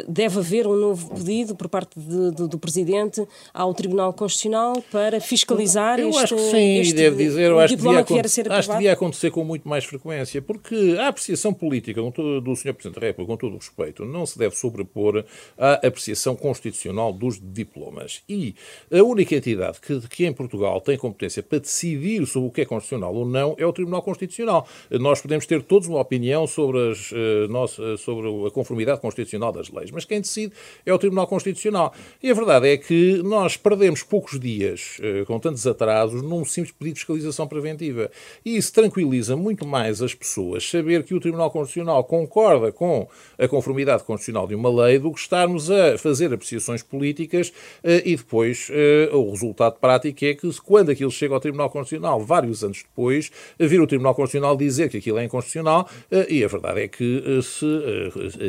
deve 0.08 0.40
haver 0.40 0.66
um 0.66 0.76
novo 0.76 1.14
pedido 1.14 1.54
por 1.54 1.68
parte 1.68 1.98
de, 1.98 2.30
de, 2.32 2.48
do 2.48 2.58
Presidente 2.58 3.26
ao 3.54 3.72
Tribunal 3.74 4.12
Constitucional 4.12 4.82
para 4.90 5.20
fiscalizar 5.20 5.98
eu 6.00 6.10
este 6.10 6.18
Eu 6.18 6.24
acho 6.24 6.34
que 6.36 6.50
sim, 6.50 6.78
este, 6.78 6.94
deve 6.94 7.24
dizer, 7.24 7.50
eu 7.50 7.58
acho 7.58 7.76
que, 7.76 7.82
devia, 7.82 8.04
que 8.04 8.20
acho 8.20 8.68
que 8.68 8.74
devia 8.74 8.92
acontecer 8.92 9.30
com 9.30 9.44
muito 9.44 9.68
mais 9.68 9.84
frequência, 9.84 10.42
porque 10.42 10.96
a 10.98 11.08
apreciação 11.08 11.52
política 11.52 12.00
do 12.02 12.56
Sr. 12.56 12.74
Presidente 12.74 13.00
da 13.00 13.06
República, 13.06 13.32
com 13.32 13.36
todo 13.36 13.51
o 13.54 13.58
respeito, 13.58 14.04
não 14.04 14.26
se 14.26 14.38
deve 14.38 14.56
sobrepor 14.56 15.24
à 15.56 15.74
apreciação 15.86 16.34
constitucional 16.36 17.12
dos 17.12 17.40
diplomas. 17.40 18.22
E 18.28 18.54
a 18.90 19.02
única 19.02 19.34
entidade 19.34 19.80
que, 19.80 20.00
que 20.08 20.26
em 20.26 20.32
Portugal 20.32 20.80
tem 20.80 20.96
competência 20.96 21.42
para 21.42 21.58
decidir 21.58 22.26
sobre 22.26 22.48
o 22.48 22.52
que 22.52 22.62
é 22.62 22.64
constitucional 22.64 23.14
ou 23.14 23.26
não 23.26 23.54
é 23.58 23.66
o 23.66 23.72
Tribunal 23.72 24.02
Constitucional. 24.02 24.66
Nós 24.90 25.20
podemos 25.20 25.46
ter 25.46 25.62
todos 25.62 25.88
uma 25.88 26.00
opinião 26.00 26.46
sobre, 26.46 26.90
as, 26.90 27.12
uh, 27.12 27.48
nossa, 27.48 27.96
sobre 27.96 28.28
a 28.46 28.50
conformidade 28.50 29.00
constitucional 29.00 29.52
das 29.52 29.70
leis, 29.70 29.90
mas 29.90 30.04
quem 30.04 30.20
decide 30.20 30.52
é 30.84 30.92
o 30.92 30.98
Tribunal 30.98 31.26
Constitucional. 31.26 31.92
E 32.22 32.30
a 32.30 32.34
verdade 32.34 32.68
é 32.68 32.76
que 32.76 33.22
nós 33.22 33.56
perdemos 33.56 34.02
poucos 34.02 34.38
dias, 34.38 34.98
uh, 34.98 35.26
com 35.26 35.38
tantos 35.38 35.66
atrasos, 35.66 36.22
num 36.22 36.44
simples 36.44 36.72
pedido 36.72 36.94
de 36.94 37.00
fiscalização 37.00 37.46
preventiva. 37.46 38.10
E 38.44 38.56
isso 38.56 38.72
tranquiliza 38.72 39.36
muito 39.36 39.66
mais 39.66 40.02
as 40.02 40.14
pessoas 40.14 40.68
saber 40.68 41.02
que 41.04 41.14
o 41.14 41.20
Tribunal 41.20 41.50
Constitucional 41.50 42.04
concorda 42.04 42.72
com 42.72 43.08
a 43.42 43.48
conformidade 43.48 44.04
constitucional 44.04 44.46
de 44.46 44.54
uma 44.54 44.70
lei 44.70 44.98
do 44.98 45.12
que 45.12 45.18
estarmos 45.18 45.68
a 45.68 45.98
fazer 45.98 46.32
apreciações 46.32 46.82
políticas 46.82 47.52
eh, 47.82 48.02
e 48.04 48.16
depois 48.16 48.68
eh, 48.70 49.10
o 49.12 49.30
resultado 49.30 49.78
prático 49.80 50.24
é 50.24 50.34
que 50.34 50.48
quando 50.60 50.90
aquilo 50.90 51.10
chega 51.10 51.34
ao 51.34 51.40
Tribunal 51.40 51.68
Constitucional, 51.68 52.24
vários 52.24 52.62
anos 52.62 52.84
depois, 52.84 53.32
vir 53.58 53.80
o 53.80 53.86
Tribunal 53.86 54.14
Constitucional 54.14 54.56
dizer 54.56 54.88
que 54.88 54.98
aquilo 54.98 55.18
é 55.18 55.24
inconstitucional 55.24 55.88
eh, 56.10 56.26
e 56.30 56.44
a 56.44 56.48
verdade 56.48 56.82
é 56.82 56.88
que 56.88 57.40
se 57.42 57.66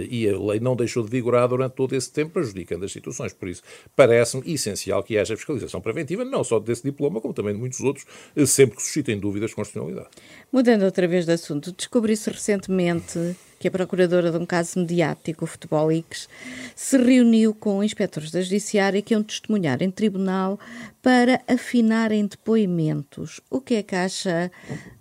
e 0.09 0.29
a 0.29 0.37
lei 0.37 0.59
não 0.59 0.75
deixou 0.75 1.03
de 1.03 1.09
vigorar 1.09 1.47
durante 1.47 1.73
todo 1.73 1.95
esse 1.95 2.11
tempo, 2.11 2.33
prejudicando 2.33 2.85
as 2.85 2.91
situações. 2.91 3.33
Por 3.33 3.49
isso, 3.49 3.63
parece-me 3.95 4.53
essencial 4.53 5.01
que 5.01 5.17
haja 5.17 5.35
fiscalização 5.35 5.81
preventiva, 5.81 6.23
não 6.23 6.43
só 6.43 6.59
desse 6.59 6.83
diploma, 6.83 7.19
como 7.19 7.33
também 7.33 7.53
de 7.53 7.59
muitos 7.59 7.79
outros, 7.79 8.05
sempre 8.45 8.77
que 8.77 8.83
suscitem 8.83 9.17
dúvidas 9.17 9.49
de 9.49 9.55
constitucionalidade. 9.55 10.09
Mudando 10.51 10.83
outra 10.83 11.07
vez 11.07 11.25
de 11.25 11.31
assunto, 11.31 11.71
descobri-se 11.71 12.29
recentemente 12.29 13.35
que 13.63 13.69
a 13.69 13.71
procuradora 13.71 14.29
de 14.29 14.37
um 14.37 14.45
caso 14.45 14.77
mediático, 14.77 15.45
o 15.45 15.47
Futebol 15.47 15.89
X, 15.89 16.27
se 16.75 16.97
reuniu 16.97 17.55
com 17.55 17.81
inspectores 17.81 18.29
da 18.29 18.41
Judiciária 18.41 19.01
que 19.01 19.13
iam 19.13 19.23
testemunhar 19.23 19.81
em 19.81 19.89
tribunal 19.89 20.59
para 21.01 21.41
afinarem 21.47 22.27
depoimentos. 22.27 23.39
O 23.49 23.61
que 23.61 23.75
é 23.75 23.83
que 23.83 23.95
acha 23.95 24.51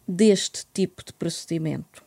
deste 0.06 0.64
tipo 0.72 1.04
de 1.04 1.12
procedimento? 1.12 2.01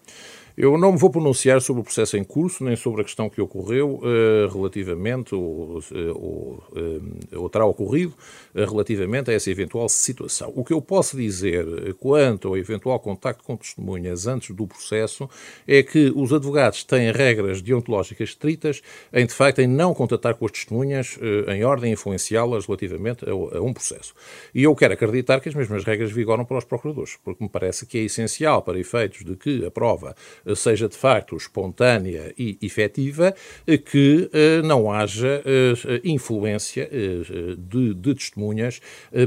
Eu 0.58 0.78
não 0.78 0.94
me 0.94 0.98
vou 0.98 1.10
pronunciar 1.10 1.60
sobre 1.60 1.82
o 1.82 1.84
processo 1.84 2.16
em 2.16 2.24
curso, 2.24 2.64
nem 2.64 2.78
sobre 2.78 3.02
a 3.02 3.04
questão 3.04 3.30
que 3.30 3.42
ocorreu 3.42 3.96
uh, 3.96 4.48
relativamente, 4.54 5.36
ou, 5.36 5.80
eh, 5.92 6.12
ou, 6.14 6.64
uh, 6.72 7.42
ou, 7.42 7.50
terá 7.50 7.66
ocorrido, 7.66 8.14
uh, 8.54 8.64
relativamente 8.64 9.30
a 9.30 9.34
essa 9.34 9.52
eventual 9.52 9.90
situação. 9.90 10.54
O 10.56 10.64
que 10.64 10.72
eu 10.72 10.82
posso 10.82 11.18
dizer 11.18 11.66
quanto 11.96 12.48
ao 12.48 12.58
eventual 12.58 12.98
contacto 13.02 13.44
com 13.44 13.58
testemunhas 13.58 14.28
antes 14.28 14.56
do 14.56 14.66
processo 14.66 15.30
é 15.68 15.84
que 15.84 16.14
os 16.16 16.32
advogados 16.32 16.86
têm 16.86 17.12
regras 17.12 17.62
deontológicas 17.62 18.30
estritas 18.30 18.82
em, 19.12 19.26
de 19.26 19.34
facto, 19.34 19.60
em 19.60 19.68
não 19.68 19.94
contatar 19.94 20.36
com 20.36 20.46
as 20.46 20.54
testemunhas 20.54 21.20
em 21.50 21.66
ordem 21.66 21.90
a 21.90 21.94
influenciá-las 21.94 22.66
relativamente 22.66 23.26
a, 23.26 23.32
a, 23.32 23.62
um 23.62 23.74
processo. 23.74 24.14
E 24.54 24.64
eu 24.64 24.74
quero 24.74 24.94
acreditar 24.94 25.42
que 25.42 25.50
as 25.50 25.56
mesmas 25.56 25.84
regras 25.84 26.12
vigoram 26.12 26.46
para 26.46 26.58
os 26.58 26.64
procuradores, 26.64 27.18
porque 27.24 27.44
me 27.44 27.50
parece 27.50 27.86
que 27.86 27.98
é 27.98 28.02
essencial 28.02 28.62
para 28.62 28.80
efeitos 28.80 29.26
de 29.26 29.36
que 29.36 29.66
a 29.66 29.72
prova 29.72 30.16
seja 30.56 30.88
de 30.88 30.96
facto 30.98 31.36
espontânea 31.36 32.34
e 32.38 32.58
efetiva, 32.62 33.34
que 33.86 34.30
eh, 34.34 34.62
não 34.62 34.92
haja 34.92 35.42
eh, 35.46 36.02
influência 36.04 36.90
eh, 36.92 37.56
de, 37.58 37.94
de 37.94 38.16
testemunhas 38.16 38.82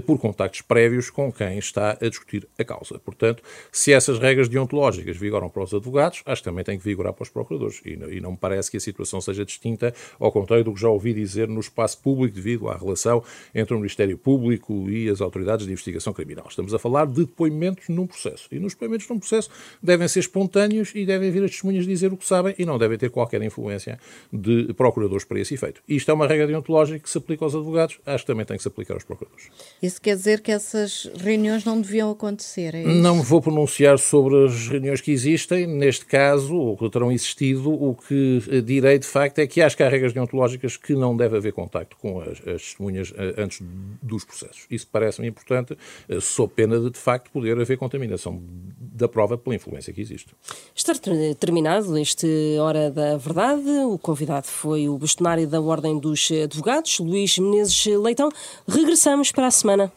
por 0.07 0.19
contactos 0.19 0.61
prévios 0.63 1.11
com 1.11 1.33
quem 1.33 1.59
está 1.59 1.97
a 2.01 2.09
discutir 2.09 2.47
a 2.59 2.65
causa. 2.65 2.99
Portanto, 2.99 3.43
se 3.73 3.93
essas 3.93 4.19
regras 4.19 4.49
deontológicas 4.49 5.17
vigoram 5.17 5.49
para 5.49 5.63
os 5.63 5.73
advogados, 5.73 6.23
acho 6.27 6.43
que 6.43 6.49
também 6.49 6.65
tem 6.65 6.79
que 6.79 6.85
vigorar 6.85 7.13
para 7.13 7.23
os 7.23 7.29
procuradores. 7.29 7.81
E, 7.85 7.93
e 8.17 8.21
não 8.21 8.33
me 8.33 8.37
parece 8.37 8.71
que 8.71 8.77
a 8.77 8.81
situação 8.81 9.21
seja 9.21 9.45
distinta, 9.45 9.95
ao 10.19 10.31
contrário 10.31 10.65
do 10.65 10.75
que 10.75 10.81
já 10.81 10.89
ouvi 10.89 11.13
dizer 11.15 11.49
no 11.49 11.61
espaço 11.61 11.99
público 12.03 12.35
devido 12.35 12.69
à 12.69 12.77
relação 12.77 13.23
entre 13.55 13.75
o 13.75 13.79
Ministério 13.79 14.19
Público 14.19 14.91
e 14.91 15.09
as 15.09 15.21
autoridades 15.21 15.67
de 15.67 15.73
investigação 15.73 16.13
criminal. 16.13 16.47
Estamos 16.49 16.75
a 16.75 16.79
falar 16.79 17.07
de 17.07 17.25
depoimentos 17.25 17.89
num 17.89 18.07
processo. 18.07 18.49
E 18.53 18.59
nos 18.59 18.75
depoimentos 18.75 19.09
num 19.09 19.19
processo 19.19 19.51
devem 19.83 20.07
ser 20.09 20.21
espontâneos 20.21 20.93
e 20.95 21.05
devem 21.09 21.31
vir 21.31 21.43
as 21.43 21.51
testemunhas 21.51 21.87
dizer 21.87 22.13
o 22.13 22.17
que 22.17 22.27
sabem 22.27 22.55
e 22.59 22.65
não 22.65 22.79
devem 22.79 22.97
ter 22.97 23.11
qualquer 23.11 23.43
influência 23.43 23.99
de 24.33 24.73
procuradores 24.75 25.25
para 25.25 25.41
esse 25.41 25.55
efeito. 25.55 25.83
Isto 25.89 26.11
é 26.11 26.15
uma 26.15 26.27
regra 26.27 26.47
deontológica 26.47 26.99
que 26.99 27.11
se 27.11 27.19
aplica 27.19 27.45
aos 27.45 27.55
advogados, 27.55 27.99
acho 28.07 28.25
que 28.25 28.27
também 28.27 28.47
tem 28.47 28.57
que 28.57 28.63
se 28.63 28.69
aplicar 28.69 28.95
aos 28.95 29.05
procuradores. 29.05 29.49
Isso 29.83 30.01
quer 30.01 30.15
dizer 30.15 30.41
que 30.41 30.53
essas 30.53 31.11
reuniões 31.17 31.65
não 31.65 31.81
deviam 31.81 32.11
acontecer? 32.11 32.75
É 32.75 32.85
não 32.85 33.23
vou 33.23 33.41
pronunciar 33.41 33.99
sobre 33.99 34.45
as 34.45 34.69
reuniões 34.69 35.01
que 35.01 35.11
existem. 35.11 35.67
Neste 35.67 36.05
caso, 36.07 36.55
ou 36.55 36.77
que 36.77 36.89
terão 36.91 37.11
existido, 37.11 37.73
o 37.73 37.95
que 37.95 38.63
direi 38.65 38.99
de 38.99 39.07
facto 39.07 39.39
é 39.39 39.47
que 39.47 39.61
acho 39.61 39.77
que 39.77 39.83
há 39.83 39.89
regras 39.89 40.13
deontológicas 40.13 40.77
que 40.77 40.95
não 40.95 41.17
deve 41.17 41.37
haver 41.37 41.53
contacto 41.53 41.97
com 41.97 42.21
as, 42.21 42.39
as 42.47 42.63
testemunhas 42.63 43.13
eh, 43.17 43.35
antes 43.39 43.61
dos 44.03 44.25
processos. 44.25 44.67
Isso 44.71 44.87
parece-me 44.91 45.29
importante, 45.29 45.77
eh, 46.09 46.21
sob 46.21 46.53
pena 46.55 46.79
de, 46.79 46.91
de 46.91 46.99
facto, 46.99 47.31
poder 47.31 47.59
haver 47.59 47.77
contaminação 47.77 48.43
da 48.79 49.09
prova 49.09 49.39
pela 49.39 49.57
influência 49.57 49.93
que 49.93 50.01
existe. 50.01 50.35
Estar 50.75 50.98
terminado 51.39 51.97
este 51.99 52.57
Hora 52.61 52.91
da 52.91 53.17
Verdade. 53.17 53.69
O 53.87 53.99
convidado 53.99 54.47
foi 54.47 54.89
o 54.89 54.99
bastonário 54.99 55.47
da 55.47 55.61
Ordem 55.61 55.99
dos 55.99 56.29
Advogados, 56.31 56.99
Luís 56.99 57.39
Menezes 57.39 57.87
Leitão. 57.87 58.29
Regressamos 58.67 59.33
para 59.33 59.47
a 59.47 59.51
semana. 59.51 59.93